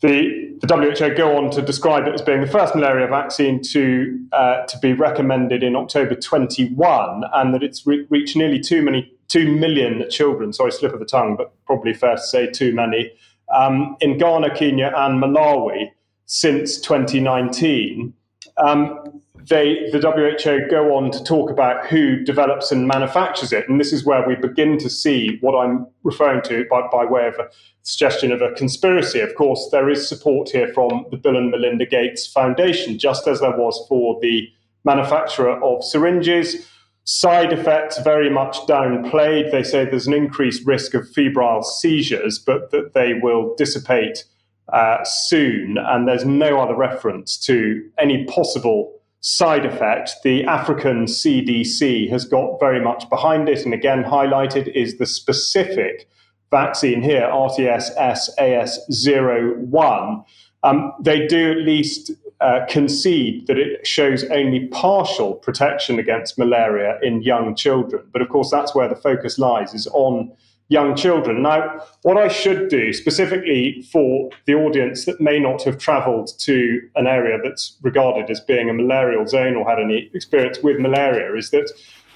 The, 0.00 0.56
the 0.60 0.98
WHO 1.00 1.14
go 1.16 1.36
on 1.36 1.50
to 1.50 1.60
describe 1.60 2.06
it 2.06 2.14
as 2.14 2.22
being 2.22 2.40
the 2.40 2.46
first 2.46 2.76
malaria 2.76 3.08
vaccine 3.08 3.60
to, 3.62 4.26
uh, 4.30 4.64
to 4.66 4.78
be 4.78 4.92
recommended 4.92 5.64
in 5.64 5.74
October 5.74 6.14
21, 6.14 7.24
and 7.34 7.52
that 7.52 7.64
it's 7.64 7.84
re- 7.84 8.06
reached 8.08 8.36
nearly 8.36 8.60
too 8.60 8.80
many, 8.82 9.12
2 9.26 9.50
million 9.56 10.08
children. 10.08 10.52
Sorry, 10.52 10.70
slip 10.70 10.92
of 10.92 11.00
the 11.00 11.04
tongue, 11.04 11.34
but 11.36 11.52
probably 11.66 11.94
fair 11.94 12.14
to 12.14 12.22
say 12.22 12.48
too 12.48 12.72
many. 12.72 13.10
Um, 13.52 13.96
in 14.00 14.18
Ghana, 14.18 14.54
Kenya, 14.54 14.92
and 14.94 15.20
Malawi 15.20 15.90
since 16.26 16.78
2019. 16.80 18.12
Um, 18.58 19.22
they, 19.48 19.88
the 19.90 19.98
WHO 20.00 20.68
go 20.70 20.94
on 20.96 21.10
to 21.10 21.22
talk 21.24 21.50
about 21.50 21.86
who 21.86 22.22
develops 22.22 22.70
and 22.70 22.86
manufactures 22.86 23.52
it. 23.52 23.68
And 23.68 23.80
this 23.80 23.92
is 23.92 24.04
where 24.04 24.26
we 24.26 24.34
begin 24.34 24.78
to 24.78 24.90
see 24.90 25.38
what 25.40 25.58
I'm 25.58 25.86
referring 26.02 26.42
to 26.42 26.66
by, 26.70 26.82
by 26.92 27.04
way 27.04 27.26
of 27.26 27.34
a 27.34 27.48
suggestion 27.82 28.30
of 28.30 28.42
a 28.42 28.52
conspiracy. 28.52 29.20
Of 29.20 29.34
course, 29.34 29.68
there 29.72 29.88
is 29.88 30.08
support 30.08 30.50
here 30.50 30.72
from 30.74 31.06
the 31.10 31.16
Bill 31.16 31.36
and 31.36 31.50
Melinda 31.50 31.86
Gates 31.86 32.26
Foundation, 32.26 32.98
just 32.98 33.26
as 33.26 33.40
there 33.40 33.56
was 33.56 33.84
for 33.88 34.18
the 34.20 34.48
manufacturer 34.84 35.62
of 35.62 35.82
syringes. 35.82 36.68
Side 37.04 37.52
effects 37.52 37.98
very 38.00 38.28
much 38.28 38.58
downplayed. 38.66 39.50
They 39.50 39.62
say 39.62 39.84
there's 39.84 40.06
an 40.06 40.12
increased 40.12 40.66
risk 40.66 40.92
of 40.92 41.08
febrile 41.10 41.62
seizures, 41.62 42.38
but 42.38 42.70
that 42.70 42.92
they 42.92 43.14
will 43.14 43.54
dissipate 43.56 44.24
uh, 44.72 45.02
soon. 45.04 45.78
And 45.78 46.06
there's 46.06 46.26
no 46.26 46.60
other 46.60 46.76
reference 46.76 47.38
to 47.46 47.88
any 47.98 48.26
possible 48.26 48.97
side 49.20 49.66
effect, 49.66 50.12
the 50.22 50.44
African 50.44 51.06
CDC 51.06 52.08
has 52.10 52.24
got 52.24 52.60
very 52.60 52.80
much 52.80 53.10
behind 53.10 53.48
it, 53.48 53.64
and 53.64 53.74
again 53.74 54.04
highlighted 54.04 54.68
is 54.74 54.98
the 54.98 55.06
specific 55.06 56.08
vaccine 56.50 57.02
here, 57.02 57.28
RTS-AS01. 57.32 60.24
Um, 60.62 60.92
they 61.00 61.26
do 61.26 61.50
at 61.52 61.58
least 61.58 62.12
uh, 62.40 62.60
concede 62.68 63.48
that 63.48 63.58
it 63.58 63.84
shows 63.86 64.24
only 64.24 64.66
partial 64.68 65.34
protection 65.34 65.98
against 65.98 66.38
malaria 66.38 66.98
in 67.02 67.20
young 67.22 67.54
children. 67.54 68.06
But 68.12 68.22
of 68.22 68.28
course, 68.28 68.50
that's 68.50 68.74
where 68.74 68.88
the 68.88 68.96
focus 68.96 69.38
lies, 69.38 69.74
is 69.74 69.86
on 69.88 70.32
young 70.68 70.94
children. 70.94 71.42
Now, 71.42 71.82
what 72.02 72.18
I 72.18 72.28
should 72.28 72.68
do 72.68 72.92
specifically 72.92 73.82
for 73.90 74.30
the 74.44 74.54
audience 74.54 75.06
that 75.06 75.20
may 75.20 75.38
not 75.38 75.62
have 75.64 75.78
traveled 75.78 76.30
to 76.40 76.80
an 76.94 77.06
area 77.06 77.38
that's 77.42 77.76
regarded 77.82 78.30
as 78.30 78.40
being 78.40 78.68
a 78.68 78.74
malarial 78.74 79.26
zone 79.26 79.56
or 79.56 79.68
had 79.68 79.80
any 79.80 80.10
experience 80.12 80.58
with 80.62 80.78
malaria 80.78 81.34
is 81.34 81.50
that 81.50 81.70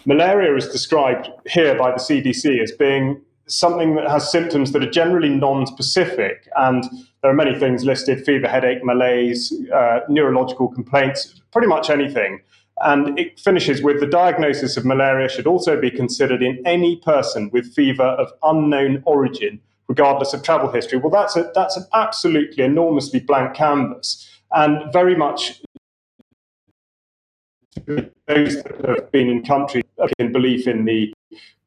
malaria 0.05 0.55
is 0.55 0.69
described 0.69 1.31
here 1.49 1.77
by 1.79 1.91
the 1.91 1.97
CDC 1.97 2.63
as 2.63 2.73
being 2.73 3.21
something 3.47 3.95
that 3.97 4.09
has 4.09 4.31
symptoms 4.31 4.73
that 4.73 4.83
are 4.83 4.91
generally 4.91 5.29
non-specific 5.29 6.49
and 6.57 6.85
there 7.23 7.31
are 7.31 7.35
many 7.35 7.59
things 7.59 7.85
listed 7.85 8.25
fever 8.25 8.49
headache 8.49 8.85
malaise 8.85 9.53
uh, 9.75 10.01
neurological 10.09 10.69
complaints 10.69 11.41
pretty 11.51 11.67
much 11.67 11.91
anything 11.91 12.41
and 12.83 13.19
it 13.19 13.39
finishes 13.39 13.83
with 13.83 14.01
the 14.01 14.07
diagnosis 14.07 14.77
of 14.77 14.85
malaria 14.85 15.29
should 15.29 15.47
also 15.47 15.81
be 15.81 15.91
considered 15.91 16.43
in 16.43 16.61
any 16.67 16.97
person 16.97 17.51
with 17.53 17.73
fever 17.75 18.03
of 18.03 18.33
unknown 18.43 19.03
origin, 19.07 19.61
regardless 19.89 20.35
of 20.35 20.43
travel 20.43 20.71
history. 20.71 20.99
Well, 20.99 21.11
that's, 21.11 21.37
a, 21.37 21.51
that's 21.55 21.77
an 21.77 21.85
absolutely 21.95 22.65
enormously 22.65 23.21
blank 23.21 23.55
canvas 23.55 24.29
and 24.53 24.93
very 24.93 25.17
much 25.17 25.63
those 27.87 28.63
that 28.63 28.85
have 28.87 29.11
been 29.13 29.29
in 29.29 29.43
countries 29.43 29.85
in 30.19 30.33
belief 30.33 30.67
in 30.67 30.85
the 30.85 31.13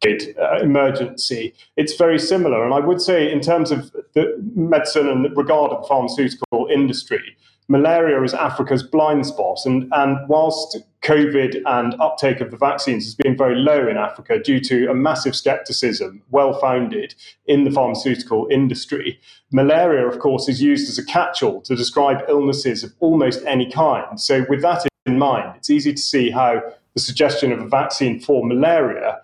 uh, 0.05 0.59
emergency. 0.61 1.53
It's 1.77 1.95
very 1.95 2.19
similar. 2.19 2.63
And 2.63 2.73
I 2.73 2.79
would 2.79 3.01
say, 3.01 3.31
in 3.31 3.41
terms 3.41 3.71
of 3.71 3.91
the 4.13 4.35
medicine 4.55 5.07
and 5.07 5.35
regard 5.35 5.71
of 5.71 5.81
the 5.81 5.87
pharmaceutical 5.87 6.67
industry, 6.71 7.35
malaria 7.67 8.21
is 8.23 8.33
Africa's 8.33 8.83
blind 8.83 9.25
spot. 9.25 9.59
And, 9.65 9.91
and 9.93 10.17
whilst 10.27 10.77
COVID 11.03 11.61
and 11.65 11.95
uptake 11.99 12.41
of 12.41 12.51
the 12.51 12.57
vaccines 12.57 13.05
has 13.05 13.15
been 13.15 13.37
very 13.37 13.55
low 13.55 13.87
in 13.87 13.97
Africa 13.97 14.39
due 14.39 14.59
to 14.61 14.89
a 14.89 14.95
massive 14.95 15.35
skepticism, 15.35 16.21
well 16.31 16.59
founded, 16.59 17.15
in 17.45 17.63
the 17.63 17.71
pharmaceutical 17.71 18.47
industry, 18.51 19.19
malaria, 19.51 20.07
of 20.07 20.19
course, 20.19 20.49
is 20.49 20.61
used 20.61 20.89
as 20.89 20.97
a 20.97 21.05
catch 21.05 21.43
all 21.43 21.61
to 21.61 21.75
describe 21.75 22.23
illnesses 22.27 22.83
of 22.83 22.93
almost 22.99 23.43
any 23.45 23.69
kind. 23.69 24.19
So, 24.19 24.45
with 24.49 24.61
that 24.61 24.85
in 25.05 25.19
mind, 25.19 25.53
it's 25.55 25.69
easy 25.69 25.93
to 25.93 26.01
see 26.01 26.31
how 26.31 26.61
the 26.93 27.01
suggestion 27.01 27.51
of 27.51 27.59
a 27.59 27.67
vaccine 27.67 28.19
for 28.19 28.45
malaria 28.45 29.19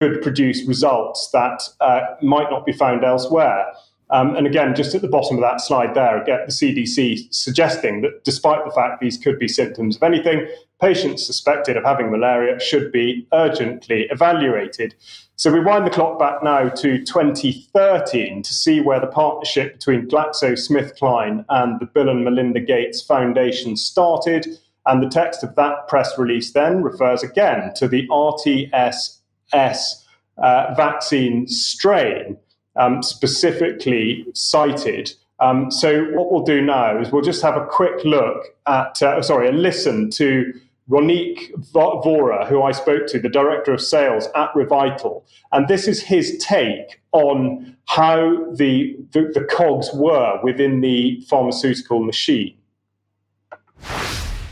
could 0.00 0.22
produce 0.22 0.66
results 0.66 1.30
that 1.32 1.62
uh, 1.80 2.00
might 2.22 2.50
not 2.50 2.64
be 2.64 2.72
found 2.72 3.04
elsewhere. 3.04 3.66
Um, 4.14 4.36
and 4.36 4.46
again, 4.46 4.76
just 4.76 4.94
at 4.94 5.02
the 5.02 5.08
bottom 5.08 5.36
of 5.36 5.42
that 5.42 5.60
slide 5.60 5.94
there, 5.94 6.22
get 6.24 6.46
the 6.46 6.52
CDC 6.52 7.34
suggesting 7.34 8.00
that 8.02 8.22
despite 8.22 8.64
the 8.64 8.70
fact 8.70 9.00
these 9.00 9.18
could 9.18 9.40
be 9.40 9.48
symptoms 9.48 9.96
of 9.96 10.04
anything, 10.04 10.46
patients 10.80 11.26
suspected 11.26 11.76
of 11.76 11.82
having 11.82 12.12
malaria 12.12 12.60
should 12.60 12.92
be 12.92 13.26
urgently 13.32 14.06
evaluated. 14.12 14.94
So 15.34 15.50
we 15.52 15.58
wind 15.58 15.84
the 15.84 15.90
clock 15.90 16.20
back 16.20 16.44
now 16.44 16.68
to 16.68 17.04
2013 17.04 18.44
to 18.44 18.54
see 18.54 18.80
where 18.80 19.00
the 19.00 19.08
partnership 19.08 19.72
between 19.72 20.06
GlaxoSmithKline 20.06 21.44
and 21.48 21.80
the 21.80 21.86
Bill 21.86 22.08
and 22.08 22.24
Melinda 22.24 22.60
Gates 22.60 23.02
Foundation 23.02 23.76
started. 23.76 24.46
And 24.86 25.02
the 25.02 25.08
text 25.08 25.42
of 25.42 25.56
that 25.56 25.88
press 25.88 26.16
release 26.16 26.52
then 26.52 26.84
refers 26.84 27.24
again 27.24 27.74
to 27.74 27.88
the 27.88 28.06
RTSS 28.06 30.04
uh, 30.38 30.74
vaccine 30.76 31.48
strain, 31.48 32.36
um, 32.76 33.02
specifically 33.02 34.26
cited. 34.34 35.12
Um, 35.40 35.70
so 35.70 36.04
what 36.12 36.30
we'll 36.30 36.44
do 36.44 36.60
now 36.60 36.98
is 37.00 37.10
we'll 37.10 37.22
just 37.22 37.42
have 37.42 37.56
a 37.56 37.66
quick 37.66 38.04
look 38.04 38.44
at, 38.66 39.02
uh, 39.02 39.20
sorry, 39.22 39.48
a 39.48 39.52
listen 39.52 40.10
to 40.10 40.52
Ronique 40.88 41.50
Vora, 41.72 42.46
who 42.46 42.62
I 42.62 42.72
spoke 42.72 43.06
to, 43.08 43.18
the 43.18 43.28
director 43.28 43.72
of 43.72 43.80
sales 43.80 44.28
at 44.36 44.52
Revital, 44.54 45.22
and 45.52 45.66
this 45.66 45.88
is 45.88 46.02
his 46.02 46.38
take 46.38 47.00
on 47.12 47.76
how 47.86 48.50
the, 48.52 48.96
the, 49.12 49.30
the 49.34 49.44
cogs 49.50 49.88
were 49.94 50.40
within 50.42 50.80
the 50.80 51.24
pharmaceutical 51.28 52.02
machine. 52.02 52.56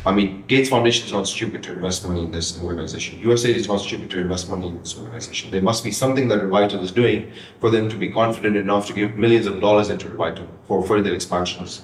I 0.05 0.13
mean, 0.13 0.43
Gates 0.49 0.69
Foundation 0.69 1.07
is 1.07 1.13
not 1.13 1.29
stupid 1.29 1.63
to 1.63 1.73
invest 1.73 2.07
money 2.07 2.25
in 2.25 2.33
this 2.33 2.61
organization. 2.61 3.23
USAID 3.23 3.55
is 3.55 3.69
not 3.69 3.81
stupid 3.81 4.11
to 4.11 4.19
invest 4.19 4.51
money 4.51 4.67
in 4.67 4.79
this 4.81 4.99
organization. 4.99 5.53
There 5.53 5.63
must 5.63 5.85
be 5.85 5.93
something 5.93 6.27
that 6.29 6.41
Revital 6.41 6.83
is 6.83 6.91
doing 6.91 7.31
for 7.61 7.71
them 7.71 7.89
to 7.89 7.97
be 7.97 8.11
confident 8.11 8.57
enough 8.57 8.89
to 8.89 8.93
give 8.93 9.17
millions 9.17 9.47
of 9.47 9.61
dollars 9.61 9.91
into 9.91 10.09
Revital 10.09 10.49
for 10.67 10.85
further 10.85 11.15
expansions. 11.15 11.83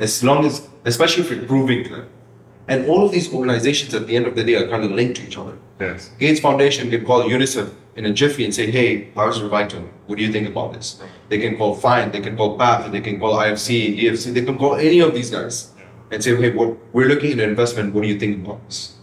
As 0.00 0.24
long 0.24 0.44
as, 0.44 0.68
especially 0.84 1.22
if 1.22 1.30
you're 1.30 1.46
proving 1.46 1.92
that. 1.92 2.06
And 2.66 2.88
all 2.88 3.04
of 3.04 3.12
these 3.12 3.32
organizations 3.32 3.94
at 3.94 4.06
the 4.08 4.16
end 4.16 4.26
of 4.26 4.34
the 4.34 4.42
day 4.42 4.56
are 4.56 4.68
kind 4.68 4.82
of 4.82 4.90
linked 4.90 5.16
to 5.18 5.26
each 5.26 5.38
other. 5.38 5.56
Yes. 5.80 6.10
Gates 6.18 6.40
Foundation 6.40 6.90
can 6.90 7.04
call 7.04 7.22
UNICEF 7.22 7.72
in 7.94 8.06
a 8.06 8.12
jiffy 8.12 8.44
and 8.44 8.54
say, 8.54 8.70
hey, 8.70 9.10
how's 9.14 9.40
Revital? 9.40 9.88
What 10.06 10.18
do 10.18 10.24
you 10.24 10.32
think 10.32 10.48
about 10.48 10.72
this? 10.72 11.00
They 11.28 11.38
can 11.38 11.56
call 11.56 11.76
FIND, 11.76 12.12
they 12.12 12.20
can 12.20 12.36
call 12.36 12.58
PATH, 12.58 12.90
they 12.90 13.00
can 13.00 13.20
call 13.20 13.34
IFC, 13.34 13.96
EFC, 14.00 14.34
they 14.34 14.44
can 14.44 14.58
call 14.58 14.74
any 14.74 15.00
of 15.00 15.14
these 15.14 15.30
guys 15.30 15.69
and 16.10 16.22
say, 16.22 16.36
hey, 16.36 16.50
what, 16.50 16.76
we're 16.92 17.08
looking 17.08 17.32
at 17.32 17.38
investment. 17.40 17.94
What 17.94 18.02
do 18.02 18.08
you 18.08 18.18
think 18.18 18.44
about 18.44 18.64
this? 18.66 18.96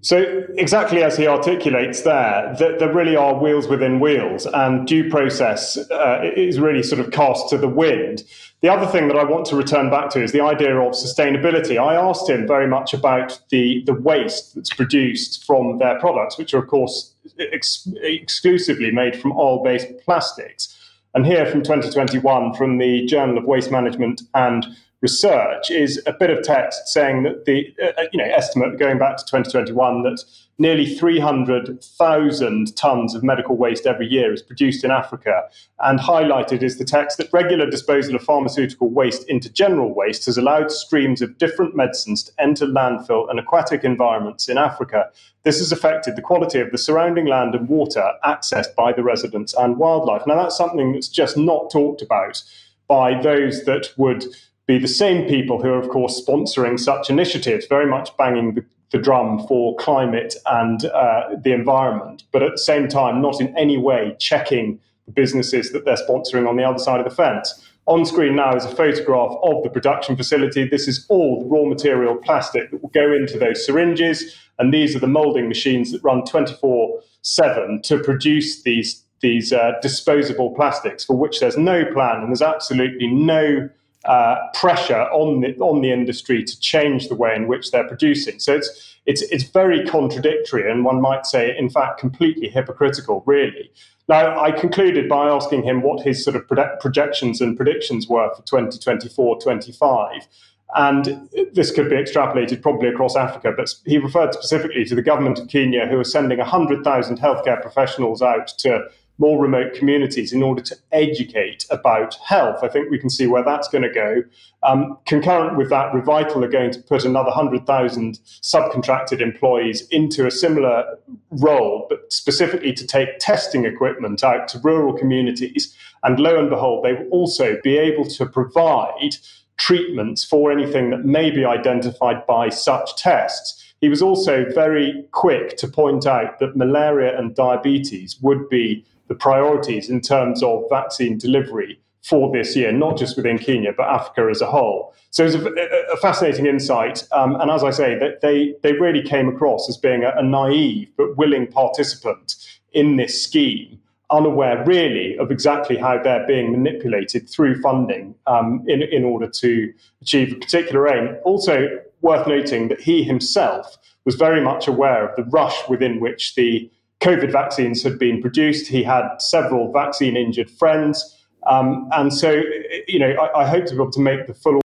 So, 0.00 0.46
exactly 0.56 1.02
as 1.02 1.18
he 1.18 1.26
articulates 1.26 2.00
there, 2.00 2.56
that 2.58 2.78
there 2.78 2.90
really 2.90 3.14
are 3.14 3.34
wheels 3.34 3.68
within 3.68 4.00
wheels, 4.00 4.46
and 4.46 4.86
due 4.86 5.10
process 5.10 5.76
uh, 5.90 6.22
is 6.34 6.58
really 6.58 6.82
sort 6.82 7.00
of 7.00 7.10
cast 7.10 7.50
to 7.50 7.58
the 7.58 7.68
wind. 7.68 8.22
The 8.62 8.70
other 8.70 8.86
thing 8.86 9.08
that 9.08 9.18
I 9.18 9.24
want 9.24 9.44
to 9.46 9.56
return 9.56 9.90
back 9.90 10.08
to 10.10 10.22
is 10.22 10.32
the 10.32 10.40
idea 10.40 10.74
of 10.80 10.92
sustainability. 10.92 11.76
I 11.78 11.94
asked 11.94 12.26
him 12.30 12.46
very 12.46 12.66
much 12.66 12.94
about 12.94 13.38
the, 13.50 13.82
the 13.84 13.92
waste 13.92 14.54
that's 14.54 14.72
produced 14.72 15.44
from 15.44 15.76
their 15.76 16.00
products, 16.00 16.38
which 16.38 16.54
are, 16.54 16.62
of 16.62 16.68
course, 16.68 17.12
ex- 17.38 17.86
exclusively 18.00 18.90
made 18.90 19.20
from 19.20 19.32
oil 19.32 19.62
based 19.62 19.88
plastics. 20.06 20.74
And 21.18 21.26
here 21.26 21.46
from 21.46 21.64
2021, 21.64 22.54
from 22.54 22.78
the 22.78 23.04
Journal 23.06 23.38
of 23.38 23.44
Waste 23.44 23.72
Management 23.72 24.22
and 24.34 24.64
Research, 25.00 25.68
is 25.68 26.00
a 26.06 26.12
bit 26.12 26.30
of 26.30 26.44
text 26.44 26.86
saying 26.86 27.24
that 27.24 27.44
the 27.44 27.74
uh, 27.82 28.04
you 28.12 28.22
know 28.22 28.32
estimate 28.32 28.78
going 28.78 28.98
back 28.98 29.16
to 29.16 29.24
2021 29.24 30.04
that 30.04 30.22
nearly 30.58 30.86
300,000 30.86 32.76
tons 32.76 33.14
of 33.14 33.22
medical 33.22 33.56
waste 33.56 33.86
every 33.86 34.08
year 34.08 34.32
is 34.32 34.42
produced 34.42 34.82
in 34.84 34.90
Africa. 34.90 35.42
And 35.78 36.00
highlighted 36.00 36.62
is 36.62 36.78
the 36.78 36.84
text 36.84 37.16
that 37.18 37.32
regular 37.32 37.70
disposal 37.70 38.16
of 38.16 38.22
pharmaceutical 38.22 38.90
waste 38.90 39.28
into 39.28 39.48
general 39.48 39.94
waste 39.94 40.26
has 40.26 40.36
allowed 40.36 40.72
streams 40.72 41.22
of 41.22 41.38
different 41.38 41.76
medicines 41.76 42.24
to 42.24 42.32
enter 42.38 42.66
landfill 42.66 43.30
and 43.30 43.38
aquatic 43.38 43.84
environments 43.84 44.48
in 44.48 44.58
Africa. 44.58 45.10
This 45.44 45.60
has 45.60 45.70
affected 45.70 46.16
the 46.16 46.22
quality 46.22 46.58
of 46.58 46.72
the 46.72 46.78
surrounding 46.78 47.26
land 47.26 47.54
and 47.54 47.68
water 47.68 48.10
accessed 48.24 48.74
by 48.74 48.92
the 48.92 49.04
residents 49.04 49.54
and 49.54 49.78
wildlife. 49.78 50.26
Now, 50.26 50.42
that's 50.42 50.56
something 50.56 50.92
that's 50.92 51.08
just 51.08 51.36
not 51.36 51.70
talked 51.70 52.02
about 52.02 52.42
by 52.88 53.20
those 53.20 53.64
that 53.64 53.92
would 53.96 54.24
be 54.66 54.78
the 54.78 54.88
same 54.88 55.28
people 55.28 55.62
who 55.62 55.68
are, 55.68 55.78
of 55.78 55.88
course, 55.88 56.20
sponsoring 56.20 56.78
such 56.78 57.08
initiatives, 57.08 57.66
very 57.66 57.86
much 57.86 58.14
banging 58.16 58.54
the 58.54 58.64
the 58.90 58.98
drum 58.98 59.46
for 59.46 59.76
climate 59.76 60.34
and 60.46 60.86
uh, 60.86 61.28
the 61.42 61.52
environment, 61.52 62.24
but 62.32 62.42
at 62.42 62.52
the 62.52 62.58
same 62.58 62.88
time, 62.88 63.20
not 63.20 63.40
in 63.40 63.56
any 63.56 63.76
way 63.76 64.16
checking 64.18 64.80
the 65.06 65.12
businesses 65.12 65.72
that 65.72 65.84
they're 65.84 65.96
sponsoring 65.96 66.48
on 66.48 66.56
the 66.56 66.64
other 66.64 66.78
side 66.78 67.00
of 67.00 67.08
the 67.08 67.14
fence. 67.14 67.64
On 67.86 68.04
screen 68.04 68.36
now 68.36 68.54
is 68.54 68.64
a 68.64 68.74
photograph 68.74 69.32
of 69.42 69.62
the 69.62 69.70
production 69.70 70.14
facility. 70.14 70.68
This 70.68 70.88
is 70.88 71.06
all 71.08 71.40
the 71.40 71.46
raw 71.46 71.64
material 71.64 72.16
plastic 72.16 72.70
that 72.70 72.82
will 72.82 72.90
go 72.90 73.12
into 73.12 73.38
those 73.38 73.64
syringes, 73.64 74.36
and 74.58 74.72
these 74.72 74.94
are 74.94 74.98
the 74.98 75.06
molding 75.06 75.48
machines 75.48 75.92
that 75.92 76.02
run 76.02 76.24
24 76.24 77.00
7 77.22 77.82
to 77.82 77.98
produce 77.98 78.62
these, 78.62 79.04
these 79.20 79.52
uh, 79.52 79.72
disposable 79.82 80.54
plastics 80.54 81.04
for 81.04 81.16
which 81.16 81.40
there's 81.40 81.56
no 81.56 81.84
plan 81.92 82.20
and 82.20 82.28
there's 82.28 82.42
absolutely 82.42 83.06
no 83.08 83.68
uh, 84.08 84.36
pressure 84.54 85.02
on 85.12 85.40
the 85.40 85.54
on 85.58 85.82
the 85.82 85.92
industry 85.92 86.42
to 86.42 86.60
change 86.60 87.08
the 87.08 87.14
way 87.14 87.34
in 87.36 87.46
which 87.46 87.70
they're 87.70 87.86
producing. 87.86 88.40
So 88.40 88.54
it's 88.54 88.96
it's 89.04 89.20
it's 89.22 89.44
very 89.44 89.84
contradictory, 89.86 90.70
and 90.70 90.82
one 90.84 91.00
might 91.00 91.26
say, 91.26 91.54
in 91.56 91.68
fact, 91.68 92.00
completely 92.00 92.48
hypocritical, 92.48 93.22
really. 93.26 93.70
Now, 94.08 94.40
I 94.40 94.50
concluded 94.50 95.10
by 95.10 95.28
asking 95.28 95.64
him 95.64 95.82
what 95.82 96.02
his 96.02 96.24
sort 96.24 96.36
of 96.36 96.48
projections 96.80 97.42
and 97.42 97.54
predictions 97.54 98.08
were 98.08 98.34
for 98.34 98.42
2024 98.42 99.40
25. 99.40 100.26
And 100.74 101.28
this 101.52 101.70
could 101.70 101.88
be 101.88 101.96
extrapolated 101.96 102.60
probably 102.62 102.88
across 102.88 103.16
Africa, 103.16 103.52
but 103.56 103.70
he 103.86 103.98
referred 103.98 104.34
specifically 104.34 104.84
to 104.86 104.94
the 104.94 105.02
government 105.02 105.38
of 105.38 105.48
Kenya, 105.48 105.86
who 105.86 105.98
are 105.98 106.04
sending 106.04 106.38
100,000 106.38 107.18
healthcare 107.18 107.60
professionals 107.60 108.20
out 108.20 108.48
to 108.58 108.86
more 109.18 109.40
remote 109.40 109.74
communities 109.74 110.32
in 110.32 110.42
order 110.42 110.62
to 110.62 110.76
educate 110.92 111.66
about 111.70 112.14
health. 112.24 112.60
I 112.62 112.68
think 112.68 112.90
we 112.90 112.98
can 112.98 113.10
see 113.10 113.26
where 113.26 113.44
that's 113.44 113.68
going 113.68 113.82
to 113.82 113.92
go. 113.92 114.22
Um, 114.62 114.98
concurrent 115.06 115.56
with 115.56 115.70
that, 115.70 115.92
Revital 115.92 116.44
are 116.44 116.48
going 116.48 116.70
to 116.70 116.80
put 116.80 117.04
another 117.04 117.30
100,000 117.30 118.20
subcontracted 118.42 119.20
employees 119.20 119.86
into 119.88 120.26
a 120.26 120.30
similar 120.30 120.98
role, 121.30 121.86
but 121.88 122.12
specifically 122.12 122.72
to 122.72 122.86
take 122.86 123.18
testing 123.18 123.64
equipment 123.64 124.22
out 124.22 124.48
to 124.48 124.58
rural 124.60 124.96
communities. 124.96 125.76
And 126.04 126.20
lo 126.20 126.38
and 126.38 126.48
behold, 126.48 126.84
they 126.84 126.94
will 126.94 127.08
also 127.10 127.58
be 127.62 127.76
able 127.76 128.04
to 128.04 128.26
provide 128.26 129.16
treatments 129.56 130.24
for 130.24 130.52
anything 130.52 130.90
that 130.90 131.04
may 131.04 131.30
be 131.30 131.44
identified 131.44 132.24
by 132.26 132.48
such 132.48 132.96
tests. 132.96 133.64
He 133.80 133.88
was 133.88 134.02
also 134.02 134.44
very 134.54 135.04
quick 135.12 135.56
to 135.58 135.68
point 135.68 136.06
out 136.06 136.38
that 136.38 136.56
malaria 136.56 137.18
and 137.18 137.34
diabetes 137.34 138.18
would 138.20 138.48
be 138.48 138.84
the 139.08 139.14
priorities 139.14 139.88
in 139.88 140.00
terms 140.00 140.42
of 140.42 140.64
vaccine 140.70 141.18
delivery 141.18 141.80
for 142.02 142.32
this 142.32 142.56
year, 142.56 142.72
not 142.72 142.96
just 142.96 143.16
within 143.16 143.38
Kenya, 143.38 143.72
but 143.76 143.86
Africa 143.86 144.28
as 144.30 144.40
a 144.40 144.46
whole. 144.46 144.94
So 145.10 145.24
it's 145.24 145.34
a, 145.34 145.92
a 145.92 145.96
fascinating 145.96 146.46
insight. 146.46 147.04
Um, 147.12 147.34
and 147.40 147.50
as 147.50 147.64
I 147.64 147.70
say, 147.70 147.98
that 147.98 148.20
they, 148.20 148.54
they 148.62 148.72
really 148.72 149.02
came 149.02 149.28
across 149.28 149.68
as 149.68 149.76
being 149.76 150.04
a, 150.04 150.12
a 150.16 150.22
naive 150.22 150.88
but 150.96 151.16
willing 151.16 151.46
participant 151.46 152.36
in 152.72 152.96
this 152.96 153.22
scheme, 153.22 153.80
unaware 154.10 154.64
really 154.64 155.18
of 155.18 155.30
exactly 155.30 155.76
how 155.76 156.00
they're 156.02 156.26
being 156.26 156.52
manipulated 156.52 157.28
through 157.28 157.60
funding 157.60 158.14
um, 158.26 158.64
in, 158.66 158.82
in 158.82 159.04
order 159.04 159.28
to 159.28 159.72
achieve 160.00 160.32
a 160.32 160.36
particular 160.36 160.88
aim. 160.88 161.16
Also, 161.24 161.68
worth 162.00 162.26
noting 162.26 162.68
that 162.68 162.80
he 162.80 163.02
himself 163.02 163.76
was 164.04 164.14
very 164.14 164.40
much 164.40 164.68
aware 164.68 165.06
of 165.06 165.16
the 165.16 165.24
rush 165.24 165.68
within 165.68 166.00
which 166.00 166.34
the 166.36 166.70
COVID 167.00 167.30
vaccines 167.30 167.82
had 167.82 167.98
been 167.98 168.20
produced. 168.20 168.66
He 168.66 168.82
had 168.82 169.08
several 169.18 169.72
vaccine 169.72 170.16
injured 170.16 170.50
friends. 170.50 171.16
Um, 171.46 171.88
and 171.92 172.12
so, 172.12 172.42
you 172.86 172.98
know, 172.98 173.10
I, 173.10 173.42
I, 173.42 173.46
hope 173.46 173.66
to 173.66 173.74
be 173.74 173.76
able 173.80 173.92
to 173.92 174.00
make 174.00 174.26
the 174.26 174.34
full 174.34 174.60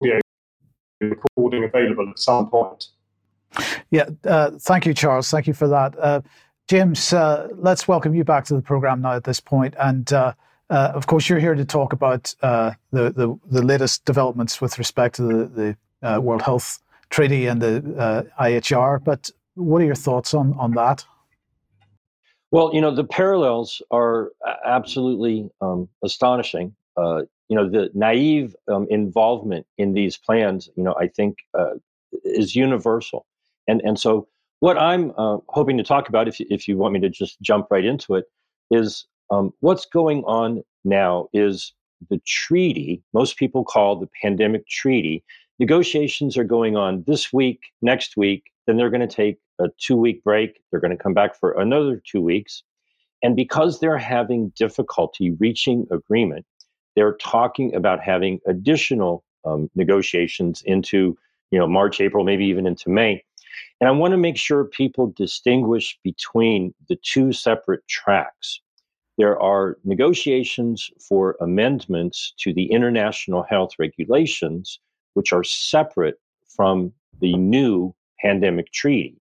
audio 0.00 0.20
recording 1.00 1.64
available 1.64 2.08
at 2.08 2.18
some 2.18 2.48
point. 2.48 2.86
Yeah, 3.90 4.08
uh, 4.24 4.52
thank 4.60 4.86
you, 4.86 4.94
Charles. 4.94 5.30
Thank 5.30 5.46
you 5.46 5.52
for 5.52 5.68
that. 5.68 5.98
Uh, 5.98 6.20
James, 6.68 7.12
uh, 7.12 7.48
let's 7.54 7.86
welcome 7.86 8.14
you 8.14 8.24
back 8.24 8.44
to 8.46 8.54
the 8.54 8.62
program 8.62 9.02
now 9.02 9.12
at 9.12 9.24
this 9.24 9.40
point. 9.40 9.74
And 9.78 10.10
uh, 10.12 10.32
uh, 10.70 10.92
of 10.94 11.06
course, 11.06 11.28
you're 11.28 11.40
here 11.40 11.54
to 11.54 11.64
talk 11.64 11.92
about 11.92 12.34
uh, 12.42 12.72
the, 12.92 13.10
the, 13.10 13.38
the 13.50 13.62
latest 13.62 14.04
developments 14.04 14.60
with 14.60 14.78
respect 14.78 15.16
to 15.16 15.22
the, 15.22 15.76
the 16.02 16.20
World 16.20 16.42
Health 16.42 16.78
Treaty 17.10 17.46
and 17.46 17.60
the 17.60 18.26
IHR. 18.40 19.02
But 19.02 19.30
what 19.54 19.82
are 19.82 19.84
your 19.84 19.94
thoughts 19.94 20.32
on, 20.32 20.54
on 20.58 20.72
that? 20.72 21.04
Well, 22.54 22.70
you 22.72 22.80
know, 22.80 22.94
the 22.94 23.02
parallels 23.02 23.82
are 23.90 24.30
absolutely 24.64 25.50
um, 25.60 25.88
astonishing. 26.04 26.76
Uh, 26.96 27.22
you 27.48 27.56
know, 27.56 27.68
the 27.68 27.90
naive 27.94 28.54
um, 28.68 28.86
involvement 28.90 29.66
in 29.76 29.92
these 29.92 30.16
plans, 30.16 30.70
you 30.76 30.84
know, 30.84 30.94
I 30.96 31.08
think 31.08 31.38
uh, 31.58 31.72
is 32.22 32.54
universal. 32.54 33.26
And, 33.66 33.82
and 33.82 33.98
so, 33.98 34.28
what 34.60 34.78
I'm 34.78 35.12
uh, 35.18 35.38
hoping 35.48 35.76
to 35.78 35.82
talk 35.82 36.08
about, 36.08 36.28
if, 36.28 36.40
if 36.42 36.68
you 36.68 36.76
want 36.76 36.94
me 36.94 37.00
to 37.00 37.08
just 37.08 37.40
jump 37.40 37.66
right 37.72 37.84
into 37.84 38.14
it, 38.14 38.26
is 38.70 39.04
um, 39.32 39.52
what's 39.58 39.84
going 39.84 40.22
on 40.22 40.62
now 40.84 41.28
is 41.32 41.72
the 42.08 42.20
treaty, 42.24 43.02
most 43.12 43.36
people 43.36 43.64
call 43.64 43.96
the 43.96 44.08
pandemic 44.22 44.68
treaty. 44.68 45.24
Negotiations 45.58 46.38
are 46.38 46.44
going 46.44 46.76
on 46.76 47.02
this 47.04 47.32
week, 47.32 47.62
next 47.82 48.16
week, 48.16 48.44
then 48.66 48.76
they're 48.76 48.90
going 48.90 49.06
to 49.06 49.14
take 49.14 49.38
a 49.60 49.68
two 49.78 49.96
week 49.96 50.22
break. 50.24 50.60
They're 50.70 50.80
going 50.80 50.96
to 50.96 51.02
come 51.02 51.14
back 51.14 51.38
for 51.38 51.52
another 51.52 52.00
two 52.04 52.20
weeks. 52.20 52.62
And 53.22 53.36
because 53.36 53.80
they're 53.80 53.98
having 53.98 54.50
difficulty 54.50 55.30
reaching 55.32 55.86
agreement, 55.90 56.44
they're 56.96 57.16
talking 57.16 57.74
about 57.74 58.00
having 58.00 58.40
additional 58.46 59.24
um, 59.44 59.70
negotiations 59.74 60.62
into 60.64 61.16
you 61.50 61.58
know 61.58 61.66
March, 61.66 62.00
April, 62.00 62.24
maybe 62.24 62.46
even 62.46 62.66
into 62.66 62.88
May. 62.90 63.22
And 63.80 63.88
I 63.88 63.92
want 63.92 64.12
to 64.12 64.18
make 64.18 64.36
sure 64.36 64.64
people 64.64 65.12
distinguish 65.16 65.98
between 66.02 66.74
the 66.88 66.96
two 66.96 67.32
separate 67.32 67.86
tracks. 67.88 68.60
There 69.16 69.40
are 69.40 69.78
negotiations 69.84 70.90
for 71.08 71.36
amendments 71.40 72.34
to 72.38 72.52
the 72.52 72.66
international 72.66 73.44
health 73.44 73.70
regulations, 73.78 74.80
which 75.14 75.32
are 75.32 75.44
separate 75.44 76.18
from 76.56 76.92
the 77.20 77.36
new 77.36 77.94
pandemic 78.24 78.72
treaty. 78.72 79.16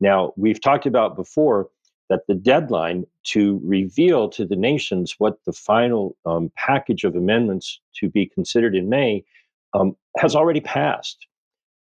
Now, 0.00 0.32
we've 0.36 0.60
talked 0.60 0.86
about 0.86 1.16
before 1.16 1.68
that 2.08 2.26
the 2.26 2.34
deadline 2.34 3.06
to 3.22 3.60
reveal 3.62 4.28
to 4.30 4.46
the 4.46 4.56
nations 4.56 5.14
what 5.18 5.38
the 5.44 5.52
final 5.52 6.16
um, 6.24 6.50
package 6.56 7.04
of 7.04 7.14
amendments 7.14 7.80
to 7.96 8.08
be 8.08 8.26
considered 8.26 8.74
in 8.74 8.88
May 8.88 9.24
um, 9.74 9.96
has 10.16 10.34
already 10.34 10.60
passed. 10.60 11.26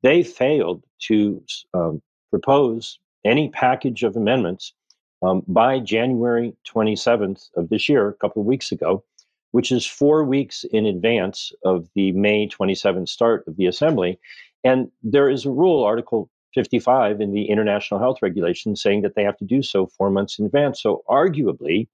They 0.04 0.24
failed 0.24 0.84
to 1.04 1.42
um, 1.74 2.02
propose 2.30 3.00
any 3.26 3.50
package 3.50 4.04
of 4.04 4.16
amendments 4.16 4.74
um, 5.22 5.44
by 5.48 5.80
January 5.80 6.54
27th 6.72 7.50
of 7.56 7.70
this 7.70 7.90
year, 7.90 8.10
a 8.10 8.14
couple 8.14 8.42
of 8.42 8.46
weeks 8.46 8.72
ago, 8.72 9.04
which 9.52 9.72
is 9.72 9.86
four 9.86 10.24
weeks 10.24 10.66
in 10.66 10.86
advance 10.86 11.52
of 11.64 11.88
the 11.96 12.12
May 12.12 12.48
27th 12.48 13.10
start 13.10 13.44
of 13.48 13.56
the 13.58 13.66
assembly. 13.66 14.20
And 14.64 14.92
there 15.02 15.30
is 15.30 15.46
a 15.46 15.52
rule, 15.52 15.84
Article 15.84 16.30
55 16.54 17.22
in 17.22 17.34
the 17.34 17.46
International 17.46 18.00
Health 18.00 18.18
Regulations, 18.22 18.82
saying 18.82 19.02
that 19.02 19.16
they 19.16 19.24
have 19.24 19.38
to 19.38 19.46
do 19.46 19.62
so 19.62 19.88
four 19.88 20.10
months 20.10 20.40
in 20.40 20.46
advance. 20.46 20.82
So, 20.82 21.04
arguably, 21.10 21.88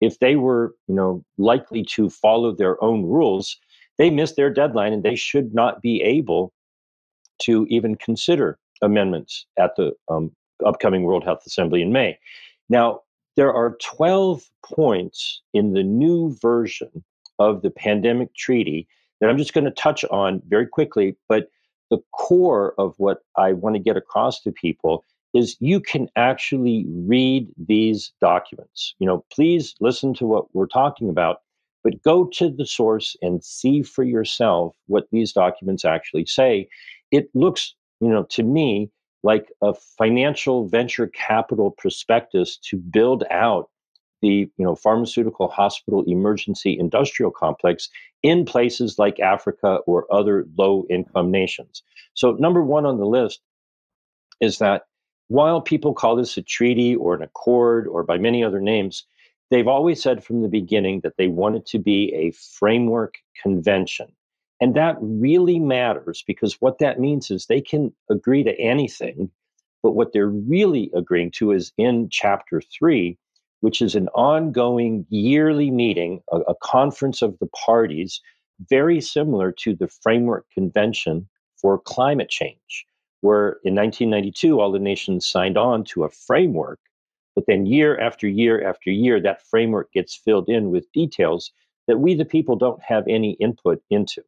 if 0.00 0.18
they 0.18 0.36
were, 0.36 0.74
you 0.86 0.94
know, 0.94 1.24
likely 1.38 1.84
to 1.84 2.08
follow 2.08 2.54
their 2.54 2.82
own 2.82 3.04
rules, 3.04 3.58
they 3.98 4.10
missed 4.10 4.36
their 4.36 4.50
deadline 4.50 4.92
and 4.92 5.02
they 5.02 5.16
should 5.16 5.54
not 5.54 5.82
be 5.82 6.02
able 6.02 6.52
to 7.40 7.66
even 7.68 7.96
consider 7.96 8.58
amendments 8.82 9.46
at 9.58 9.76
the 9.76 9.92
um, 10.08 10.30
upcoming 10.64 11.02
World 11.02 11.24
Health 11.24 11.42
Assembly 11.46 11.82
in 11.82 11.92
May. 11.92 12.18
Now, 12.68 13.00
there 13.36 13.52
are 13.52 13.76
12 13.82 14.48
points 14.64 15.42
in 15.54 15.72
the 15.72 15.82
new 15.82 16.36
version 16.40 17.04
of 17.38 17.62
the 17.62 17.70
pandemic 17.70 18.34
treaty 18.34 18.88
that 19.20 19.30
I'm 19.30 19.38
just 19.38 19.54
going 19.54 19.64
to 19.64 19.70
touch 19.70 20.04
on 20.06 20.42
very 20.48 20.66
quickly, 20.66 21.16
but 21.28 21.48
the 21.90 21.98
core 22.12 22.74
of 22.78 22.94
what 22.98 23.22
I 23.36 23.52
want 23.52 23.76
to 23.76 23.80
get 23.80 23.96
across 23.96 24.40
to 24.42 24.52
people 24.52 25.04
is 25.34 25.56
you 25.60 25.80
can 25.80 26.08
actually 26.16 26.86
read 26.88 27.48
these 27.56 28.12
documents. 28.20 28.94
You 28.98 29.06
know, 29.06 29.24
please 29.32 29.74
listen 29.80 30.14
to 30.14 30.26
what 30.26 30.54
we're 30.54 30.66
talking 30.66 31.08
about, 31.08 31.42
but 31.84 32.02
go 32.02 32.26
to 32.34 32.50
the 32.50 32.66
source 32.66 33.16
and 33.22 33.44
see 33.44 33.82
for 33.82 34.04
yourself 34.04 34.74
what 34.86 35.08
these 35.12 35.32
documents 35.32 35.84
actually 35.84 36.26
say. 36.26 36.68
It 37.10 37.28
looks, 37.34 37.74
you 38.00 38.08
know, 38.08 38.24
to 38.30 38.42
me 38.42 38.90
like 39.22 39.50
a 39.62 39.74
financial 39.74 40.66
venture 40.68 41.08
capital 41.08 41.70
prospectus 41.70 42.56
to 42.70 42.76
build 42.76 43.24
out 43.30 43.68
the 44.22 44.50
you 44.56 44.64
know 44.64 44.74
pharmaceutical 44.74 45.48
hospital 45.48 46.04
emergency 46.06 46.76
industrial 46.78 47.30
complex 47.30 47.88
in 48.22 48.44
places 48.44 48.98
like 48.98 49.20
Africa 49.20 49.78
or 49.86 50.12
other 50.12 50.46
low 50.56 50.84
income 50.90 51.30
nations. 51.30 51.82
So 52.14 52.32
number 52.32 52.62
1 52.62 52.86
on 52.86 52.98
the 52.98 53.06
list 53.06 53.40
is 54.40 54.58
that 54.58 54.82
while 55.28 55.60
people 55.60 55.94
call 55.94 56.16
this 56.16 56.36
a 56.36 56.42
treaty 56.42 56.96
or 56.96 57.14
an 57.14 57.22
accord 57.22 57.86
or 57.86 58.02
by 58.02 58.18
many 58.18 58.42
other 58.42 58.60
names, 58.60 59.04
they've 59.50 59.68
always 59.68 60.02
said 60.02 60.24
from 60.24 60.42
the 60.42 60.48
beginning 60.48 61.00
that 61.00 61.16
they 61.16 61.28
want 61.28 61.56
it 61.56 61.66
to 61.66 61.78
be 61.78 62.12
a 62.14 62.32
framework 62.32 63.16
convention. 63.40 64.08
And 64.60 64.74
that 64.74 64.96
really 65.00 65.58
matters 65.58 66.24
because 66.26 66.54
what 66.60 66.78
that 66.78 66.98
means 66.98 67.30
is 67.30 67.46
they 67.46 67.60
can 67.60 67.92
agree 68.10 68.42
to 68.42 68.58
anything, 68.58 69.30
but 69.82 69.92
what 69.92 70.12
they're 70.12 70.26
really 70.28 70.90
agreeing 70.94 71.30
to 71.32 71.52
is 71.52 71.72
in 71.78 72.08
chapter 72.10 72.60
three, 72.60 73.18
which 73.60 73.80
is 73.82 73.94
an 73.94 74.08
ongoing 74.08 75.06
yearly 75.08 75.70
meeting, 75.70 76.20
a, 76.32 76.38
a 76.40 76.54
conference 76.62 77.22
of 77.22 77.38
the 77.38 77.48
parties, 77.48 78.20
very 78.68 79.00
similar 79.00 79.52
to 79.52 79.74
the 79.74 79.88
Framework 79.88 80.46
Convention 80.50 81.28
for 81.56 81.78
Climate 81.78 82.28
Change, 82.28 82.86
where 83.20 83.58
in 83.64 83.74
1992, 83.74 84.60
all 84.60 84.72
the 84.72 84.78
nations 84.78 85.26
signed 85.26 85.58
on 85.58 85.84
to 85.84 86.04
a 86.04 86.10
framework. 86.10 86.80
But 87.34 87.46
then, 87.46 87.66
year 87.66 87.98
after 88.00 88.26
year 88.26 88.68
after 88.68 88.90
year, 88.90 89.20
that 89.20 89.46
framework 89.46 89.92
gets 89.92 90.16
filled 90.16 90.48
in 90.48 90.70
with 90.70 90.90
details 90.92 91.52
that 91.86 91.98
we, 91.98 92.14
the 92.14 92.24
people, 92.24 92.56
don't 92.56 92.82
have 92.82 93.04
any 93.08 93.32
input 93.34 93.80
into. 93.90 94.22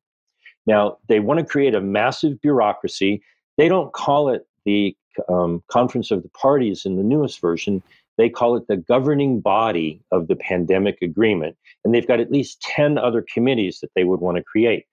Now, 0.66 0.98
they 1.08 1.20
want 1.20 1.40
to 1.40 1.46
create 1.46 1.74
a 1.74 1.80
massive 1.80 2.40
bureaucracy. 2.40 3.22
They 3.56 3.68
don't 3.68 3.92
call 3.92 4.28
it 4.28 4.46
the 4.64 4.96
um, 5.28 5.62
Conference 5.68 6.10
of 6.10 6.22
the 6.22 6.28
Parties 6.30 6.84
in 6.84 6.96
the 6.96 7.02
newest 7.02 7.40
version. 7.40 7.82
They 8.20 8.28
call 8.28 8.54
it 8.54 8.68
the 8.68 8.76
governing 8.76 9.40
body 9.40 10.02
of 10.12 10.28
the 10.28 10.36
pandemic 10.36 10.98
agreement. 11.00 11.56
And 11.82 11.94
they've 11.94 12.06
got 12.06 12.20
at 12.20 12.30
least 12.30 12.60
10 12.60 12.98
other 12.98 13.24
committees 13.32 13.80
that 13.80 13.92
they 13.96 14.04
would 14.04 14.20
want 14.20 14.36
to 14.36 14.42
create. 14.42 14.84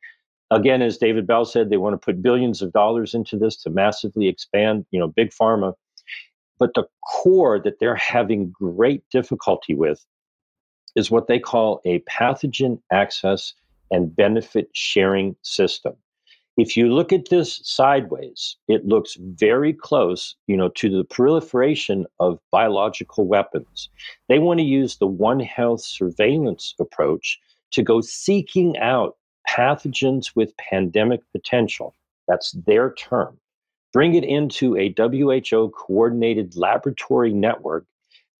Again, 0.49 0.81
as 0.81 0.97
David 0.97 1.27
Bell 1.27 1.43
said, 1.43 1.69
they 1.69 1.75
want 1.75 1.93
to 1.93 1.97
put 1.97 2.21
billions 2.21 2.61
of 2.61 2.71
dollars 2.71 3.13
into 3.13 3.37
this 3.37 3.57
to 3.63 3.69
massively 3.69 4.29
expand, 4.29 4.85
you 4.91 4.99
know, 4.99 5.09
big 5.09 5.31
pharma. 5.31 5.73
But 6.57 6.73
the 6.73 6.85
core 7.05 7.59
that 7.59 7.81
they're 7.81 7.95
having 7.95 8.49
great 8.49 9.03
difficulty 9.11 9.75
with 9.75 10.05
is 10.95 11.11
what 11.11 11.27
they 11.27 11.37
call 11.37 11.81
a 11.83 11.99
pathogen 12.09 12.79
access 12.93 13.53
and 13.91 14.15
benefit 14.15 14.69
sharing 14.71 15.35
system. 15.41 15.97
If 16.57 16.75
you 16.75 16.91
look 16.91 17.13
at 17.13 17.29
this 17.29 17.61
sideways, 17.63 18.55
it 18.67 18.83
looks 18.83 19.15
very 19.19 19.73
close, 19.73 20.35
you 20.47 20.57
know, 20.57 20.69
to 20.69 20.89
the 20.89 21.03
proliferation 21.03 22.07
of 22.19 22.39
biological 22.51 23.27
weapons. 23.27 23.89
They 24.27 24.39
want 24.39 24.59
to 24.59 24.65
use 24.65 24.97
the 24.97 25.05
One 25.05 25.39
Health 25.39 25.81
surveillance 25.81 26.73
approach 26.79 27.39
to 27.71 27.83
go 27.83 28.01
seeking 28.01 28.75
out 28.79 29.17
pathogens 29.47 30.35
with 30.35 30.57
pandemic 30.57 31.21
potential. 31.31 31.93
That's 32.27 32.53
their 32.65 32.91
term. 32.93 33.37
Bring 33.93 34.15
it 34.15 34.23
into 34.23 34.75
a 34.77 34.93
WHO 34.97 35.69
coordinated 35.69 36.55
laboratory 36.55 37.33
network. 37.33 37.85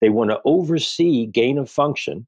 They 0.02 0.10
want 0.10 0.32
to 0.32 0.42
oversee 0.44 1.28
gain 1.28 1.60
of 1.60 1.70
function. 1.70 2.26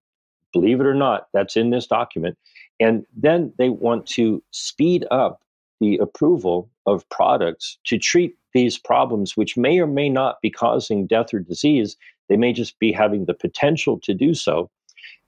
Believe 0.54 0.82
it 0.82 0.86
or 0.86 0.94
not, 0.94 1.30
that's 1.34 1.58
in 1.58 1.72
this 1.72 1.88
document. 1.88 2.38
And 2.80 3.08
then 3.16 3.54
they 3.58 3.70
want 3.70 4.06
to 4.08 4.44
speed 4.52 5.06
up 5.10 5.42
the 5.80 5.98
approval 5.98 6.70
of 6.86 7.08
products 7.10 7.78
to 7.86 7.98
treat 7.98 8.36
these 8.54 8.78
problems, 8.78 9.38
which 9.38 9.58
may 9.58 9.80
or 9.80 9.88
may 9.88 10.10
not 10.10 10.42
be 10.42 10.50
causing 10.50 11.08
death 11.08 11.34
or 11.34 11.40
disease. 11.40 11.96
They 12.28 12.38
may 12.38 12.54
just 12.54 12.80
be 12.80 12.92
having 12.92 13.26
the 13.26 13.34
potential 13.34 14.00
to 14.00 14.14
do 14.14 14.34
so. 14.34 14.70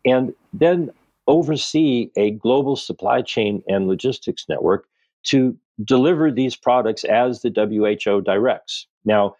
And 0.06 0.34
then 0.54 0.92
oversee 1.28 2.10
a 2.16 2.32
global 2.32 2.76
supply 2.76 3.22
chain 3.22 3.64
and 3.68 3.88
logistics 3.88 4.46
network 4.50 4.88
to 5.24 5.56
deliver 5.84 6.32
these 6.32 6.56
products 6.56 7.04
as 7.04 7.42
the 7.42 7.50
WHO 7.50 8.22
directs. 8.22 8.88
Now, 9.06 9.36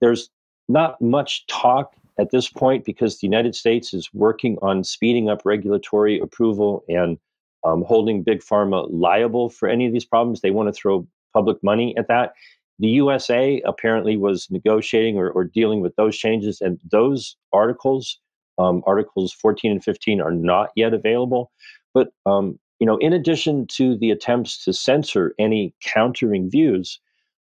there's 0.00 0.30
not 0.68 1.00
much 1.00 1.46
talk 1.46 1.94
at 2.18 2.30
this 2.30 2.48
point 2.48 2.84
because 2.84 3.18
the 3.18 3.26
United 3.26 3.54
States 3.54 3.94
is 3.94 4.12
working 4.12 4.58
on 4.62 4.84
speeding 4.84 5.28
up 5.28 5.42
regulatory 5.44 6.18
approval 6.18 6.84
and 6.88 7.18
um, 7.64 7.84
holding 7.86 8.22
big 8.22 8.40
pharma 8.40 8.88
liable 8.90 9.48
for 9.48 9.68
any 9.68 9.86
of 9.86 9.92
these 9.92 10.04
problems. 10.04 10.40
They 10.40 10.50
want 10.50 10.68
to 10.68 10.72
throw 10.72 11.06
public 11.32 11.62
money 11.62 11.96
at 11.96 12.08
that. 12.08 12.32
The 12.78 12.88
USA 12.88 13.60
apparently 13.66 14.16
was 14.16 14.48
negotiating 14.50 15.18
or, 15.18 15.30
or 15.30 15.44
dealing 15.44 15.80
with 15.80 15.94
those 15.96 16.16
changes, 16.16 16.60
and 16.60 16.80
those 16.90 17.36
articles, 17.52 18.18
um, 18.58 18.82
articles 18.86 19.32
14 19.32 19.70
and 19.70 19.84
15, 19.84 20.20
are 20.20 20.32
not 20.32 20.70
yet 20.76 20.94
available. 20.94 21.50
But 21.92 22.08
um, 22.24 22.58
you 22.78 22.86
know, 22.86 22.96
in 22.96 23.12
addition 23.12 23.66
to 23.68 23.98
the 23.98 24.10
attempts 24.10 24.64
to 24.64 24.72
censor 24.72 25.34
any 25.38 25.74
countering 25.84 26.50
views, 26.50 26.98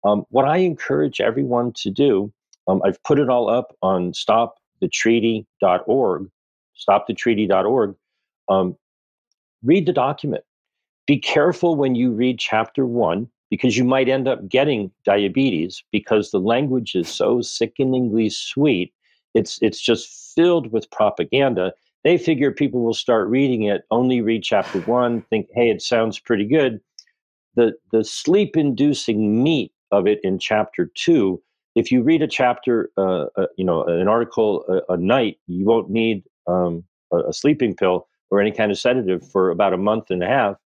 um, 0.05 0.25
what 0.31 0.45
I 0.45 0.59
encourage 0.59 1.21
everyone 1.21 1.73
to 1.77 1.91
do, 1.91 2.33
um, 2.67 2.83
I've 2.85 3.01
put 3.05 3.21
it 3.21 3.29
all 3.29 3.49
up 3.49 3.77
on 3.83 4.13
stopthetreaty.org, 4.13 6.29
stopthetreaty.org. 6.89 7.95
Um, 8.49 8.77
read 9.63 9.87
the 9.87 9.93
document. 9.93 10.45
Be 11.07 11.19
careful 11.19 11.77
when 11.77 11.95
you 11.95 12.13
read 12.13 12.39
chapter 12.39 12.87
one 12.87 13.29
because 13.51 13.77
you 13.77 13.85
might 13.85 14.09
end 14.09 14.29
up 14.29 14.49
getting 14.49 14.91
diabetes 15.05 15.83
because 15.91 16.31
the 16.31 16.39
language 16.39 16.95
is 16.95 17.09
so 17.09 17.41
sickeningly 17.41 18.31
sweet. 18.31 18.93
It's 19.35 19.59
it's 19.61 19.81
just 19.81 20.35
filled 20.35 20.73
with 20.73 20.91
propaganda. 20.91 21.73
They 22.05 22.17
figure 22.17 22.53
people 22.53 22.83
will 22.83 22.95
start 22.95 23.29
reading 23.29 23.65
it, 23.65 23.83
only 23.91 24.21
read 24.21 24.43
chapter 24.43 24.81
one, 24.87 25.23
think, 25.23 25.49
hey, 25.55 25.71
it 25.71 25.83
sounds 25.83 26.19
pretty 26.19 26.47
good. 26.47 26.81
The 27.57 27.75
the 27.93 28.05
sleep 28.05 28.57
inducing 28.57 29.43
meat 29.43 29.73
of 29.91 30.07
it 30.07 30.21
in 30.23 30.39
chapter 30.39 30.91
two 30.95 31.43
if 31.75 31.93
you 31.93 32.03
read 32.03 32.23
a 32.23 32.27
chapter, 32.27 32.91
uh, 32.97 33.27
uh, 33.37 33.47
you 33.57 33.65
know, 33.65 33.85
an 33.85 34.09
article 34.09 34.65
a, 34.69 34.95
a 34.95 34.97
night, 34.97 35.39
you 35.47 35.65
won't 35.65 35.91
need 35.91 36.25
um, 36.47 36.85
a, 37.13 37.19
a, 37.29 37.33
sleeping 37.33 37.75
pill 37.75 38.09
or 38.31 38.41
any 38.41 38.53
kind 38.53 38.71
of 38.71 38.79
sedative 38.79 39.29
for 39.31 39.51
about 39.51 39.73
a 39.73 39.79
month 39.79 40.11
and 40.11 40.23
a 40.23 40.27
half. 40.27 40.57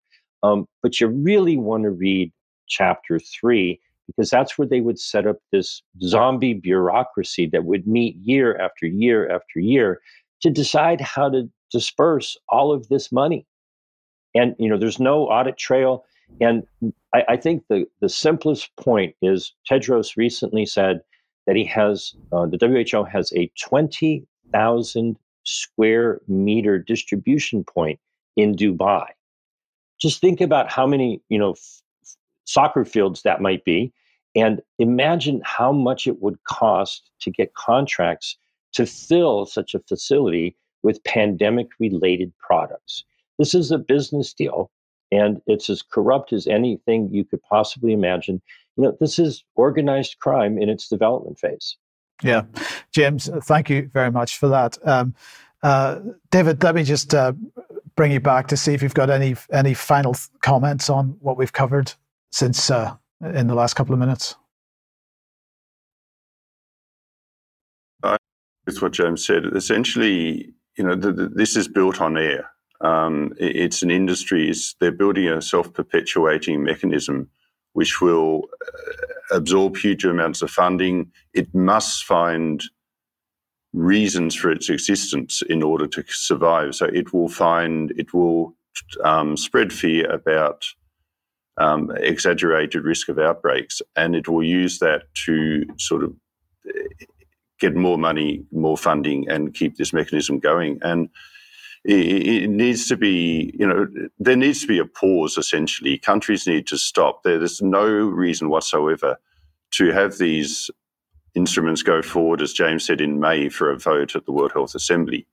Um, 0.43 0.67
but 0.83 1.01
you 1.01 1.09
really 1.09 1.57
want 1.57 1.85
to 1.85 1.91
read 1.91 2.33
chapter 2.69 3.19
three 3.19 3.81
because 4.07 4.31
that's 4.31 4.59
where 4.59 4.69
they 4.69 4.81
would 4.81 4.99
set 4.99 5.27
up 5.27 5.39
this 5.51 5.83
zombie 6.03 6.55
bureaucracy 6.55 7.47
that 7.47 7.65
would 7.65 7.87
meet 7.87 8.17
year 8.17 8.57
after 8.59 8.87
year 8.87 9.31
after 9.31 9.61
year 9.61 10.01
to 10.43 10.51
decide 10.51 11.01
how 11.01 11.31
to 11.31 11.51
disperse 11.71 12.37
all 12.51 12.73
of 12.73 12.89
this 12.89 13.11
money. 13.11 13.47
And 14.35 14.55
you 14.59 14.69
know, 14.69 14.77
there's 14.77 15.01
no 15.01 15.27
audit 15.29 15.57
trail. 15.57 16.05
And 16.41 16.65
I, 17.15 17.25
I 17.31 17.37
think 17.37 17.65
the 17.69 17.87
the 18.01 18.09
simplest 18.09 18.75
point 18.77 19.15
is 19.23 19.55
Tedros 19.71 20.17
recently 20.17 20.67
said 20.67 21.01
that 21.47 21.57
he 21.57 21.65
has 21.65 22.15
uh, 22.33 22.47
the 22.47 22.59
WHO 22.59 23.05
has 23.05 23.33
a 23.33 23.51
twenty 23.61 24.27
thousand 24.53 25.17
square 25.45 26.21
meter 26.29 26.79
distribution 26.79 27.65
point 27.65 28.01
in 28.37 28.55
Dubai. 28.55 29.07
Just 30.01 30.21
think 30.21 30.41
about 30.41 30.71
how 30.71 30.87
many 30.87 31.23
you 31.29 31.39
know 31.39 31.53
f- 31.53 31.83
soccer 32.45 32.85
fields 32.85 33.23
that 33.23 33.41
might 33.41 33.65
be, 33.65 33.93
and 34.35 34.61
imagine 34.79 35.41
how 35.45 35.73
much 35.73 36.07
it 36.07 36.21
would 36.21 36.43
cost 36.45 37.11
to 37.21 37.31
get 37.31 37.55
contracts 37.55 38.37
to 38.73 38.87
fill 38.87 39.47
such 39.47 39.75
a 39.75 39.81
facility 39.81 40.57
with 40.83 41.03
pandemic 41.05 41.69
related 41.79 42.33
products. 42.39 43.05
This 43.39 43.55
is 43.55 43.71
a 43.71 43.79
business 43.79 44.33
deal 44.33 44.71
and 45.15 45.41
it's 45.47 45.71
as 45.71 45.83
corrupt 45.83 46.33
as 46.33 46.47
anything 46.47 47.09
you 47.13 47.25
could 47.25 47.43
possibly 47.43 47.93
imagine. 47.93 48.43
You 48.77 48.85
know, 48.85 48.97
this 49.01 49.19
is 49.19 49.45
organized 49.55 50.19
crime 50.19 50.59
in 50.59 50.69
its 50.69 50.89
development 50.89 51.39
phase. 51.39 51.77
Yeah, 52.23 52.43
James, 52.93 53.29
thank 53.45 53.69
you 53.69 53.91
very 53.93 54.11
much 54.11 54.39
for 54.39 54.49
that. 54.49 54.79
Um, 54.87 55.15
uh, 55.63 56.01
David, 56.31 56.63
let 56.63 56.75
me 56.75 56.85
just 56.85 57.15
uh, 57.15 57.33
bring 57.97 58.13
you 58.13 58.21
back 58.21 58.49
to 58.49 58.57
see 58.57 58.75
if 58.75 58.83
you've 58.83 58.95
got 58.95 59.11
any 59.11 59.35
any 59.53 59.75
final 59.75 60.15
comments 60.43 60.89
on 60.89 61.17
what 61.21 61.37
we've 61.37 61.53
covered 61.53 61.93
since 62.31 62.71
uh, 62.71 62.95
in 63.23 63.47
the 63.47 63.55
last 63.55 63.75
couple 63.75 63.95
of 63.95 63.99
minutes. 63.99 64.37
With 68.67 68.81
what 68.81 68.93
James 68.93 69.27
said, 69.27 69.45
essentially, 69.55 70.55
you 70.79 70.85
know, 70.85 70.95
the, 70.95 71.13
the, 71.13 71.29
this 71.29 71.55
is 71.55 71.69
built 71.69 72.01
on 72.01 72.17
air. 72.17 72.51
Um, 72.81 73.35
it, 73.39 73.57
it's 73.57 73.83
an 73.83 73.91
industry. 73.91 74.49
It's, 74.49 74.75
they're 74.81 74.91
building 74.91 75.29
a 75.29 75.43
self-perpetuating 75.43 76.63
mechanism 76.63 77.29
which 77.75 78.01
will 78.01 78.49
uh, 78.67 79.14
absorb 79.31 79.77
huge 79.77 80.05
amounts 80.05 80.43
of 80.43 80.51
funding. 80.51 81.11
It 81.33 81.55
must 81.55 82.05
find 82.05 82.63
reasons 83.73 84.35
for 84.35 84.51
its 84.51 84.71
existence 84.71 85.43
in 85.43 85.63
order 85.63 85.87
to 85.89 86.05
survive. 86.09 86.75
So 86.75 86.87
it 86.87 87.13
will 87.13 87.29
find, 87.29 87.93
it 87.97 88.15
will 88.15 88.55
um, 89.03 89.37
spread 89.37 89.73
fear 89.73 90.11
about 90.11 90.65
um, 91.57 91.91
exaggerated 91.97 92.85
risk 92.85 93.09
of 93.09 93.19
outbreaks, 93.19 93.81
and 93.97 94.15
it 94.15 94.29
will 94.29 94.43
use 94.43 94.79
that 94.79 95.03
to 95.27 95.65
sort 95.79 96.05
of 96.05 96.15
uh, 96.69 97.05
get 97.61 97.75
more 97.77 97.99
money, 97.99 98.45
more 98.53 98.77
funding, 98.77 99.29
and 99.29 99.55
keep 99.55 99.77
this 99.77 99.93
mechanism 99.93 100.39
going. 100.39 100.79
And 100.83 101.09
it, 101.85 102.49
needs 102.49 102.89
to 102.89 102.97
be, 102.97 103.55
you 103.59 103.67
know, 103.67 103.87
there 104.19 104.37
needs 104.37 104.63
to 104.63 104.67
be 104.67 104.79
a 104.79 104.87
pause. 104.87 105.37
Essentially, 105.37 105.99
countries 105.99 106.47
need 106.47 106.67
to 106.69 106.79
stop. 106.79 107.23
There's 107.23 107.61
no 107.61 107.85
reason 107.85 108.49
whatsoever 108.49 109.19
to 109.73 109.93
have 109.93 110.19
these 110.19 110.71
instruments 111.35 111.83
go 111.83 112.01
forward, 112.01 112.41
as 112.41 112.53
James 112.53 112.87
said 112.87 113.01
in 113.01 113.21
May, 113.21 113.49
for 113.49 113.71
a 113.71 113.79
vote 113.79 114.17
at 114.17 114.25
the 114.25 114.33
World 114.33 114.53
Health 114.53 114.75
Assembly. 114.75 115.27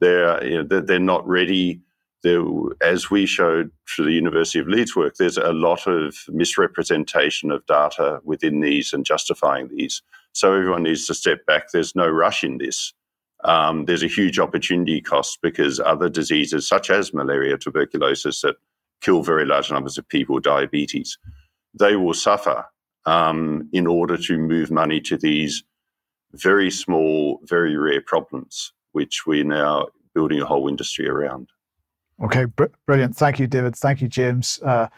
They're 0.00 0.44
you 0.44 0.62
know, 0.62 0.80
they're 0.80 0.98
not 0.98 1.26
ready. 1.26 1.80
As 2.82 3.08
we 3.08 3.24
showed 3.24 3.70
through 3.88 4.06
the 4.06 4.12
University 4.12 4.58
of 4.58 4.66
Leeds 4.66 4.96
work, 4.96 5.14
there's 5.14 5.38
a 5.38 5.52
lot 5.52 5.86
of 5.86 6.16
misrepresentation 6.28 7.52
of 7.52 7.64
data 7.66 8.18
within 8.24 8.60
these 8.60 8.92
and 8.92 9.04
justifying 9.04 9.68
these. 9.68 10.02
So 10.32 10.52
everyone 10.52 10.82
needs 10.82 11.06
to 11.06 11.14
step 11.14 11.46
back. 11.46 11.70
There's 11.70 11.94
no 11.94 12.08
rush 12.08 12.42
in 12.42 12.58
this. 12.58 12.92
Um, 13.46 13.84
there's 13.84 14.02
a 14.02 14.08
huge 14.08 14.38
opportunity 14.38 15.00
cost 15.00 15.38
because 15.40 15.78
other 15.78 16.08
diseases, 16.08 16.68
such 16.68 16.90
as 16.90 17.14
malaria, 17.14 17.56
tuberculosis, 17.56 18.40
that 18.40 18.56
kill 19.00 19.22
very 19.22 19.44
large 19.44 19.70
numbers 19.70 19.96
of 19.96 20.08
people, 20.08 20.40
diabetes, 20.40 21.16
they 21.72 21.94
will 21.94 22.14
suffer 22.14 22.64
um, 23.04 23.68
in 23.72 23.86
order 23.86 24.16
to 24.16 24.36
move 24.36 24.70
money 24.70 25.00
to 25.02 25.16
these 25.16 25.62
very 26.32 26.70
small, 26.70 27.40
very 27.44 27.76
rare 27.76 28.00
problems, 28.00 28.72
which 28.92 29.26
we're 29.26 29.44
now 29.44 29.86
building 30.12 30.40
a 30.40 30.46
whole 30.46 30.68
industry 30.68 31.08
around. 31.08 31.48
Okay, 32.24 32.46
br- 32.46 32.64
brilliant. 32.86 33.16
Thank 33.16 33.38
you, 33.38 33.46
David. 33.46 33.76
Thank 33.76 34.02
you, 34.02 34.08
James. 34.08 34.60
Uh, 34.62 34.88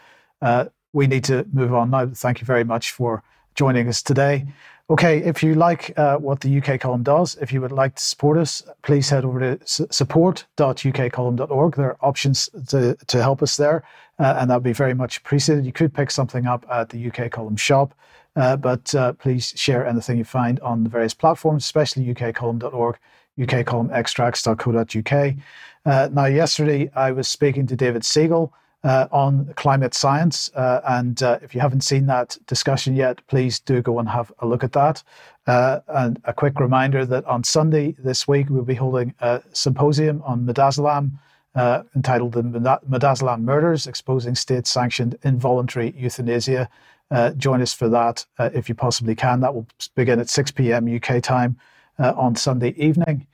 uh, 0.41 0.65
we 0.93 1.05
need 1.05 1.23
to 1.25 1.45
move 1.53 1.73
on 1.73 1.91
now. 1.91 2.07
Thank 2.07 2.41
you 2.41 2.45
very 2.45 2.63
much 2.63 2.91
for 2.91 3.21
joining 3.55 3.87
us 3.87 4.01
today. 4.01 4.47
Okay, 4.91 5.19
if 5.19 5.43
you 5.43 5.53
like 5.53 5.93
uh, 5.99 6.17
what 6.17 6.39
the 6.39 6.59
UK 6.59 6.79
column 6.79 7.03
does, 7.03 7.37
if 7.39 7.53
you 7.53 7.61
would 7.61 7.71
like 7.71 7.93
to 7.93 8.03
support 8.03 8.39
us, 8.39 8.63
please 8.81 9.07
head 9.07 9.23
over 9.23 9.55
to 9.55 9.63
support.ukcolumn.org. 9.63 11.75
There 11.75 11.89
are 11.89 11.97
options 12.01 12.49
to, 12.69 12.95
to 12.95 13.21
help 13.21 13.43
us 13.43 13.55
there, 13.55 13.83
uh, 14.17 14.37
and 14.39 14.49
that 14.49 14.55
would 14.55 14.63
be 14.63 14.73
very 14.73 14.95
much 14.95 15.17
appreciated. 15.17 15.63
You 15.63 15.73
could 15.73 15.93
pick 15.93 16.09
something 16.09 16.47
up 16.47 16.65
at 16.71 16.89
the 16.89 17.07
UK 17.07 17.29
column 17.29 17.55
shop, 17.55 17.93
uh, 18.35 18.57
but 18.57 18.95
uh, 18.95 19.13
please 19.13 19.53
share 19.55 19.85
anything 19.85 20.17
you 20.17 20.23
find 20.23 20.59
on 20.61 20.83
the 20.83 20.89
various 20.89 21.13
platforms, 21.13 21.65
especially 21.65 22.11
ukcolumn.org, 22.11 22.97
ukcolumnextracts.co.uk. 23.37 25.35
Uh, 25.85 26.09
now, 26.11 26.25
yesterday 26.25 26.89
I 26.95 27.11
was 27.11 27.27
speaking 27.27 27.67
to 27.67 27.75
David 27.75 28.03
Siegel 28.03 28.51
uh, 28.83 29.07
on 29.11 29.53
climate 29.55 29.93
science. 29.93 30.49
Uh, 30.55 30.81
and 30.87 31.21
uh, 31.23 31.39
if 31.41 31.53
you 31.53 31.61
haven't 31.61 31.81
seen 31.81 32.05
that 32.07 32.37
discussion 32.47 32.95
yet, 32.95 33.25
please 33.27 33.59
do 33.59 33.81
go 33.81 33.99
and 33.99 34.09
have 34.09 34.31
a 34.39 34.47
look 34.47 34.63
at 34.63 34.73
that. 34.73 35.03
Uh, 35.47 35.79
and 35.87 36.21
a 36.25 36.33
quick 36.33 36.59
reminder 36.59 37.05
that 37.05 37.25
on 37.25 37.43
Sunday 37.43 37.95
this 37.99 38.27
week, 38.27 38.47
we'll 38.49 38.63
be 38.63 38.75
holding 38.75 39.13
a 39.19 39.41
symposium 39.51 40.21
on 40.23 40.45
midazolam 40.45 41.11
uh, 41.55 41.83
entitled 41.95 42.33
The 42.33 42.43
Midazolam 42.43 43.41
Murders 43.41 43.87
Exposing 43.87 44.35
State 44.35 44.67
Sanctioned 44.67 45.17
Involuntary 45.23 45.93
Euthanasia. 45.97 46.69
Uh, 47.11 47.31
join 47.31 47.61
us 47.61 47.73
for 47.73 47.89
that 47.89 48.23
if 48.37 48.69
you 48.69 48.75
possibly 48.75 49.15
can. 49.15 49.39
That 49.39 49.55
will 49.55 49.65
begin 49.95 50.19
at 50.19 50.29
6 50.29 50.51
p.m. 50.51 50.95
UK 50.95 51.23
time 51.23 51.57
on 51.97 52.35
Sunday 52.35 52.75
evening. 52.77 53.25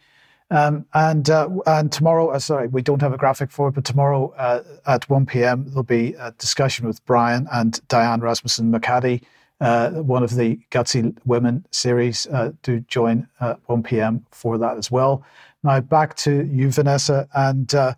Um, 0.52 0.86
and 0.94 1.30
uh, 1.30 1.50
and 1.66 1.92
tomorrow, 1.92 2.30
uh, 2.30 2.40
sorry, 2.40 2.68
we 2.68 2.82
don't 2.82 3.02
have 3.02 3.14
a 3.14 3.18
graphic 3.18 3.52
for 3.52 3.70
it, 3.70 3.72
but 3.72 3.84
tomorrow 3.84 4.32
uh, 4.38 4.62
at 4.86 5.10
1 5.10 5.26
p.m. 5.26 5.66
there'll 5.68 5.84
be 5.84 6.14
a 6.20 6.32
discussion 6.34 6.86
with 6.86 7.04
Brian 7.06 7.48
and 7.52 7.86
Diane 7.88 8.22
Rasmussen 8.22 8.72
McCaddy, 8.72 9.24
uh, 9.60 9.90
one 9.92 10.22
of 10.22 10.36
the 10.36 10.60
Gutsy 10.70 11.18
Women 11.26 11.66
series. 11.72 12.28
Uh, 12.28 12.52
do 12.62 12.80
join 12.82 13.28
at 13.42 13.60
1 13.66 13.84
p.m. 13.84 14.26
for 14.30 14.60
that 14.60 14.78
as 14.78 14.92
well. 14.92 15.24
Now 15.64 15.80
back 15.80 16.16
to 16.18 16.46
you, 16.46 16.70
Vanessa, 16.70 17.28
and 17.34 17.74
uh, 17.74 17.96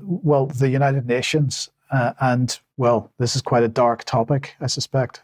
well, 0.00 0.46
the 0.46 0.70
United 0.70 1.06
Nations, 1.06 1.68
and 1.90 2.58
well, 2.78 3.10
this 3.18 3.36
is 3.36 3.42
quite 3.42 3.62
a 3.62 3.68
dark 3.68 4.04
topic, 4.04 4.54
I 4.58 4.68
suspect. 4.68 5.20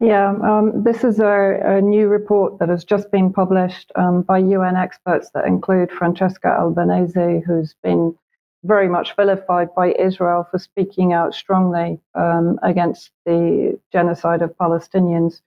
Yeah, 0.00 0.34
um, 0.44 0.84
this 0.84 1.02
is 1.02 1.18
a, 1.18 1.60
a, 1.64 1.80
new 1.80 2.06
report 2.06 2.60
that 2.60 2.68
has 2.68 2.84
just 2.84 3.10
been 3.10 3.32
published 3.32 3.90
um, 3.96 4.22
by 4.22 4.38
UN 4.38 4.76
experts 4.76 5.30
that 5.34 5.44
include 5.44 5.90
Francesca 5.90 6.56
Albanese, 6.56 7.42
who's 7.44 7.74
been 7.82 8.16
very 8.62 8.88
much 8.88 9.16
vilified 9.16 9.74
by 9.74 9.92
Israel 9.94 10.46
for 10.48 10.58
speaking 10.60 11.12
out 11.12 11.34
strongly 11.34 11.98
um, 12.14 12.60
against 12.62 13.10
the 13.26 13.76
genocide 13.92 14.40
of 14.40 14.56
Palestinians 14.56 15.40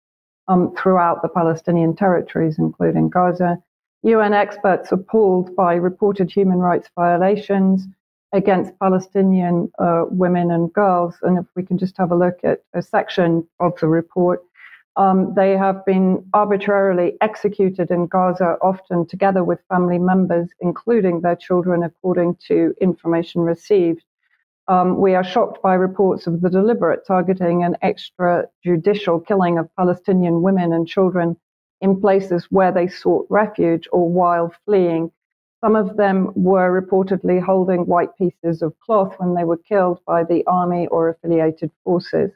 um, 0.49 0.75
throughout 0.75 1.21
the 1.21 1.29
Palestinian 1.29 1.95
territories, 1.95 2.57
including 2.57 3.09
Gaza. 3.09 3.57
UN 4.03 4.33
experts 4.33 4.91
appalled 4.91 5.55
by 5.55 5.75
reported 5.75 6.29
human 6.29 6.57
rights 6.57 6.89
violations 6.95 7.87
against 8.33 8.77
Palestinian 8.79 9.71
uh, 9.79 10.05
women 10.09 10.51
and 10.51 10.71
girls. 10.73 11.15
And 11.21 11.37
if 11.37 11.45
we 11.55 11.63
can 11.63 11.77
just 11.77 11.97
have 11.97 12.11
a 12.11 12.15
look 12.15 12.39
at 12.43 12.59
a 12.73 12.81
section 12.81 13.47
of 13.59 13.77
the 13.79 13.87
report, 13.87 14.41
um, 14.97 15.33
they 15.35 15.55
have 15.57 15.85
been 15.85 16.25
arbitrarily 16.33 17.17
executed 17.21 17.91
in 17.91 18.07
Gaza, 18.07 18.57
often 18.61 19.05
together 19.07 19.43
with 19.43 19.59
family 19.69 19.97
members, 19.97 20.49
including 20.59 21.21
their 21.21 21.35
children, 21.35 21.83
according 21.83 22.35
to 22.47 22.73
information 22.81 23.41
received. 23.41 24.03
Um, 24.67 24.97
we 24.97 25.15
are 25.15 25.23
shocked 25.23 25.61
by 25.61 25.73
reports 25.75 26.27
of 26.27 26.41
the 26.41 26.49
deliberate 26.49 27.05
targeting 27.07 27.63
and 27.63 27.77
extrajudicial 27.83 29.25
killing 29.25 29.57
of 29.57 29.69
Palestinian 29.75 30.41
women 30.41 30.73
and 30.73 30.87
children 30.87 31.37
in 31.79 31.99
places 31.99 32.47
where 32.51 32.71
they 32.71 32.87
sought 32.87 33.25
refuge 33.29 33.87
or 33.91 34.07
while 34.09 34.53
fleeing 34.65 35.11
some 35.61 35.75
of 35.75 35.95
them 35.95 36.31
were 36.35 36.81
reportedly 36.81 37.39
holding 37.41 37.85
white 37.85 38.15
pieces 38.17 38.63
of 38.63 38.77
cloth 38.79 39.13
when 39.19 39.35
they 39.35 39.43
were 39.43 39.57
killed 39.57 39.99
by 40.07 40.23
the 40.23 40.43
army 40.47 40.87
or 40.87 41.09
affiliated 41.09 41.71
forces. 41.83 42.31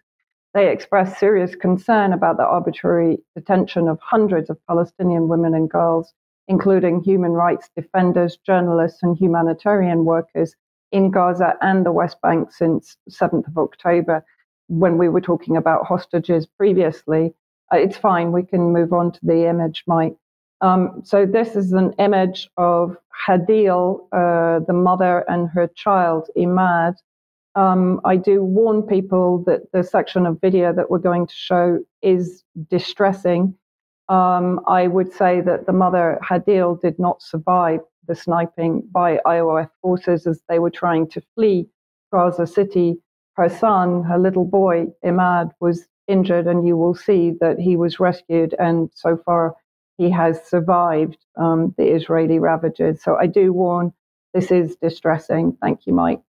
they 0.53 0.71
expressed 0.71 1.19
serious 1.19 1.53
concern 1.55 2.13
about 2.13 2.37
the 2.37 2.45
arbitrary 2.45 3.17
detention 3.35 3.89
of 3.89 3.99
hundreds 3.99 4.49
of 4.49 4.57
Palestinian 4.67 5.27
women 5.27 5.53
and 5.53 5.69
girls, 5.69 6.13
including 6.47 7.03
human 7.03 7.31
rights 7.31 7.69
defenders, 7.75 8.37
journalists, 8.37 9.03
and 9.03 9.17
humanitarian 9.17 10.05
workers 10.05 10.55
in 10.91 11.11
Gaza 11.11 11.57
and 11.61 11.85
the 11.85 11.91
West 11.91 12.21
Bank 12.21 12.51
since 12.51 12.95
7th 13.09 13.47
of 13.47 13.57
October. 13.57 14.23
When 14.67 14.97
we 14.97 15.09
were 15.09 15.19
talking 15.19 15.57
about 15.57 15.85
hostages 15.85 16.45
previously, 16.45 17.33
uh, 17.73 17.77
it's 17.77 17.97
fine. 17.97 18.31
We 18.31 18.43
can 18.43 18.71
move 18.71 18.93
on 18.93 19.11
to 19.11 19.19
the 19.23 19.49
image, 19.49 19.83
Mike. 19.87 20.15
Um, 20.61 21.01
so 21.03 21.25
this 21.25 21.55
is 21.55 21.73
an 21.73 21.93
image 21.99 22.49
of 22.57 22.97
Hadil, 23.27 24.07
uh, 24.11 24.59
the 24.65 24.73
mother 24.73 25.23
and 25.27 25.49
her 25.49 25.67
child, 25.75 26.29
Imad, 26.37 26.95
um, 27.55 28.01
I 28.03 28.17
do 28.17 28.43
warn 28.43 28.83
people 28.83 29.43
that 29.47 29.71
the 29.71 29.83
section 29.83 30.25
of 30.25 30.41
video 30.41 30.73
that 30.73 30.89
we're 30.89 30.99
going 30.99 31.25
to 31.25 31.33
show 31.33 31.79
is 32.01 32.43
distressing. 32.69 33.55
Um, 34.09 34.59
I 34.67 34.87
would 34.87 35.13
say 35.13 35.41
that 35.41 35.65
the 35.65 35.73
mother, 35.73 36.19
Hadil, 36.21 36.79
did 36.81 36.99
not 36.99 37.21
survive 37.21 37.79
the 38.07 38.15
sniping 38.15 38.83
by 38.91 39.19
IOF 39.25 39.69
forces 39.81 40.27
as 40.27 40.41
they 40.49 40.59
were 40.59 40.69
trying 40.69 41.07
to 41.09 41.21
flee 41.33 41.67
Gaza 42.11 42.45
City. 42.45 42.97
Her 43.35 43.49
son, 43.49 44.03
her 44.03 44.19
little 44.19 44.45
boy, 44.45 44.87
Imad, 45.03 45.51
was 45.61 45.87
injured, 46.07 46.47
and 46.47 46.67
you 46.67 46.77
will 46.77 46.93
see 46.93 47.31
that 47.39 47.57
he 47.57 47.77
was 47.77 47.99
rescued, 47.99 48.53
and 48.59 48.91
so 48.93 49.17
far 49.25 49.55
he 49.97 50.09
has 50.11 50.43
survived 50.43 51.17
um, 51.37 51.73
the 51.77 51.93
Israeli 51.93 52.39
ravages. 52.39 53.01
So 53.01 53.15
I 53.15 53.27
do 53.27 53.53
warn 53.53 53.93
this 54.33 54.51
is 54.51 54.75
distressing. 54.75 55.57
Thank 55.61 55.87
you, 55.87 55.93
Mike. 55.93 56.21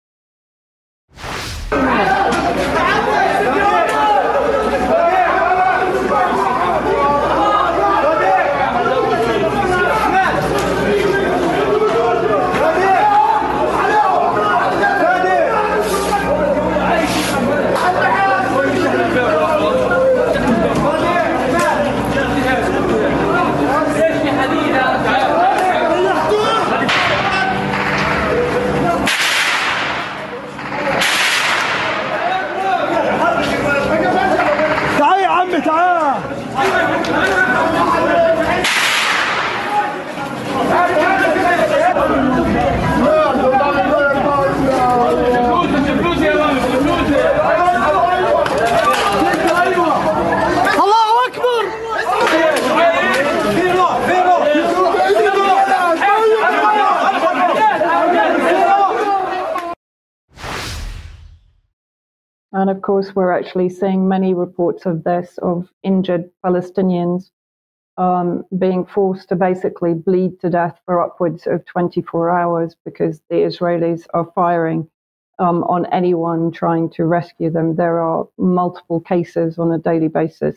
And 62.65 62.71
of 62.71 62.81
course, 62.81 63.15
we're 63.15 63.31
actually 63.31 63.69
seeing 63.69 64.09
many 64.09 64.33
reports 64.33 64.87
of 64.87 65.05
this, 65.05 65.39
of 65.43 65.69
injured 65.83 66.31
Palestinians 66.43 67.29
um, 67.99 68.47
being 68.57 68.87
forced 68.87 69.29
to 69.29 69.37
basically 69.37 69.93
bleed 69.93 70.41
to 70.41 70.49
death 70.49 70.81
for 70.87 70.99
upwards 70.99 71.47
of 71.47 71.67
24 71.67 72.31
hours 72.31 72.75
because 72.83 73.21
the 73.29 73.37
Israelis 73.37 74.07
are 74.15 74.33
firing 74.35 74.89
um, 75.39 75.63
on 75.65 75.85
anyone 75.93 76.51
trying 76.51 76.89
to 76.93 77.05
rescue 77.05 77.51
them. 77.51 77.77
There 77.77 78.01
are 78.01 78.27
multiple 78.39 78.99
cases 78.99 79.59
on 79.59 79.71
a 79.71 79.77
daily 79.77 80.09
basis. 80.09 80.57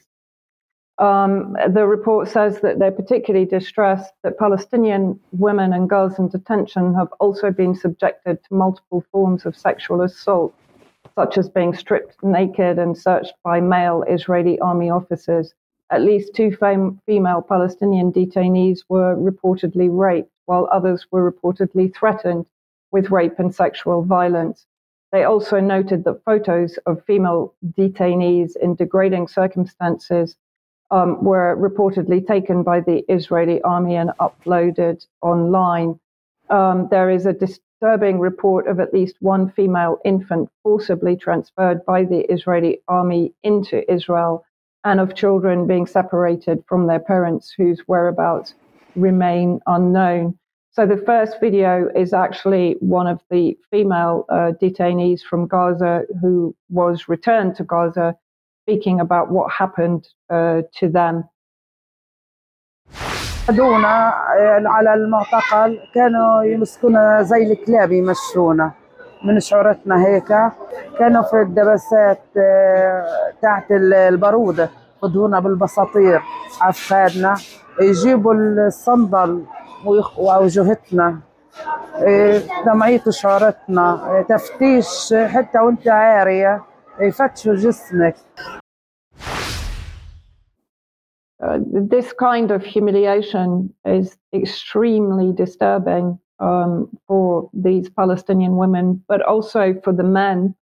Um, 0.99 1.58
the 1.68 1.86
report 1.86 2.30
says 2.30 2.62
that 2.62 2.80
they're 2.80 2.89
particularly 2.89 3.45
distressed 3.45 4.14
that 4.24 4.39
Palestinian 4.39 5.20
women 5.34 5.74
and 5.74 5.89
girls 5.89 6.18
in 6.20 6.30
detention 6.30 6.93
have 6.93 7.10
also 7.20 7.51
been 7.51 7.76
subjected 7.76 8.41
to 8.45 8.53
multiple 8.53 9.03
forms 9.12 9.45
of 9.45 9.58
sexual 9.58 10.03
assault 10.03 10.55
such 11.18 11.36
as 11.39 11.49
being 11.49 11.74
stripped 11.74 12.24
naked 12.24 12.78
and 12.78 12.95
searched 12.95 13.34
by 13.43 13.59
male 13.59 14.03
Israeli 14.07 14.59
army 14.59 14.91
officers. 14.91 15.55
At 15.89 16.03
least 16.03 16.36
two 16.36 16.51
fam- 16.55 17.01
female 17.07 17.41
Palestinian 17.41 18.13
detainees 18.13 18.82
were 18.88 19.15
reportedly 19.15 19.89
raped, 19.91 20.32
while 20.45 20.70
others 20.72 21.07
were 21.09 21.32
reportedly 21.32 21.91
threatened 21.91 22.45
with 22.91 23.09
rape 23.09 23.39
and 23.39 23.53
sexual 23.63 24.03
violence. 24.03 24.68
They 25.11 25.24
also 25.24 25.59
noted 25.59 26.03
that 26.03 26.24
photos 26.24 26.78
of 26.86 27.03
female 27.05 27.55
detainees 27.80 28.55
in 28.55 28.76
degrading 28.76 29.28
circumstances 29.30 30.36
um, 30.91 31.24
were 31.24 31.57
reportedly 31.57 32.26
taken 32.28 32.61
by 32.61 32.82
the 32.82 33.03
Israeli 33.09 33.59
army 33.63 33.95
and 33.95 34.11
uploaded 34.20 35.03
online. 35.22 35.99
Um, 36.51 36.89
there 36.91 37.09
is 37.09 37.26
a 37.26 37.34
disturbing 37.80 38.19
report 38.19 38.67
of 38.67 38.80
at 38.80 38.93
least 38.93 39.15
one 39.19 39.51
female 39.51 39.99
infant 40.03 40.49
forcibly 40.63 41.15
transferred 41.15 41.86
by 41.86 42.03
the 42.03 42.21
Israeli 42.32 42.80
army 42.88 43.34
into 43.43 43.89
Israel 43.91 44.43
and 44.84 44.99
of 44.99 45.15
children 45.15 45.67
being 45.67 45.86
separated 45.86 46.63
from 46.67 46.88
their 46.88 46.99
parents 46.99 47.53
whose 47.55 47.82
whereabouts 47.88 48.55
remain 48.95 49.59
unknown. 49.67 50.38
So 50.71 50.86
the 50.86 51.03
first 51.05 51.39
video 51.39 51.89
is 51.95 52.13
actually 52.13 52.78
one 52.80 53.07
of 53.07 53.21
the 53.30 53.57
female 53.69 54.25
uh, 54.30 54.53
detainees 54.61 55.21
from 55.21 55.47
Gaza 55.47 56.03
who 56.21 56.55
was 56.69 57.07
returned 57.07 57.55
to 57.57 57.63
Gaza 57.63 58.15
speaking 58.63 58.99
about 58.99 59.32
what 59.32 59.51
happened 59.51 60.07
uh, 60.30 60.61
to 60.78 60.89
them. 60.89 61.25
خدونا 63.48 64.14
على 64.66 64.93
المعتقل. 64.93 65.80
كانوا 65.95 66.43
يمسكونا 66.43 67.22
زي 67.22 67.52
الكلاب 67.52 67.91
يمشونا 67.91 68.72
من 69.26 69.39
شعورتنا 69.39 70.06
هيك. 70.06 70.28
كانوا 71.00 71.22
في 71.24 71.41
الدبسات 71.41 72.20
آه، 72.38 73.06
تحت 73.41 73.72
ال- 73.72 73.93
البارودة 73.93 74.70
خدونا 75.02 75.39
بالبساطير 75.39 76.22
عفادنا 76.62 77.36
يجيبوا 77.82 78.34
الصندل 78.34 79.43
ويخ- 79.86 80.20
وجهتنا 80.20 81.18
إيه، 82.02 82.41
دمعية 82.66 83.02
شعورتنا. 83.10 84.12
إيه، 84.16 84.22
تفتيش 84.22 85.14
حتى 85.28 85.60
وانت 85.60 85.88
عارية. 85.88 86.62
يفتشوا 87.00 87.56
جسمك. 87.56 88.16
Uh, 91.44 91.60
this 91.62 92.14
kind 92.14 92.50
of 92.52 92.66
humiliation 92.66 93.74
is 93.86 94.18
extremely 94.34 95.32
disturbing 95.32 96.20
um, 96.40 96.90
for 97.08 97.50
these 97.54 97.90
Palestinian 97.90 98.58
women, 98.58 99.04
but 99.08 99.22
also 99.22 99.80
for 99.84 99.94
the 99.94 100.04
men 100.04 100.56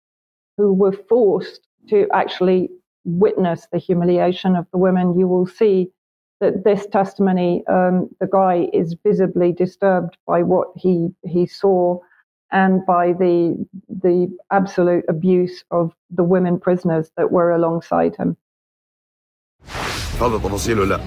who 0.57 0.73
were 0.73 0.91
forced 0.91 1.67
to 1.89 2.07
actually 2.13 2.69
witness 3.05 3.67
the 3.71 3.77
humiliation 3.77 4.55
of 4.55 4.65
the 4.71 4.77
women. 4.77 5.17
You 5.17 5.27
will 5.27 5.45
see 5.45 5.91
that 6.39 6.63
this 6.63 6.87
testimony, 6.87 7.63
um, 7.67 8.09
the 8.19 8.27
guy 8.27 8.69
is 8.73 8.95
visibly 9.05 9.51
disturbed 9.51 10.17
by 10.27 10.43
what 10.43 10.69
he 10.75 11.09
he 11.23 11.45
saw 11.45 11.99
and 12.51 12.85
by 12.85 13.13
the 13.13 13.65
the 13.89 14.35
absolute 14.51 15.05
abuse 15.07 15.63
of 15.71 15.93
the 16.09 16.23
women 16.23 16.59
prisoners 16.59 17.11
that 17.17 17.31
were 17.31 17.51
alongside 17.51 18.15
him. 18.15 18.37
هذا 20.21 20.37
تفاصيله 20.37 20.85
لا. 20.85 20.99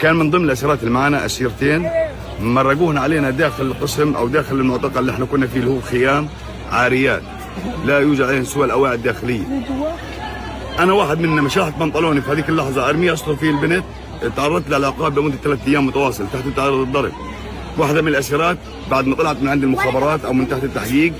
كان 0.00 0.16
من 0.16 0.30
ضمن 0.30 0.44
الأسيرات 0.44 0.80
اللي 0.80 0.90
معنا 0.90 1.26
أسيرتين 1.26 1.90
مرقوهن 2.40 2.98
علينا 2.98 3.30
داخل 3.30 3.62
القسم 3.64 4.14
أو 4.14 4.28
داخل 4.28 4.54
المعتقل 4.54 4.98
اللي 4.98 5.12
إحنا 5.12 5.24
كنا 5.24 5.46
فيه 5.46 5.60
اللي 5.60 5.70
هو 5.70 5.80
خيام 5.80 6.28
عاريات. 6.72 7.22
لا 7.84 7.98
يوجد 7.98 8.20
عليهم 8.20 8.44
سوى 8.44 8.64
الأواعي 8.64 8.94
الداخلية. 8.94 9.44
أنا 10.78 10.92
واحد 10.92 11.20
من 11.20 11.28
مشاحة 11.42 11.70
بنطلوني 11.70 12.20
في 12.20 12.30
هذيك 12.32 12.48
اللحظة 12.48 12.88
أرمي 12.88 13.12
اصله 13.12 13.36
فيه 13.36 13.50
البنت 13.50 13.84
تعرضت 14.36 14.68
للعقاب 14.68 15.18
لمدة 15.18 15.36
ثلاث 15.44 15.58
أيام 15.68 15.86
متواصل 15.86 16.24
تحت 16.32 16.44
تعرض 16.56 16.80
الضرب. 16.80 17.12
واحدة 17.78 18.02
من 18.02 18.08
الأسيرات 18.08 18.56
بعد 18.90 19.06
ما 19.06 19.16
طلعت 19.16 19.36
من 19.42 19.48
عند 19.48 19.62
المخابرات 19.62 20.24
أو 20.24 20.32
من 20.32 20.48
تحت 20.48 20.64
التحقيق 20.64 21.12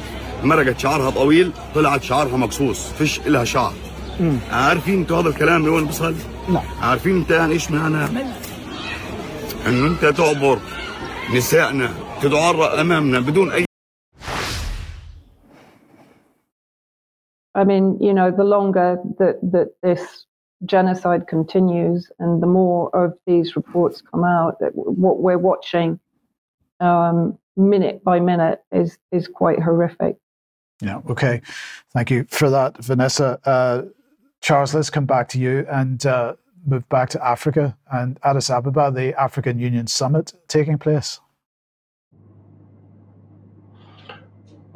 مرقت 0.45 0.79
شعرها 0.79 1.11
طويل 1.11 1.53
طلعت 1.75 2.03
شعرها 2.03 2.37
مقصوص 2.37 2.87
فيش 2.99 3.21
لها 3.27 3.45
شعر. 3.45 3.73
عارفين 4.53 4.95
أنتوا 4.95 5.21
هذا 5.21 5.29
الكلام 5.29 5.67
لوين 5.67 5.85
بصل؟ 5.85 6.15
لا 6.50 6.62
عارفين 6.82 7.16
انت 7.16 7.32
يعني 7.32 7.54
ايش 7.54 7.72
معنى؟ 7.72 8.06
انه 9.68 9.88
انت 9.88 10.06
تعبر 10.06 10.60
نسائنا 11.36 11.90
تتعرى 12.22 12.82
امامنا 12.82 13.20
بدون 13.20 13.52
اي 13.52 13.66
I 17.56 17.64
mean, 17.64 17.98
you 18.02 18.14
know, 18.14 18.32
the 18.32 18.44
longer 18.44 19.00
that, 19.20 19.40
that 19.54 19.70
this 19.82 20.26
genocide 20.66 21.28
continues 21.28 22.12
and 22.20 22.44
the 22.44 22.48
more 22.48 22.94
of 22.94 23.14
these 23.26 23.56
reports 23.56 24.02
come 24.02 24.26
out, 24.26 24.60
that 24.60 24.74
what 24.76 25.22
we're 25.22 25.38
watching 25.38 26.00
um, 26.82 27.38
minute 27.56 28.04
by 28.04 28.20
minute 28.20 28.60
is, 28.72 28.98
is 29.12 29.28
quite 29.30 29.60
horrific. 29.62 30.18
Yeah, 30.82 31.00
okay. 31.10 31.42
Thank 31.94 32.12
you 32.12 32.26
for 32.30 32.50
that, 32.50 32.78
Vanessa. 32.84 33.40
Uh, 33.46 33.84
Charles, 34.41 34.75
let's 34.75 34.91
come 34.91 35.07
back 35.07 35.29
to 35.31 35.39
you 35.39 35.67
and 35.71 36.05
uh, 36.07 36.35
move 36.67 36.89
back 36.89 37.11
to 37.11 37.27
Africa 37.27 37.77
and 37.93 38.19
Addis 38.23 38.51
Ababa, 38.51 38.91
the 38.91 39.19
African 39.21 39.59
Union 39.59 39.87
Summit 39.87 40.33
taking 40.49 40.79
place. 40.79 41.21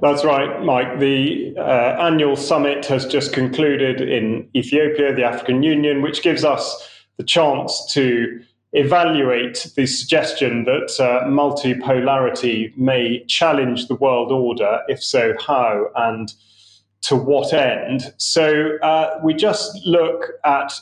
That's 0.01 0.25
right, 0.25 0.63
Mike. 0.63 0.99
The 0.99 1.55
uh, 1.57 1.97
annual 1.99 2.37
summit 2.37 2.85
has 2.87 3.07
just 3.07 3.33
concluded 3.33 4.03
in 4.03 4.49
Ethiopia, 4.55 5.15
the 5.15 5.25
African 5.25 5.63
Union, 5.63 6.03
which 6.03 6.23
gives 6.23 6.45
us 6.45 6.91
the 7.17 7.25
chance 7.25 7.91
to 7.95 8.41
evaluate 8.75 9.71
the 9.77 9.87
suggestion 9.87 10.65
that 10.65 10.95
uh, 11.01 11.25
multipolarity 11.27 12.77
may 12.77 13.25
challenge 13.29 13.87
the 13.87 13.95
world 13.95 14.33
order. 14.33 14.81
If 14.89 15.03
so, 15.03 15.35
how 15.41 15.87
and 15.97 16.35
to 17.05 17.17
what 17.17 17.53
end? 17.53 18.13
So 18.17 18.77
uh, 18.83 19.21
we 19.23 19.35
just 19.35 19.75
look 19.87 20.33
at 20.45 20.73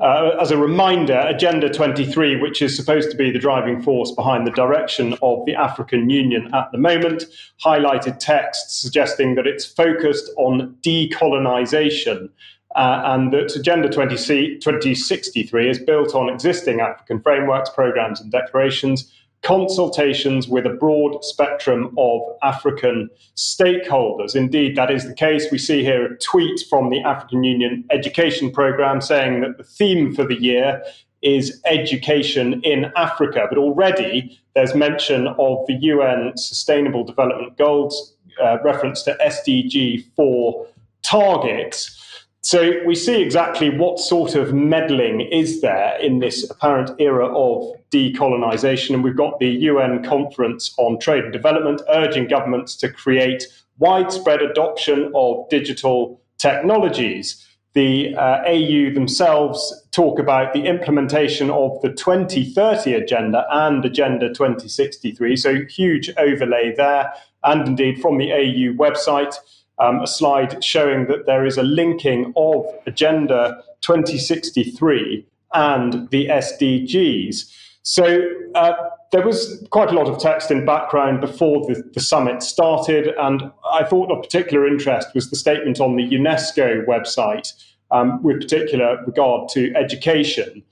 uh, 0.00 0.36
as 0.40 0.52
a 0.52 0.56
reminder, 0.56 1.18
Agenda 1.26 1.68
23, 1.68 2.40
which 2.40 2.62
is 2.62 2.76
supposed 2.76 3.10
to 3.10 3.16
be 3.16 3.32
the 3.32 3.38
driving 3.38 3.82
force 3.82 4.12
behind 4.12 4.46
the 4.46 4.52
direction 4.52 5.16
of 5.22 5.44
the 5.44 5.56
African 5.56 6.08
Union 6.08 6.54
at 6.54 6.70
the 6.70 6.78
moment, 6.78 7.24
highlighted 7.64 8.18
text 8.20 8.80
suggesting 8.80 9.34
that 9.34 9.46
it's 9.46 9.64
focused 9.64 10.30
on 10.36 10.76
decolonization 10.82 12.28
uh, 12.76 13.02
and 13.06 13.32
that 13.32 13.56
Agenda 13.56 13.88
20, 13.88 14.58
2063 14.58 15.70
is 15.70 15.78
built 15.80 16.14
on 16.14 16.28
existing 16.28 16.80
African 16.80 17.20
frameworks, 17.20 17.70
programs, 17.70 18.20
and 18.20 18.30
declarations 18.30 19.12
consultations 19.42 20.48
with 20.48 20.66
a 20.66 20.70
broad 20.70 21.24
spectrum 21.24 21.94
of 21.96 22.20
African 22.42 23.08
stakeholders. 23.36 24.34
Indeed, 24.34 24.76
that 24.76 24.90
is 24.90 25.06
the 25.06 25.14
case. 25.14 25.46
We 25.50 25.58
see 25.58 25.82
here 25.82 26.06
a 26.06 26.18
tweet 26.18 26.60
from 26.68 26.90
the 26.90 27.00
African 27.02 27.44
Union 27.44 27.84
Education 27.90 28.50
Programme 28.50 29.00
saying 29.00 29.40
that 29.42 29.56
the 29.56 29.64
theme 29.64 30.14
for 30.14 30.24
the 30.24 30.40
year 30.40 30.82
is 31.22 31.60
education 31.66 32.60
in 32.62 32.92
Africa. 32.96 33.46
But 33.48 33.58
already 33.58 34.38
there's 34.54 34.74
mention 34.74 35.28
of 35.28 35.66
the 35.66 35.74
UN 35.80 36.36
Sustainable 36.36 37.04
Development 37.04 37.56
Goals, 37.56 38.14
uh, 38.42 38.58
reference 38.62 39.02
to 39.02 39.16
SDG 39.24 40.04
4 40.14 40.66
targets. 41.02 41.94
So 42.42 42.72
we 42.86 42.94
see 42.94 43.20
exactly 43.20 43.70
what 43.70 43.98
sort 43.98 44.34
of 44.34 44.54
meddling 44.54 45.20
is 45.20 45.60
there 45.60 45.98
in 46.00 46.20
this 46.20 46.48
apparent 46.48 46.90
era 47.00 47.26
of 47.26 47.77
decolonization. 47.90 48.94
And 48.94 49.04
we've 49.04 49.16
got 49.16 49.38
the 49.38 49.48
UN 49.48 50.04
Conference 50.04 50.74
on 50.78 50.98
Trade 50.98 51.24
and 51.24 51.32
Development 51.32 51.80
urging 51.88 52.28
governments 52.28 52.76
to 52.76 52.88
create 52.90 53.46
widespread 53.78 54.42
adoption 54.42 55.10
of 55.14 55.48
digital 55.48 56.20
technologies. 56.38 57.44
The 57.74 58.14
uh, 58.16 58.42
AU 58.46 58.92
themselves 58.94 59.86
talk 59.92 60.18
about 60.18 60.52
the 60.52 60.64
implementation 60.64 61.50
of 61.50 61.80
the 61.82 61.90
2030 61.90 62.94
agenda 62.94 63.46
and 63.50 63.84
Agenda 63.84 64.28
2063. 64.28 65.36
So, 65.36 65.64
huge 65.66 66.10
overlay 66.16 66.74
there. 66.76 67.12
And 67.44 67.68
indeed, 67.68 68.00
from 68.00 68.18
the 68.18 68.32
AU 68.32 68.74
website, 68.74 69.36
um, 69.78 70.00
a 70.00 70.06
slide 70.06 70.62
showing 70.64 71.06
that 71.06 71.26
there 71.26 71.46
is 71.46 71.56
a 71.56 71.62
linking 71.62 72.32
of 72.36 72.66
Agenda 72.86 73.62
2063 73.82 75.24
and 75.54 76.10
the 76.10 76.26
SDGs. 76.26 77.54
So 77.90 78.20
uh, 78.54 78.72
there 79.12 79.24
was 79.24 79.66
quite 79.70 79.88
a 79.88 79.94
lot 79.94 80.08
of 80.08 80.18
text 80.18 80.50
in 80.50 80.66
background 80.66 81.22
before 81.22 81.66
the, 81.66 81.82
the, 81.94 82.00
summit 82.00 82.42
started, 82.42 83.14
and 83.18 83.50
I 83.72 83.82
thought 83.82 84.12
of 84.12 84.22
particular 84.22 84.68
interest 84.68 85.08
was 85.14 85.30
the 85.30 85.36
statement 85.36 85.80
on 85.80 85.96
the 85.96 86.06
UNESCO 86.06 86.84
website 86.84 87.50
um, 87.90 88.22
with 88.22 88.42
particular 88.42 89.02
regard 89.06 89.48
to 89.52 89.74
education. 89.74 90.62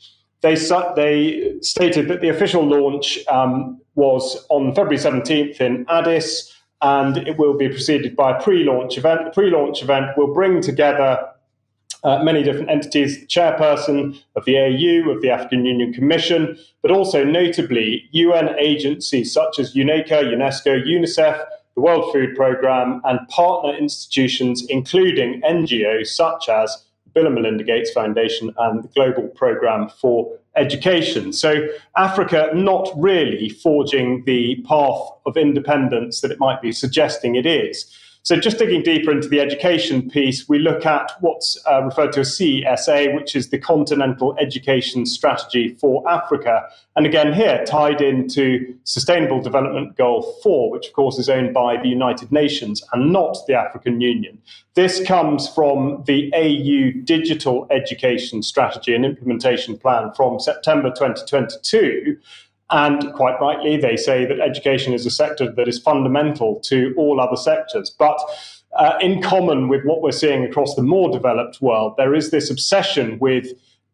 They, 0.43 0.57
they 0.95 1.55
stated 1.63 2.09
that 2.09 2.21
the 2.21 2.29
official 2.29 2.67
launch 2.67 3.19
um, 3.29 3.81
was 3.95 4.45
on 4.51 4.75
February 4.75 4.99
17th 4.99 5.59
in 5.59 5.87
Addis 5.89 6.55
and 6.83 7.17
it 7.17 7.39
will 7.39 7.57
be 7.57 7.71
preceded 7.71 8.15
by 8.15 8.37
a 8.37 8.43
pre-launch 8.43 8.99
event. 8.99 9.25
The 9.25 9.31
pre-launch 9.31 9.83
event 9.83 10.19
will 10.19 10.35
bring 10.35 10.61
together 10.61 11.27
uh, 12.05 12.23
many 12.23 12.43
different 12.43 12.71
entities, 12.71 13.27
chairperson 13.27 14.21
of 14.37 14.45
the 14.45 14.57
AU, 14.57 15.11
of 15.11 15.23
the 15.23 15.31
African 15.31 15.65
Union 15.65 15.93
Commission, 15.93 16.59
but 16.83 16.91
also 16.91 17.25
notably 17.25 18.09
UN 18.13 18.57
agencies 18.59 19.33
such 19.33 19.59
as 19.59 19.75
UNECA, 19.75 20.23
UNESCO, 20.33 20.85
UNICEF, 20.87 21.45
the 21.75 21.81
World 21.81 22.13
Food 22.13 22.35
Programme, 22.37 23.01
and 23.05 23.19
partner 23.29 23.77
institutions, 23.77 24.65
including 24.69 25.41
NGOs 25.43 26.09
such 26.09 26.49
as 26.49 26.85
Bill 27.17 27.27
and 27.27 27.35
Melinda 27.35 27.65
Gates 27.65 27.91
Foundation 27.93 28.53
and 28.59 28.85
the 28.85 28.89
Global 28.89 29.29
Programme 29.29 29.89
for 29.89 30.31
Education. 30.55 31.33
So, 31.33 31.67
Africa 31.97 32.51
not 32.55 32.91
really 32.97 33.49
forging 33.49 34.25
the 34.25 34.63
path 34.69 35.01
of 35.27 35.37
independence 35.37 36.21
that 36.21 36.31
it 36.31 36.39
might 36.39 36.63
be 36.63 36.73
suggesting 36.73 37.37
it 37.37 37.45
is. 37.47 37.91
So, 38.27 38.35
just 38.35 38.59
digging 38.59 38.83
deeper 38.83 39.13
into 39.13 39.29
the 39.29 39.39
education 39.39 40.11
piece, 40.11 40.49
we 40.49 40.59
look 40.59 40.85
at 40.85 41.13
what's 41.21 41.57
uh, 41.65 41.85
referred 41.85 42.11
to 42.15 42.23
as 42.23 42.37
CESA, 42.37 43.15
which 43.15 43.37
is 43.37 43.51
the 43.51 43.59
Continental 43.59 44.37
Education 44.41 45.07
Strategy 45.07 45.77
for 45.81 46.03
Africa. 46.11 46.65
And 46.97 47.07
again, 47.07 47.33
here 47.33 47.65
tied 47.65 48.01
into 48.01 48.77
Sustainable 48.83 49.41
Development 49.41 49.97
Goal 49.97 50.23
4, 50.43 50.73
which 50.73 50.89
of 50.89 50.93
course 50.95 51.21
is 51.21 51.29
owned 51.29 51.55
by 51.55 51.81
the 51.81 51.89
United 51.89 52.33
Nations 52.33 52.83
and 52.93 53.13
not 53.13 53.37
the 53.47 53.55
African 53.55 54.01
Union. 54.01 54.43
This 54.75 55.07
comes 55.07 55.49
from 55.49 56.03
the 56.07 56.29
AU 56.35 57.01
Digital 57.05 57.69
Education 57.71 58.43
Strategy 58.43 58.93
and 58.93 59.05
Implementation 59.05 59.79
Plan 59.79 60.13
from 60.17 60.41
September 60.41 60.91
2022 60.91 62.19
and 62.71 63.13
quite 63.15 63.41
rightly, 63.41 63.77
they 63.77 63.97
say 63.97 64.27
that 64.27 64.41
education 64.41 64.93
is 64.93 65.07
a 65.07 65.11
sector 65.11 65.51
that 65.53 65.69
is 65.69 65.79
fundamental 65.79 66.61
to 66.61 66.95
all 66.97 67.21
other 67.21 67.37
sectors. 67.37 67.91
But 67.91 68.21
uh, 68.77 68.99
in 69.01 69.23
common 69.23 69.69
with 69.69 69.85
what 69.85 70.03
we're 70.03 70.13
seeing 70.13 70.45
across 70.45 70.75
the 70.75 70.83
more 70.83 71.11
developed 71.11 71.63
world, 71.63 71.95
there 71.97 72.15
is 72.15 72.31
this 72.31 72.51
obsession 72.51 73.19
with 73.21 73.47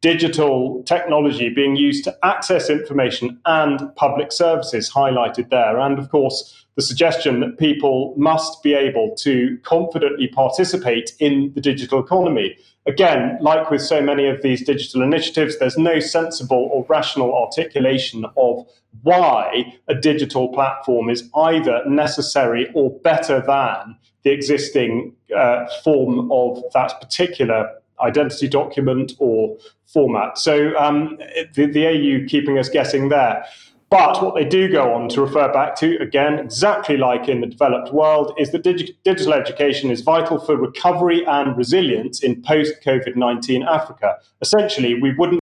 digital 0.02 0.82
technology 0.82 1.48
being 1.48 1.76
used 1.76 2.04
to 2.04 2.18
access 2.24 2.68
information 2.68 3.40
and 3.46 3.94
public 3.94 4.32
services 4.32 4.92
highlighted 4.92 5.48
there. 5.48 5.78
And 5.78 5.98
of 5.98 6.10
course, 6.10 6.66
the 6.74 6.82
suggestion 6.82 7.40
that 7.40 7.58
people 7.58 8.12
must 8.16 8.62
be 8.62 8.74
able 8.74 9.14
to 9.18 9.58
confidently 9.62 10.26
participate 10.26 11.12
in 11.20 11.52
the 11.54 11.60
digital 11.60 12.00
economy. 12.00 12.56
Again, 12.86 13.38
like 13.40 13.70
with 13.70 13.80
so 13.80 14.02
many 14.02 14.26
of 14.26 14.42
these 14.42 14.64
digital 14.64 15.02
initiatives, 15.02 15.58
there's 15.58 15.78
no 15.78 16.00
sensible 16.00 16.68
or 16.72 16.84
rational 16.88 17.34
articulation 17.36 18.26
of 18.36 18.66
why 19.02 19.78
a 19.86 19.94
digital 19.94 20.48
platform 20.48 21.10
is 21.10 21.30
either 21.36 21.82
necessary 21.86 22.68
or 22.74 22.90
better 23.00 23.40
than 23.46 23.96
the 24.24 24.30
existing 24.30 25.14
uh, 25.36 25.66
form 25.84 26.30
of 26.32 26.62
that 26.74 27.00
particular 27.00 27.70
identity 28.02 28.48
document 28.48 29.12
or 29.18 29.56
format. 29.86 30.38
So 30.38 30.76
um, 30.76 31.18
the, 31.54 31.66
the 31.66 31.86
AU 31.86 32.26
keeping 32.28 32.58
us 32.58 32.68
guessing 32.68 33.08
there. 33.08 33.44
But 33.90 34.22
what 34.22 34.34
they 34.34 34.46
do 34.46 34.72
go 34.72 34.94
on 34.94 35.10
to 35.10 35.20
refer 35.20 35.52
back 35.52 35.76
to, 35.76 35.98
again, 36.00 36.38
exactly 36.38 36.96
like 36.96 37.28
in 37.28 37.42
the 37.42 37.46
developed 37.46 37.92
world, 37.92 38.32
is 38.38 38.50
that 38.52 38.64
digi- 38.64 38.96
digital 39.04 39.34
education 39.34 39.90
is 39.90 40.00
vital 40.00 40.38
for 40.38 40.56
recovery 40.56 41.26
and 41.26 41.54
resilience 41.58 42.22
in 42.22 42.40
post 42.40 42.76
COVID 42.82 43.16
19 43.16 43.64
Africa. 43.64 44.16
Essentially, 44.40 44.98
we 44.98 45.12
wouldn't 45.14 45.42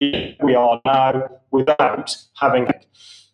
be 0.00 0.36
we 0.42 0.56
are 0.56 0.80
now 0.84 1.28
without 1.52 2.16
having. 2.34 2.66
It. 2.66 2.84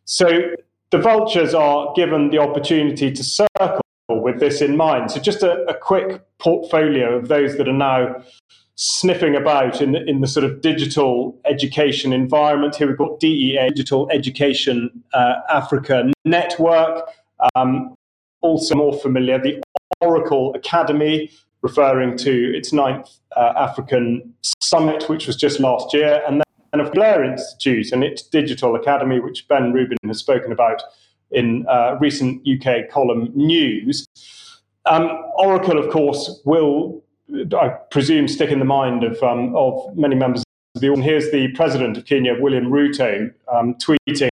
So 0.05 0.51
the 0.91 0.99
vultures 0.99 1.55
are 1.55 1.95
given 1.97 2.29
the 2.29 2.39
opportunity 2.39 3.11
to 3.11 3.24
circle 3.24 3.86
with 4.09 4.40
this 4.40 4.61
in 4.61 4.76
mind. 4.76 5.11
So, 5.11 5.20
just 5.20 5.42
a, 5.42 5.62
a 5.68 5.74
quick 5.74 6.22
portfolio 6.38 7.16
of 7.16 7.28
those 7.28 7.57
that 7.57 7.68
are 7.68 7.72
now 7.72 8.22
sniffing 8.76 9.34
about 9.34 9.80
in 9.80 9.92
the, 9.92 10.04
in 10.04 10.20
the 10.20 10.26
sort 10.26 10.44
of 10.44 10.61
digital 10.61 11.38
education 11.46 12.12
environment. 12.12 12.76
Here 12.76 12.86
we've 12.86 12.96
got 12.96 13.18
DEA, 13.20 13.70
Digital 13.70 14.09
Education 14.11 14.90
uh, 15.14 15.36
Africa 15.48 16.12
Network. 16.24 17.09
Um, 17.54 17.94
also 18.42 18.74
more 18.74 18.96
familiar, 18.98 19.40
the 19.40 19.61
Oracle 20.00 20.54
Academy, 20.54 21.30
referring 21.62 22.16
to 22.18 22.57
its 22.57 22.72
ninth 22.72 23.11
uh, 23.36 23.54
African 23.57 24.34
Summit, 24.62 25.09
which 25.09 25.26
was 25.26 25.36
just 25.36 25.59
last 25.59 25.92
year, 25.92 26.22
and 26.28 26.42
then 26.72 26.80
of 26.80 26.92
Blair 26.92 27.24
Institute 27.24 27.90
and 27.90 28.04
its 28.04 28.22
Digital 28.22 28.76
Academy, 28.76 29.18
which 29.18 29.48
Ben 29.48 29.72
Rubin 29.72 29.96
has 30.07 30.18
spoken 30.18 30.52
about 30.52 30.82
in 31.31 31.66
uh, 31.68 31.97
recent 32.01 32.47
UK 32.47 32.89
column 32.91 33.31
news. 33.35 34.07
Um, 34.87 35.11
Oracle, 35.37 35.79
of 35.79 35.91
course, 35.91 36.41
will, 36.45 37.03
I 37.59 37.68
presume, 37.91 38.29
stick 38.29 38.51
in 38.51 38.59
the 38.59 38.64
mind 38.64 39.03
of, 39.03 39.20
um, 39.22 39.55
of 39.57 39.97
many 39.97 40.14
members 40.14 40.45
of 40.74 40.81
the. 40.81 40.93
And 40.93 41.03
here's 41.03 41.31
the 41.33 41.49
president 41.53 41.97
of 41.97 42.05
Kenya, 42.05 42.37
William 42.39 42.66
Ruto, 42.66 43.33
um, 43.53 43.74
tweeting 43.74 44.29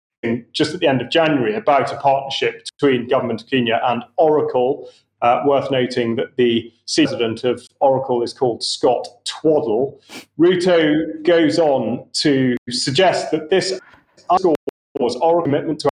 just 0.53 0.73
at 0.73 0.81
the 0.81 0.87
end 0.87 1.03
of 1.03 1.11
January 1.11 1.55
about 1.55 1.93
a 1.93 1.97
partnership 1.97 2.65
between 2.79 3.09
government 3.09 3.43
of 3.43 3.51
Kenya 3.51 3.81
and 3.85 4.05
Oracle. 4.17 4.89
Uh, 5.23 5.43
worth 5.47 5.71
noting 5.71 6.17
that 6.17 6.37
the 6.37 6.71
president 6.95 7.45
of 7.45 7.67
Oracle 7.81 8.23
is 8.23 8.35
called 8.35 8.63
Scott 8.63 9.09
Twaddle. 9.25 9.99
Ruto 10.39 11.23
goes 11.23 11.59
on 11.59 12.07
to 12.13 12.55
suggest 12.69 13.31
that 13.31 13.49
this 13.49 13.81
underscores 14.29 15.17
Oracle's 15.23 15.45
commitment 15.45 15.81
to 15.81 15.89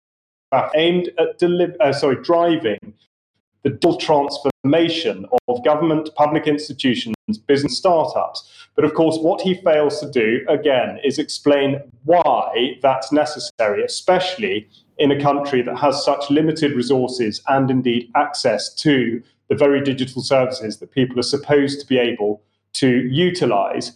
aimed 0.76 1.10
at 1.18 1.38
deli- 1.38 1.76
uh, 1.80 1.94
sorry, 1.94 2.22
driving 2.24 2.94
the 3.64 3.70
digital 3.70 3.98
transformation 3.98 5.26
of 5.48 5.64
government, 5.64 6.10
public 6.16 6.48
institutions, 6.48 7.16
business 7.46 7.78
startups. 7.78 8.50
But 8.76 8.86
of 8.86 8.94
course, 8.94 9.18
what 9.20 9.42
he 9.42 9.56
fails 9.56 10.00
to 10.00 10.10
do, 10.10 10.46
again, 10.50 11.00
is 11.04 11.20
explain 11.20 11.82
why 12.06 12.78
that's 12.82 13.12
necessary, 13.12 13.84
especially 13.84 14.68
in 14.98 15.12
a 15.12 15.22
country 15.22 15.62
that 15.62 15.78
has 15.78 16.04
such 16.04 16.30
limited 16.30 16.74
resources 16.74 17.42
and 17.48 17.70
indeed 17.70 18.10
access 18.16 18.74
to 18.76 19.22
the 19.50 19.56
very 19.56 19.82
digital 19.82 20.22
services 20.22 20.78
that 20.78 20.92
people 20.92 21.20
are 21.20 21.24
supposed 21.24 21.80
to 21.82 21.86
be 21.86 21.98
able 21.98 22.42
to 22.74 22.88
utilize. 23.10 23.92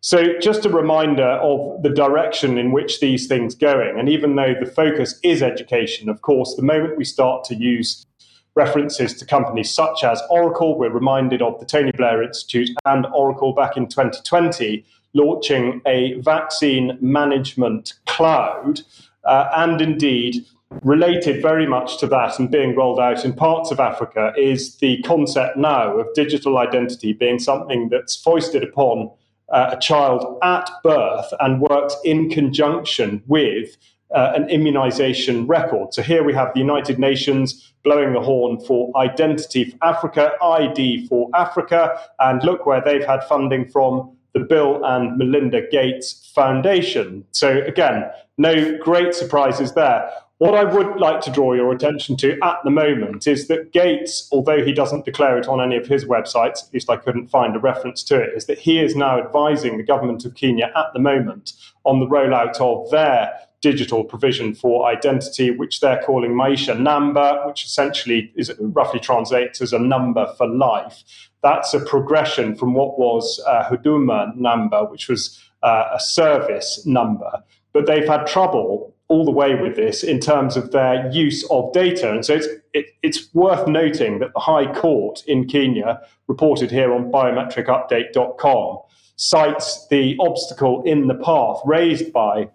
So, 0.00 0.38
just 0.38 0.64
a 0.64 0.68
reminder 0.68 1.26
of 1.42 1.82
the 1.82 1.90
direction 1.90 2.56
in 2.56 2.70
which 2.70 3.00
these 3.00 3.26
things 3.26 3.54
going. 3.54 3.98
And 3.98 4.08
even 4.08 4.36
though 4.36 4.54
the 4.58 4.70
focus 4.70 5.18
is 5.24 5.42
education, 5.42 6.08
of 6.08 6.22
course, 6.22 6.54
the 6.54 6.62
moment 6.62 6.96
we 6.96 7.04
start 7.04 7.44
to 7.44 7.56
use 7.56 8.06
references 8.54 9.14
to 9.14 9.24
companies 9.24 9.74
such 9.74 10.04
as 10.04 10.22
Oracle, 10.30 10.78
we're 10.78 10.90
reminded 10.90 11.42
of 11.42 11.58
the 11.58 11.66
Tony 11.66 11.90
Blair 11.92 12.22
Institute 12.22 12.70
and 12.84 13.06
Oracle 13.06 13.52
back 13.52 13.76
in 13.76 13.88
2020 13.88 14.84
launching 15.14 15.80
a 15.86 16.20
vaccine 16.20 16.98
management 17.00 17.94
cloud, 18.06 18.82
uh, 19.24 19.48
and 19.56 19.80
indeed 19.80 20.44
related 20.82 21.40
very 21.40 21.66
much 21.66 21.98
to 21.98 22.06
that 22.06 22.38
and 22.38 22.50
being 22.50 22.76
rolled 22.76 23.00
out 23.00 23.24
in 23.24 23.32
parts 23.32 23.70
of 23.70 23.80
Africa 23.80 24.32
is 24.36 24.76
the 24.76 25.00
concept 25.02 25.56
now 25.56 25.98
of 25.98 26.12
digital 26.14 26.58
identity 26.58 27.14
being 27.14 27.38
something 27.38 27.88
that's 27.88 28.14
foisted 28.14 28.62
upon 28.62 29.10
uh, 29.52 29.70
a 29.72 29.80
child 29.80 30.38
at 30.42 30.70
birth 30.82 31.32
and 31.40 31.60
works 31.60 31.96
in 32.04 32.30
conjunction 32.30 33.22
with 33.26 33.76
uh, 34.14 34.32
an 34.34 34.48
immunization 34.48 35.46
record. 35.46 35.92
So 35.92 36.02
here 36.02 36.24
we 36.24 36.32
have 36.34 36.52
the 36.54 36.60
United 36.60 36.98
Nations 36.98 37.72
blowing 37.84 38.14
the 38.14 38.20
horn 38.20 38.60
for 38.60 38.90
Identity 38.96 39.70
for 39.70 39.78
Africa, 39.82 40.32
ID 40.42 41.06
for 41.06 41.28
Africa, 41.34 41.98
and 42.18 42.42
look 42.42 42.66
where 42.66 42.82
they've 42.82 43.04
had 43.04 43.24
funding 43.24 43.68
from 43.68 44.16
the 44.34 44.40
Bill 44.40 44.84
and 44.84 45.16
Melinda 45.16 45.68
Gates 45.70 46.30
Foundation. 46.34 47.24
So 47.32 47.62
again, 47.62 48.04
no 48.36 48.78
great 48.78 49.14
surprises 49.14 49.74
there. 49.74 50.10
What 50.38 50.54
I 50.54 50.62
would 50.62 51.00
like 51.00 51.20
to 51.22 51.32
draw 51.32 51.54
your 51.54 51.72
attention 51.72 52.16
to 52.18 52.38
at 52.44 52.58
the 52.62 52.70
moment 52.70 53.26
is 53.26 53.48
that 53.48 53.72
Gates, 53.72 54.28
although 54.30 54.64
he 54.64 54.72
doesn't 54.72 55.04
declare 55.04 55.36
it 55.36 55.48
on 55.48 55.60
any 55.60 55.76
of 55.76 55.88
his 55.88 56.04
websites, 56.04 56.64
at 56.64 56.72
least 56.72 56.88
I 56.88 56.96
couldn't 56.96 57.26
find 57.26 57.56
a 57.56 57.58
reference 57.58 58.04
to 58.04 58.20
it, 58.22 58.36
is 58.36 58.46
that 58.46 58.60
he 58.60 58.78
is 58.78 58.94
now 58.94 59.18
advising 59.18 59.76
the 59.76 59.82
government 59.82 60.24
of 60.24 60.36
Kenya 60.36 60.70
at 60.76 60.92
the 60.92 61.00
moment 61.00 61.54
on 61.82 61.98
the 61.98 62.06
rollout 62.06 62.60
of 62.60 62.88
their 62.92 63.32
digital 63.60 64.04
provision 64.04 64.54
for 64.54 64.86
identity, 64.86 65.50
which 65.50 65.80
they're 65.80 66.02
calling 66.02 66.34
Maisha 66.34 66.76
Namba, 66.76 67.44
which 67.44 67.64
essentially 67.64 68.32
is 68.36 68.52
roughly 68.60 69.00
translates 69.00 69.60
as 69.60 69.72
a 69.72 69.78
number 69.80 70.32
for 70.38 70.46
life. 70.46 71.02
That's 71.42 71.74
a 71.74 71.80
progression 71.80 72.54
from 72.54 72.74
what 72.74 72.96
was 72.96 73.42
uh, 73.44 73.64
Huduma 73.64 74.38
Namba, 74.38 74.88
which 74.88 75.08
was 75.08 75.36
uh, 75.64 75.86
a 75.92 75.98
service 75.98 76.86
number. 76.86 77.42
But 77.72 77.86
they've 77.86 78.06
had 78.06 78.28
trouble 78.28 78.94
all 79.08 79.24
the 79.24 79.30
way 79.30 79.54
with 79.54 79.74
this 79.74 80.04
in 80.04 80.20
terms 80.20 80.56
of 80.56 80.70
their 80.70 81.10
use 81.10 81.44
of 81.50 81.72
data. 81.72 82.10
And 82.10 82.24
so 82.24 82.34
it's, 82.34 82.46
it, 82.74 82.86
it's 83.02 83.34
worth 83.34 83.66
noting 83.66 84.18
that 84.18 84.34
the 84.34 84.40
High 84.40 84.72
Court 84.72 85.24
in 85.26 85.48
Kenya, 85.48 86.00
reported 86.26 86.70
here 86.70 86.92
on 86.92 87.10
biometricupdate.com, 87.10 88.78
cites 89.16 89.88
the 89.88 90.16
obstacle 90.20 90.82
in 90.84 91.08
the 91.08 91.14
path 91.14 91.60
raised 91.64 92.12
by 92.12 92.50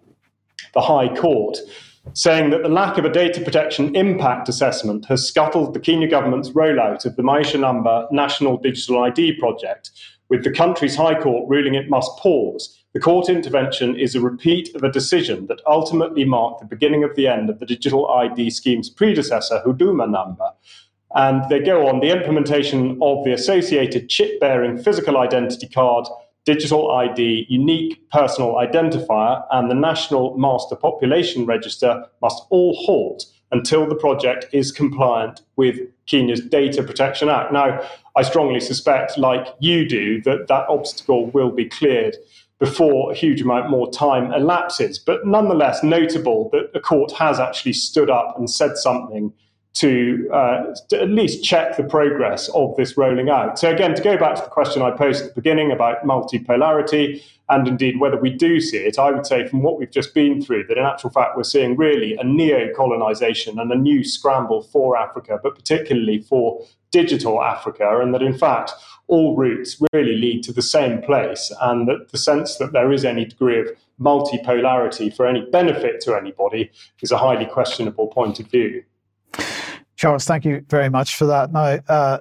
the 0.74 0.80
High 0.80 1.14
Court, 1.14 1.58
saying 2.12 2.50
that 2.50 2.62
the 2.62 2.68
lack 2.68 2.98
of 2.98 3.04
a 3.04 3.12
data 3.12 3.40
protection 3.40 3.94
impact 3.96 4.48
assessment 4.48 5.06
has 5.06 5.26
scuttled 5.26 5.74
the 5.74 5.80
Kenya 5.80 6.08
government's 6.08 6.50
rollout 6.50 7.04
of 7.04 7.16
the 7.16 7.22
Maisha 7.22 7.58
Namba 7.58 8.10
National 8.12 8.58
Digital 8.58 9.02
ID 9.02 9.38
project, 9.38 9.90
with 10.28 10.44
the 10.44 10.52
country's 10.52 10.96
High 10.96 11.20
Court 11.20 11.48
ruling 11.48 11.74
it 11.74 11.90
must 11.90 12.16
pause 12.18 12.83
the 12.94 13.00
court 13.00 13.28
intervention 13.28 13.98
is 13.98 14.14
a 14.14 14.20
repeat 14.20 14.72
of 14.76 14.84
a 14.84 14.90
decision 14.90 15.48
that 15.48 15.60
ultimately 15.66 16.24
marked 16.24 16.60
the 16.60 16.66
beginning 16.66 17.02
of 17.02 17.16
the 17.16 17.26
end 17.26 17.50
of 17.50 17.58
the 17.58 17.66
digital 17.66 18.08
ID 18.08 18.50
scheme's 18.50 18.88
predecessor, 18.88 19.60
Huduma 19.66 20.06
Namba. 20.08 20.52
And 21.16 21.48
they 21.48 21.58
go 21.58 21.88
on 21.88 21.98
the 21.98 22.10
implementation 22.10 22.96
of 23.02 23.24
the 23.24 23.32
associated 23.32 24.08
chip 24.08 24.38
bearing 24.38 24.78
physical 24.78 25.18
identity 25.18 25.68
card, 25.68 26.06
digital 26.44 26.92
ID, 26.92 27.46
unique 27.48 28.08
personal 28.10 28.54
identifier, 28.54 29.44
and 29.50 29.68
the 29.68 29.74
National 29.74 30.38
Master 30.38 30.76
Population 30.76 31.46
Register 31.46 32.06
must 32.22 32.44
all 32.50 32.76
halt 32.86 33.26
until 33.50 33.88
the 33.88 33.94
project 33.96 34.46
is 34.52 34.70
compliant 34.70 35.40
with 35.56 35.80
Kenya's 36.06 36.40
Data 36.40 36.82
Protection 36.82 37.28
Act. 37.28 37.52
Now, 37.52 37.80
I 38.14 38.22
strongly 38.22 38.60
suspect, 38.60 39.18
like 39.18 39.48
you 39.58 39.88
do, 39.88 40.22
that 40.22 40.46
that 40.46 40.68
obstacle 40.68 41.26
will 41.26 41.50
be 41.50 41.64
cleared 41.68 42.16
before 42.64 43.12
a 43.12 43.14
huge 43.14 43.42
amount 43.42 43.68
more 43.68 43.90
time 43.90 44.32
elapses. 44.32 44.98
But 44.98 45.26
nonetheless, 45.26 45.82
notable 45.82 46.48
that 46.52 46.72
the 46.72 46.80
court 46.80 47.12
has 47.12 47.38
actually 47.38 47.74
stood 47.74 48.08
up 48.08 48.38
and 48.38 48.48
said 48.48 48.78
something 48.78 49.34
to, 49.74 50.30
uh, 50.32 50.74
to, 50.88 51.02
at 51.02 51.10
least 51.10 51.44
check 51.44 51.76
the 51.76 51.82
progress 51.82 52.48
of 52.50 52.74
this 52.76 52.96
rolling 52.96 53.28
out. 53.28 53.58
So, 53.58 53.70
again, 53.70 53.94
to 53.94 54.02
go 54.02 54.16
back 54.16 54.36
to 54.36 54.42
the 54.42 54.48
question 54.48 54.80
I 54.80 54.92
posed 54.92 55.22
at 55.22 55.28
the 55.28 55.34
beginning 55.34 55.72
about 55.72 56.04
multipolarity 56.04 57.22
and 57.50 57.68
indeed 57.68 58.00
whether 58.00 58.16
we 58.16 58.30
do 58.30 58.60
see 58.60 58.78
it, 58.78 58.98
I 58.98 59.10
would 59.10 59.26
say 59.26 59.46
from 59.46 59.62
what 59.62 59.78
we've 59.78 59.90
just 59.90 60.14
been 60.14 60.40
through 60.40 60.64
that 60.68 60.78
in 60.78 60.84
actual 60.84 61.10
fact 61.10 61.36
we're 61.36 61.42
seeing 61.42 61.76
really 61.76 62.14
a 62.14 62.24
neo 62.24 62.72
colonization 62.74 63.58
and 63.58 63.70
a 63.70 63.76
new 63.76 64.04
scramble 64.04 64.62
for 64.62 64.96
Africa, 64.96 65.38
but 65.42 65.54
particularly 65.54 66.20
for 66.20 66.64
digital 66.94 67.42
Africa, 67.42 67.98
and 68.00 68.14
that 68.14 68.22
in 68.22 68.38
fact 68.38 68.70
all 69.08 69.36
routes 69.36 69.82
really 69.92 70.16
lead 70.16 70.44
to 70.44 70.52
the 70.52 70.62
same 70.62 71.02
place, 71.02 71.52
and 71.60 71.88
that 71.88 72.12
the 72.12 72.18
sense 72.18 72.56
that 72.58 72.72
there 72.72 72.92
is 72.92 73.04
any 73.04 73.24
degree 73.24 73.60
of 73.60 73.68
multipolarity 74.00 75.14
for 75.14 75.26
any 75.26 75.42
benefit 75.50 76.00
to 76.02 76.14
anybody 76.14 76.70
is 77.02 77.10
a 77.10 77.18
highly 77.18 77.46
questionable 77.46 78.06
point 78.06 78.38
of 78.38 78.46
view. 78.46 78.82
Charles, 79.96 80.24
thank 80.24 80.44
you 80.44 80.64
very 80.68 80.88
much 80.88 81.16
for 81.16 81.26
that. 81.26 81.52
Now, 81.52 81.78
uh, 81.88 82.18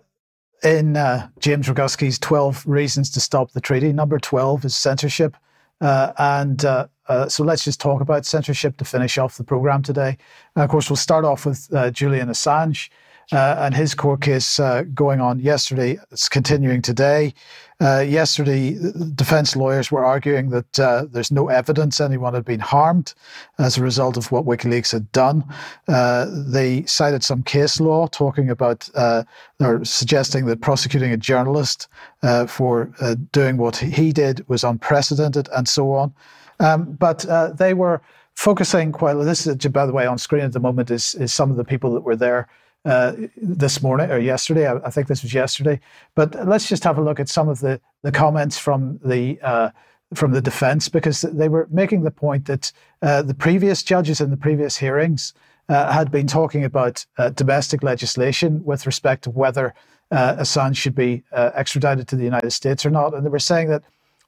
in 0.64 0.98
uh, 0.98 1.30
James 1.40 1.68
Roguski's 1.68 2.18
12 2.18 2.66
Reasons 2.66 3.12
to 3.12 3.20
Stop 3.20 3.52
the 3.52 3.62
Treaty, 3.62 3.94
number 3.94 4.18
12 4.18 4.66
is 4.66 4.76
censorship. 4.76 5.38
Uh, 5.82 6.14
and 6.18 6.66
uh, 6.66 6.88
uh, 7.08 7.28
so 7.28 7.44
let's 7.44 7.64
just 7.64 7.82
talk 7.82 8.02
about 8.02 8.26
censorship 8.26 8.78
to 8.78 8.86
finish 8.86 9.18
off 9.18 9.38
the 9.38 9.44
program 9.44 9.84
today. 9.84 10.18
of 10.56 10.70
course, 10.70 10.90
we'll 10.90 10.98
start 10.98 11.26
off 11.26 11.46
with 11.46 11.68
uh, 11.74 11.92
Julian 11.92 12.30
Assange 12.30 12.90
uh, 13.34 13.56
and 13.60 13.74
his 13.74 13.96
court 13.96 14.22
case 14.22 14.60
uh, 14.60 14.84
going 14.94 15.20
on 15.20 15.40
yesterday. 15.40 15.98
It's 16.12 16.30
continuing 16.30 16.84
today. 16.84 17.34
Uh, 17.82 18.00
yesterday, 18.00 18.78
defense 19.16 19.56
lawyers 19.56 19.92
were 19.92 20.06
arguing 20.06 20.52
that 20.52 20.80
uh, 20.80 21.06
there's 21.12 21.32
no 21.32 21.50
evidence 21.50 22.00
anyone 22.00 22.36
had 22.36 22.46
been 22.46 22.60
harmed 22.60 23.14
as 23.58 23.78
a 23.78 23.82
result 23.82 24.18
of 24.18 24.32
what 24.32 24.46
WikiLeaks 24.46 24.92
had 24.92 25.12
done. 25.12 25.44
Uh, 25.88 26.28
they 26.30 26.86
cited 26.86 27.24
some 27.24 27.42
case 27.42 27.80
law 27.80 28.06
talking 28.08 28.52
about 28.52 28.88
uh, 28.94 29.24
or 29.60 29.84
suggesting 29.84 30.46
that 30.46 30.62
prosecuting 30.62 31.12
a 31.12 31.18
journalist 31.18 31.88
for 32.48 32.86
doing 33.32 33.58
what 33.58 33.78
he 33.78 34.14
did 34.14 34.48
was 34.48 34.64
unprecedented 34.64 35.50
and 35.56 35.68
so 35.68 35.92
on. 35.92 36.14
Um, 36.60 36.94
but 36.94 37.26
they 37.58 37.74
were 37.74 38.00
focusing 38.36 38.92
quite. 38.92 39.16
This 39.16 39.48
is, 39.48 39.56
by 39.68 39.86
the 39.88 39.92
way, 39.92 40.06
on 40.06 40.18
screen 40.20 40.44
at 40.44 40.54
the 40.54 40.60
moment 40.60 40.92
is, 40.92 41.16
is 41.16 41.34
some 41.34 41.50
of 41.52 41.58
the 41.58 41.66
people 41.66 41.94
that 41.96 42.02
were 42.02 42.16
there 42.16 42.48
uh, 42.86 43.14
this 43.38 43.82
morning 43.82 44.12
or 44.12 44.20
yesterday. 44.20 44.68
I, 44.68 44.76
I, 44.86 44.90
think 44.90 45.08
this 45.08 45.24
was 45.24 45.34
yesterday. 45.34 45.80
But 46.16 46.48
let's 46.48 46.68
just 46.68 46.84
have 46.84 46.98
a 46.98 47.02
look 47.02 47.20
at 47.20 47.30
some 47.30 47.48
of 47.48 47.60
the, 47.60 47.80
the 48.02 48.12
comments 48.12 48.58
from 48.58 49.00
the 49.04 49.40
uh, 49.42 49.70
from 50.14 50.32
the 50.32 50.42
defence 50.42 50.90
because 50.90 51.22
they 51.22 51.50
were 51.50 51.68
making 51.72 52.04
the 52.04 52.12
point 52.12 52.46
that 52.46 52.72
uh, 53.02 53.22
the 53.22 53.34
previous 53.34 53.82
judges 53.82 54.22
in 54.22 54.30
the 54.30 54.38
previous 54.38 54.78
hearings 54.78 55.34
uh, 55.70 55.92
had 55.92 56.12
been 56.12 56.28
talking 56.28 56.64
about 56.64 57.06
uh, 57.18 57.30
domestic 57.30 57.84
legislation 57.84 58.64
with 58.64 58.86
respect 58.86 59.24
to 59.24 59.30
whether 59.30 59.74
Assange 60.12 60.76
should 60.76 60.94
be 60.94 61.24
extradited 61.32 62.08
to 62.10 62.16
the 62.16 62.24
United 62.24 62.52
States 62.52 62.86
or 62.86 62.92
not, 62.92 63.16
and 63.16 63.26
they 63.26 63.30
were 63.30 63.40
saying 63.40 63.70
that. 63.70 63.84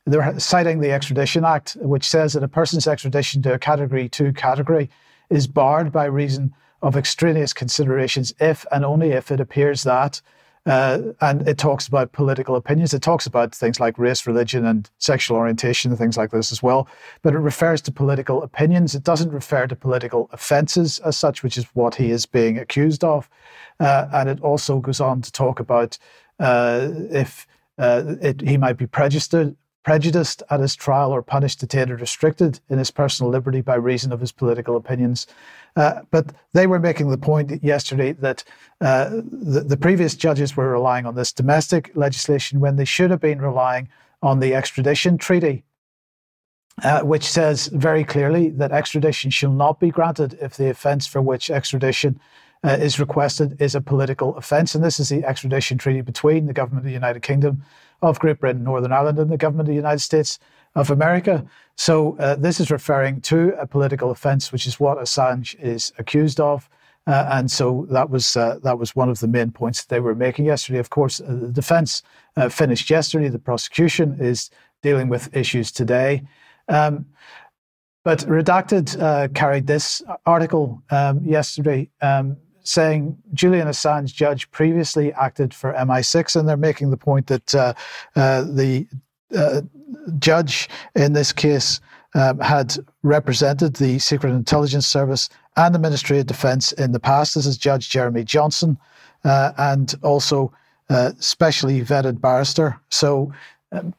They're 0.08 0.39
citing 0.39 0.82
the 0.82 0.91
Extradition 0.91 1.43
Act, 1.43 1.78
which 1.82 2.08
says 2.08 2.34
that 2.34 2.43
a 2.43 2.47
person's 2.47 2.86
extradition 2.86 3.41
to 3.41 3.56
a 3.56 3.58
Category 3.58 4.08
2 4.08 4.34
category 4.34 4.88
is 5.32 5.47
barred 5.47 5.91
by 5.91 6.06
reason 6.06 6.53
of 6.82 6.95
extraneous 6.95 7.53
considerations 7.53 8.34
if 8.39 8.65
and 8.71 8.86
only 8.86 9.11
if 9.11 9.32
it 9.32 9.39
appears 9.39 9.84
that 9.84 10.21
Uh, 10.67 11.13
and 11.21 11.47
it 11.47 11.57
talks 11.59 11.88
about 11.88 12.11
political 12.11 12.55
opinions. 12.55 12.93
It 12.93 13.03
talks 13.03 13.28
about 13.28 13.53
things 13.53 13.80
like 13.80 13.99
race, 13.99 14.26
religion, 14.26 14.65
and 14.65 14.89
sexual 14.97 15.38
orientation, 15.38 15.91
and 15.91 15.99
things 15.99 16.17
like 16.17 16.32
this 16.32 16.51
as 16.51 16.63
well. 16.63 16.88
But 17.21 17.34
it 17.36 17.39
refers 17.39 17.82
to 17.82 17.91
political 17.91 18.41
opinions. 18.41 18.95
It 18.95 19.03
doesn't 19.03 19.32
refer 19.32 19.67
to 19.67 19.76
political 19.76 20.28
offences 20.32 20.99
as 20.99 21.17
such, 21.17 21.43
which 21.43 21.57
is 21.57 21.65
what 21.76 21.95
he 21.95 22.09
is 22.09 22.26
being 22.26 22.57
accused 22.57 23.03
of. 23.03 23.30
Uh, 23.80 24.07
and 24.11 24.28
it 24.30 24.41
also 24.41 24.80
goes 24.80 24.99
on 24.99 25.21
to 25.21 25.32
talk 25.32 25.59
about 25.59 25.99
uh, 26.39 26.89
if 27.11 27.45
uh, 27.78 28.15
it, 28.21 28.41
he 28.41 28.57
might 28.57 28.78
be 28.78 28.88
prejudiced, 28.88 29.36
prejudiced 29.86 30.41
at 30.49 30.59
his 30.59 30.75
trial 30.75 31.11
or 31.11 31.21
punished, 31.21 31.59
detained, 31.59 31.91
or 31.91 31.95
restricted 31.95 32.59
in 32.69 32.79
his 32.79 32.89
personal 32.89 33.31
liberty 33.31 33.61
by 33.61 33.75
reason 33.75 34.11
of 34.11 34.19
his 34.19 34.31
political 34.31 34.75
opinions. 34.75 35.27
Uh, 35.75 36.01
but 36.09 36.33
they 36.53 36.65
were 36.65 36.79
making 36.79 37.09
the 37.09 37.17
point 37.17 37.63
yesterday 37.63 38.11
that 38.13 38.43
uh, 38.81 39.09
the, 39.09 39.61
the, 39.61 39.77
previous 39.77 40.15
judges 40.15 40.57
were 40.57 40.71
relying 40.71 41.05
on 41.05 41.13
this 41.13 41.31
domestic 41.31 41.91
legislation 41.95 42.59
when 42.59 42.77
they 42.77 42.86
should 42.86 43.11
have 43.11 43.21
been 43.21 43.39
relying 43.39 43.88
on 44.23 44.39
the 44.39 44.55
extradition 44.55 45.19
treaty, 45.19 45.63
uh, 46.83 47.01
which 47.01 47.23
says 47.23 47.67
very 47.67 48.03
clearly 48.03 48.49
that 48.49 48.71
extradition 48.71 49.29
shall 49.29 49.51
not 49.51 49.79
be 49.79 49.91
granted 49.91 50.36
if 50.41 50.57
the 50.57 50.69
offence 50.69 51.05
for 51.05 51.21
which 51.21 51.51
extradition 51.51 52.19
uh, 52.63 52.69
is 52.69 52.99
requested 52.99 53.61
is 53.61 53.75
a 53.75 53.81
political 53.81 54.36
offence. 54.38 54.73
And 54.73 54.83
this 54.83 54.99
is 54.99 55.09
the 55.09 55.23
extradition 55.23 55.77
treaty 55.77 56.01
between 56.01 56.47
the 56.47 56.53
government 56.53 56.86
of 56.86 56.88
the 56.88 56.93
United 56.93 57.21
Kingdom 57.21 57.63
of 58.02 58.20
Great 58.20 58.39
Britain, 58.39 58.64
Northern 58.64 58.91
Ireland, 58.91 59.20
and 59.20 59.32
the 59.32 59.38
government 59.38 59.68
of 59.68 59.74
the 59.74 59.76
United 59.76 60.00
States 60.00 60.39
of 60.76 60.91
America. 60.91 61.46
So 61.76 62.18
uh, 62.20 62.36
this 62.36 62.60
is 62.60 62.72
referring 62.72 63.22
to 63.22 63.54
a 63.60 63.68
political 63.68 64.12
offence, 64.12 64.52
which 64.52 64.66
is 64.66 64.80
what 64.80 64.98
Assange 64.98 65.56
is 65.60 65.93
accused 65.98 66.39
of. 66.39 66.70
Uh, 67.08 67.30
and 67.32 67.52
so 67.52 67.86
that 67.91 68.10
was 68.10 68.36
uh, 68.36 68.58
that 68.64 68.80
was 68.80 68.96
one 68.96 69.10
of 69.10 69.20
the 69.20 69.28
main 69.28 69.52
points 69.52 69.84
that 69.84 69.89
they 69.93 70.00
were 70.00 70.16
making 70.16 70.46
yesterday. 70.46 70.80
Of 70.80 70.89
course, 70.89 71.22
uh, 71.22 71.26
the 71.28 71.52
defence 71.52 72.02
uh, 72.36 72.50
finished 72.50 72.89
yesterday. 72.89 73.30
The 73.30 73.38
prosecution 73.38 74.18
is 74.20 74.50
dealing 74.82 75.08
with 75.08 75.36
issues 75.36 75.72
today. 75.72 76.24
Um, 76.68 77.06
but 78.04 78.20
Redacted 78.20 79.00
uh, 79.02 79.28
carried 79.30 79.68
this 79.68 80.02
article 80.26 80.82
um, 80.89 81.24
yesterday 81.24 81.89
um, 82.02 82.38
saying 82.66 83.18
Julian 83.34 83.68
Assange 83.68 84.13
judge 84.13 84.49
previously 84.51 85.13
acted 85.13 85.53
for 85.53 85.74
MI6, 85.74 86.36
and 86.36 86.49
they're 86.49 86.57
making 86.57 86.89
the 86.91 86.97
point 86.97 87.28
that 87.28 87.55
uh, 87.55 87.74
the 88.13 88.88
uh, 89.36 89.61
judge 90.20 90.70
in 90.95 91.13
this 91.13 91.32
case 91.32 91.80
um, 92.16 92.39
had 92.39 92.78
represented 93.03 93.76
the 93.76 93.99
Secret 93.99 94.32
Intelligence 94.32 94.88
Service 94.88 95.30
and 95.57 95.76
the 95.76 95.80
Ministry 95.80 96.20
of 96.20 96.26
Defence 96.26 96.72
in 96.74 96.91
the 96.91 96.99
past. 96.99 97.36
This 97.36 97.45
is 97.45 97.57
Judge 97.57 97.89
Jeremy 97.89 98.24
Johnson, 98.24 98.78
uh, 99.24 99.51
and 99.57 99.93
also 100.01 100.53
uh, 100.89 101.11
specially 101.20 101.82
vetted 101.82 102.22
barrister. 102.22 102.80
So 102.89 103.34
um, 103.72 103.93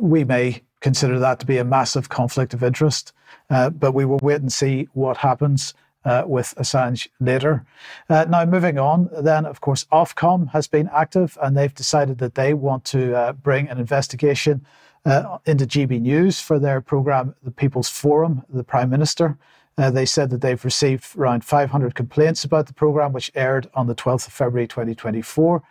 we 0.00 0.24
may 0.24 0.62
consider 0.80 1.18
that 1.18 1.40
to 1.40 1.46
be 1.46 1.58
a 1.58 1.64
massive 1.64 2.08
conflict 2.08 2.54
of 2.54 2.62
interest, 2.62 3.12
uh, 3.50 3.70
but 3.70 3.92
we 3.92 4.04
will 4.04 4.20
wait 4.22 4.40
and 4.40 4.52
see 4.52 4.88
what 4.92 5.16
happens 5.16 5.74
uh, 6.04 6.24
with 6.26 6.54
Assange 6.56 7.08
later. 7.20 7.64
Uh, 8.08 8.24
now, 8.28 8.44
moving 8.44 8.78
on, 8.78 9.10
then, 9.20 9.44
of 9.44 9.60
course, 9.60 9.84
Ofcom 9.92 10.50
has 10.50 10.66
been 10.66 10.88
active 10.92 11.36
and 11.42 11.56
they've 11.56 11.74
decided 11.74 12.18
that 12.18 12.34
they 12.34 12.54
want 12.54 12.84
to 12.86 13.14
uh, 13.14 13.32
bring 13.32 13.68
an 13.68 13.78
investigation 13.78 14.64
uh, 15.04 15.38
into 15.46 15.66
GB 15.66 16.00
News 16.00 16.40
for 16.40 16.58
their 16.58 16.80
programme, 16.80 17.34
The 17.42 17.50
People's 17.50 17.88
Forum, 17.88 18.44
the 18.48 18.64
Prime 18.64 18.90
Minister. 18.90 19.38
Uh, 19.78 19.90
they 19.90 20.04
said 20.04 20.28
that 20.30 20.42
they've 20.42 20.64
received 20.64 21.16
around 21.16 21.44
500 21.44 21.94
complaints 21.94 22.44
about 22.44 22.66
the 22.66 22.74
programme, 22.74 23.12
which 23.12 23.30
aired 23.34 23.70
on 23.74 23.86
the 23.86 23.94
12th 23.94 24.26
of 24.26 24.32
February 24.32 24.66
2024. 24.66 25.62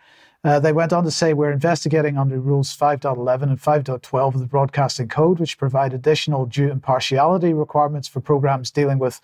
Uh, 0.42 0.58
they 0.58 0.72
went 0.72 0.92
on 0.92 1.04
to 1.04 1.10
say 1.10 1.34
we're 1.34 1.52
investigating 1.52 2.16
under 2.16 2.40
rules 2.40 2.74
5.11 2.74 3.42
and 3.42 3.60
5.12 3.60 4.34
of 4.34 4.40
the 4.40 4.46
Broadcasting 4.46 5.06
Code, 5.06 5.38
which 5.38 5.58
provide 5.58 5.92
additional 5.92 6.46
due 6.46 6.70
impartiality 6.70 7.52
requirements 7.52 8.08
for 8.08 8.20
programs 8.20 8.70
dealing 8.70 8.98
with 8.98 9.20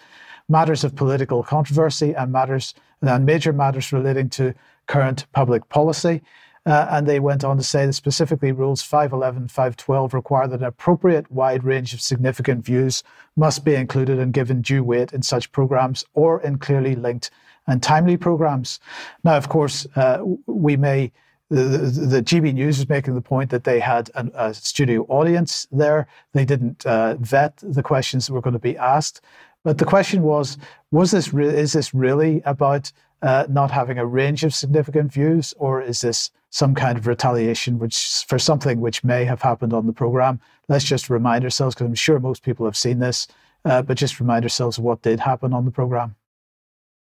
matters 0.48 0.84
of 0.84 0.94
political 0.94 1.42
controversy 1.42 2.14
and 2.14 2.32
matters 2.32 2.74
and 3.02 3.26
major 3.26 3.52
matters 3.52 3.92
relating 3.92 4.28
to 4.30 4.54
current 4.86 5.26
public 5.32 5.68
policy. 5.68 6.22
Uh, 6.64 6.86
and 6.90 7.06
they 7.06 7.20
went 7.20 7.44
on 7.44 7.56
to 7.56 7.62
say 7.62 7.86
that 7.86 7.92
specifically 7.92 8.50
rules 8.50 8.82
511 8.82 9.48
512 9.48 10.12
require 10.12 10.48
that 10.48 10.58
an 10.58 10.66
appropriate 10.66 11.30
wide 11.30 11.62
range 11.62 11.94
of 11.94 12.00
significant 12.00 12.64
views 12.64 13.04
must 13.36 13.64
be 13.64 13.76
included 13.76 14.18
and 14.18 14.32
given 14.32 14.62
due 14.62 14.82
weight 14.82 15.12
in 15.12 15.22
such 15.22 15.52
programs 15.52 16.04
or 16.14 16.42
in 16.42 16.58
clearly 16.58 16.96
linked 16.96 17.30
and 17.68 17.82
timely 17.82 18.16
programs. 18.16 18.80
Now, 19.22 19.36
of 19.36 19.48
course, 19.48 19.86
uh, 19.96 20.24
we 20.46 20.76
may. 20.76 21.12
The, 21.48 21.62
the, 21.62 22.06
the, 22.06 22.22
GB 22.24 22.54
News 22.54 22.80
is 22.80 22.88
making 22.88 23.14
the 23.14 23.20
point 23.20 23.50
that 23.50 23.62
they 23.62 23.78
had 23.78 24.10
an, 24.16 24.32
a 24.34 24.52
studio 24.52 25.06
audience 25.08 25.68
there. 25.70 26.08
They 26.32 26.44
didn't 26.44 26.84
uh, 26.84 27.14
vet 27.20 27.58
the 27.62 27.84
questions 27.84 28.26
that 28.26 28.32
were 28.32 28.40
going 28.40 28.54
to 28.54 28.58
be 28.58 28.76
asked. 28.76 29.20
But 29.66 29.78
the 29.78 29.84
question 29.84 30.22
was: 30.22 30.58
Was 30.92 31.10
this 31.10 31.34
re- 31.34 31.48
is 31.48 31.72
this 31.72 31.92
really 31.92 32.40
about 32.44 32.92
uh, 33.20 33.46
not 33.48 33.72
having 33.72 33.98
a 33.98 34.06
range 34.06 34.44
of 34.44 34.54
significant 34.54 35.12
views, 35.12 35.52
or 35.58 35.82
is 35.82 36.02
this 36.02 36.30
some 36.50 36.72
kind 36.72 36.96
of 36.96 37.08
retaliation, 37.08 37.80
which 37.80 38.24
for 38.28 38.38
something 38.38 38.80
which 38.80 39.02
may 39.02 39.24
have 39.24 39.42
happened 39.42 39.72
on 39.72 39.88
the 39.88 39.92
program? 39.92 40.40
Let's 40.68 40.84
just 40.84 41.10
remind 41.10 41.42
ourselves, 41.42 41.74
because 41.74 41.88
I'm 41.88 41.96
sure 41.96 42.20
most 42.20 42.44
people 42.44 42.64
have 42.64 42.76
seen 42.76 43.00
this, 43.00 43.26
uh, 43.64 43.82
but 43.82 43.96
just 43.96 44.20
remind 44.20 44.44
ourselves 44.44 44.78
of 44.78 44.84
what 44.84 45.02
did 45.02 45.18
happen 45.18 45.52
on 45.52 45.64
the 45.64 45.72
program. 45.72 46.14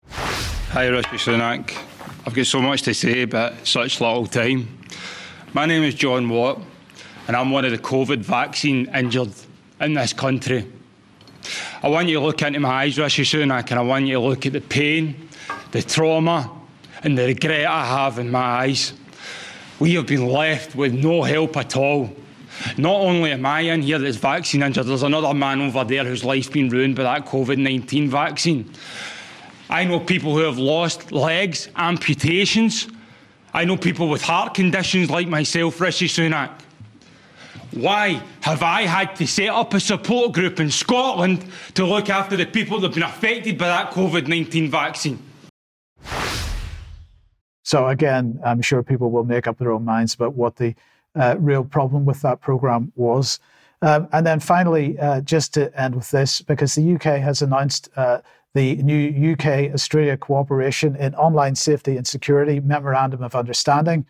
Hi, 0.08 0.86
Rishi 0.86 1.18
Sunak. 1.18 1.76
I've 2.24 2.32
got 2.32 2.46
so 2.46 2.62
much 2.62 2.80
to 2.84 2.94
say, 2.94 3.26
but 3.26 3.66
such 3.66 4.00
little 4.00 4.26
time. 4.26 4.66
My 5.52 5.66
name 5.66 5.82
is 5.82 5.94
John 5.94 6.26
Watt, 6.30 6.62
and 7.26 7.36
I'm 7.36 7.50
one 7.50 7.66
of 7.66 7.72
the 7.72 7.78
COVID 7.78 8.20
vaccine 8.20 8.88
injured 8.94 9.34
in 9.82 9.92
this 9.92 10.14
country. 10.14 10.64
I 11.82 11.88
want 11.88 12.08
you 12.08 12.18
to 12.18 12.24
look 12.24 12.42
into 12.42 12.60
my 12.60 12.82
eyes, 12.82 12.98
Rishi 12.98 13.22
Sunak, 13.22 13.70
and 13.70 13.78
I 13.80 13.82
want 13.82 14.06
you 14.06 14.14
to 14.14 14.20
look 14.20 14.46
at 14.46 14.52
the 14.52 14.60
pain, 14.60 15.28
the 15.70 15.82
trauma, 15.82 16.50
and 17.02 17.16
the 17.16 17.26
regret 17.26 17.66
I 17.66 17.84
have 17.84 18.18
in 18.18 18.30
my 18.30 18.40
eyes. 18.40 18.92
We 19.78 19.94
have 19.94 20.06
been 20.06 20.26
left 20.26 20.74
with 20.74 20.92
no 20.92 21.22
help 21.22 21.56
at 21.56 21.76
all. 21.76 22.10
Not 22.76 23.00
only 23.00 23.30
am 23.30 23.46
I 23.46 23.60
in 23.60 23.82
here 23.82 23.98
that's 23.98 24.16
vaccine 24.16 24.62
injured, 24.62 24.86
there's 24.86 25.04
another 25.04 25.32
man 25.32 25.60
over 25.60 25.84
there 25.84 26.04
whose 26.04 26.24
life's 26.24 26.48
been 26.48 26.68
ruined 26.68 26.96
by 26.96 27.04
that 27.04 27.26
COVID 27.26 27.58
19 27.58 28.10
vaccine. 28.10 28.72
I 29.70 29.84
know 29.84 30.00
people 30.00 30.34
who 30.34 30.40
have 30.40 30.58
lost 30.58 31.12
legs, 31.12 31.68
amputations. 31.76 32.88
I 33.52 33.64
know 33.64 33.76
people 33.76 34.08
with 34.08 34.22
heart 34.22 34.54
conditions 34.54 35.10
like 35.10 35.28
myself, 35.28 35.80
Rishi 35.80 36.08
Sunak. 36.08 36.50
Why 37.72 38.22
have 38.40 38.62
I 38.62 38.82
had 38.82 39.14
to 39.16 39.26
set 39.26 39.48
up 39.48 39.74
a 39.74 39.80
support 39.80 40.32
group 40.32 40.58
in 40.58 40.70
Scotland 40.70 41.44
to 41.74 41.84
look 41.84 42.08
after 42.08 42.36
the 42.36 42.46
people 42.46 42.80
that 42.80 42.88
have 42.88 42.94
been 42.94 43.02
affected 43.02 43.58
by 43.58 43.68
that 43.68 43.90
COVID 43.92 44.26
19 44.26 44.70
vaccine? 44.70 45.22
So, 47.62 47.88
again, 47.88 48.40
I'm 48.44 48.62
sure 48.62 48.82
people 48.82 49.10
will 49.10 49.24
make 49.24 49.46
up 49.46 49.58
their 49.58 49.72
own 49.72 49.84
minds 49.84 50.14
about 50.14 50.34
what 50.34 50.56
the 50.56 50.74
uh, 51.14 51.36
real 51.38 51.64
problem 51.64 52.06
with 52.06 52.22
that 52.22 52.40
programme 52.40 52.92
was. 52.96 53.38
Um, 53.82 54.08
and 54.12 54.26
then 54.26 54.40
finally, 54.40 54.98
uh, 54.98 55.20
just 55.20 55.52
to 55.54 55.78
end 55.78 55.94
with 55.94 56.10
this, 56.10 56.40
because 56.40 56.74
the 56.74 56.94
UK 56.94 57.20
has 57.20 57.42
announced 57.42 57.90
uh, 57.96 58.20
the 58.54 58.76
new 58.76 59.32
UK 59.32 59.72
Australia 59.74 60.16
Cooperation 60.16 60.96
in 60.96 61.14
Online 61.14 61.54
Safety 61.54 61.96
and 61.96 62.06
Security 62.06 62.60
Memorandum 62.60 63.22
of 63.22 63.34
Understanding. 63.34 64.06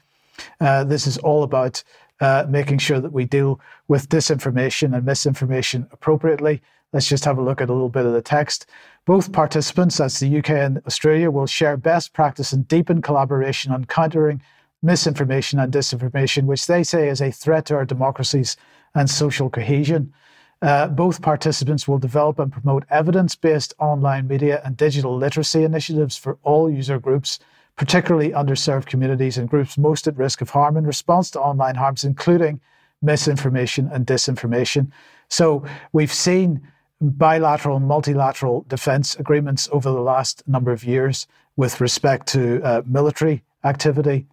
Uh, 0.60 0.84
this 0.84 1.06
is 1.06 1.18
all 1.18 1.42
about 1.42 1.82
uh, 2.20 2.46
making 2.48 2.78
sure 2.78 3.00
that 3.00 3.12
we 3.12 3.24
deal 3.24 3.60
with 3.86 4.08
disinformation 4.08 4.94
and 4.94 5.04
misinformation 5.04 5.86
appropriately. 5.92 6.62
Let's 6.92 7.08
just 7.08 7.24
have 7.24 7.38
a 7.38 7.42
look 7.42 7.60
at 7.60 7.68
a 7.68 7.72
little 7.72 7.88
bit 7.90 8.06
of 8.06 8.12
the 8.12 8.22
text. 8.22 8.66
Both 9.04 9.32
participants, 9.32 9.98
that's 9.98 10.20
the 10.20 10.38
UK 10.38 10.50
and 10.50 10.82
Australia, 10.86 11.30
will 11.30 11.46
share 11.46 11.76
best 11.76 12.12
practice 12.12 12.52
and 12.52 12.66
deepen 12.66 13.02
collaboration 13.02 13.72
on 13.72 13.84
countering 13.84 14.42
misinformation 14.82 15.58
and 15.58 15.72
disinformation, 15.72 16.44
which 16.44 16.66
they 16.66 16.82
say 16.82 17.08
is 17.08 17.20
a 17.20 17.30
threat 17.30 17.66
to 17.66 17.74
our 17.74 17.84
democracies 17.84 18.56
and 18.94 19.10
social 19.10 19.50
cohesion. 19.50 20.12
Uh, 20.60 20.88
both 20.88 21.22
participants 21.22 21.86
will 21.86 21.98
develop 21.98 22.38
and 22.38 22.52
promote 22.52 22.84
evidence 22.90 23.34
based 23.34 23.74
online 23.78 24.26
media 24.26 24.60
and 24.64 24.76
digital 24.76 25.16
literacy 25.16 25.62
initiatives 25.62 26.16
for 26.16 26.38
all 26.42 26.70
user 26.70 26.98
groups 26.98 27.38
particularly 27.78 28.30
underserved 28.30 28.86
communities 28.86 29.38
and 29.38 29.48
groups 29.48 29.78
most 29.78 30.08
at 30.08 30.16
risk 30.16 30.40
of 30.40 30.50
harm 30.50 30.76
in 30.76 30.84
response 30.84 31.30
to 31.30 31.40
online 31.40 31.76
harms, 31.76 32.04
including 32.04 32.60
misinformation 33.00 33.88
and 33.92 34.04
disinformation. 34.04 34.90
So 35.28 35.64
we've 35.92 36.12
seen 36.12 36.60
bilateral 37.00 37.76
and 37.76 37.86
multilateral 37.86 38.66
defense 38.68 39.14
agreements 39.14 39.68
over 39.70 39.90
the 39.90 40.00
last 40.00 40.42
number 40.48 40.72
of 40.72 40.82
years 40.82 41.28
with 41.56 41.80
respect 41.80 42.26
to 42.28 42.60
uh, 42.64 42.82
military 42.84 43.44
activity. 43.62 44.26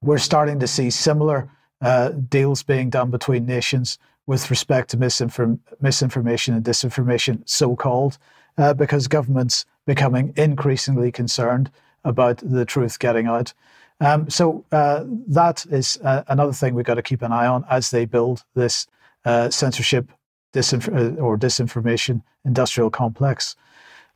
We're 0.00 0.16
starting 0.16 0.58
to 0.60 0.66
see 0.66 0.88
similar 0.88 1.50
uh, 1.82 2.08
deals 2.08 2.62
being 2.62 2.88
done 2.88 3.10
between 3.10 3.44
nations 3.44 3.98
with 4.26 4.48
respect 4.48 4.88
to 4.90 4.96
misinform- 4.96 5.58
misinformation 5.82 6.54
and 6.54 6.64
disinformation, 6.64 7.42
so 7.46 7.76
called, 7.76 8.16
uh, 8.56 8.72
because 8.72 9.08
governments 9.08 9.66
becoming 9.84 10.32
increasingly 10.36 11.12
concerned 11.12 11.70
about 12.06 12.38
the 12.38 12.64
truth 12.64 12.98
getting 12.98 13.26
out. 13.26 13.52
Um, 14.00 14.28
so 14.28 14.64
uh, 14.72 15.04
that 15.28 15.66
is 15.70 15.98
uh, 16.02 16.22
another 16.28 16.52
thing 16.52 16.74
we've 16.74 16.84
got 16.84 16.94
to 16.94 17.02
keep 17.02 17.22
an 17.22 17.32
eye 17.32 17.46
on 17.46 17.64
as 17.70 17.90
they 17.90 18.04
build 18.04 18.44
this 18.54 18.86
uh, 19.24 19.50
censorship 19.50 20.10
disinf- 20.52 20.88
uh, 20.88 21.20
or 21.20 21.38
disinformation 21.38 22.22
industrial 22.44 22.90
complex. 22.90 23.56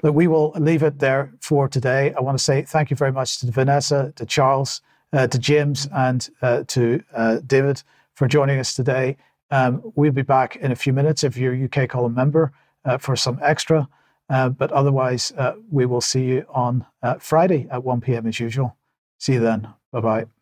Look, 0.02 0.14
we 0.14 0.28
will 0.28 0.52
leave 0.58 0.82
it 0.82 0.98
there 0.98 1.32
for 1.40 1.68
today. 1.68 2.14
I 2.14 2.20
want 2.20 2.38
to 2.38 2.44
say 2.44 2.62
thank 2.62 2.90
you 2.90 2.96
very 2.96 3.12
much 3.12 3.40
to 3.40 3.50
Vanessa, 3.50 4.12
to 4.16 4.24
Charles, 4.24 4.80
uh, 5.12 5.26
to 5.26 5.38
James, 5.38 5.88
and 5.94 6.28
uh, 6.42 6.64
to 6.68 7.02
David 7.46 7.82
for 8.14 8.28
joining 8.28 8.58
us 8.58 8.74
today. 8.74 9.16
Um, 9.50 9.82
we'll 9.96 10.12
be 10.12 10.22
back 10.22 10.56
in 10.56 10.72
a 10.72 10.76
few 10.76 10.92
minutes 10.92 11.24
if 11.24 11.36
you're 11.36 11.54
a 11.54 11.64
UK 11.64 11.88
column 11.88 12.14
member 12.14 12.52
for 12.98 13.16
some 13.16 13.38
extra. 13.42 13.88
Uh, 14.30 14.48
but 14.48 14.70
otherwise, 14.70 15.32
uh, 15.36 15.54
we 15.70 15.84
will 15.84 16.00
see 16.00 16.24
you 16.24 16.46
on 16.48 16.86
uh, 17.02 17.14
Friday 17.16 17.66
at 17.70 17.82
1 17.82 18.00
p.m. 18.00 18.26
as 18.28 18.38
usual. 18.38 18.76
See 19.18 19.34
you 19.34 19.40
then. 19.40 19.68
Bye 19.92 20.00
bye. 20.00 20.39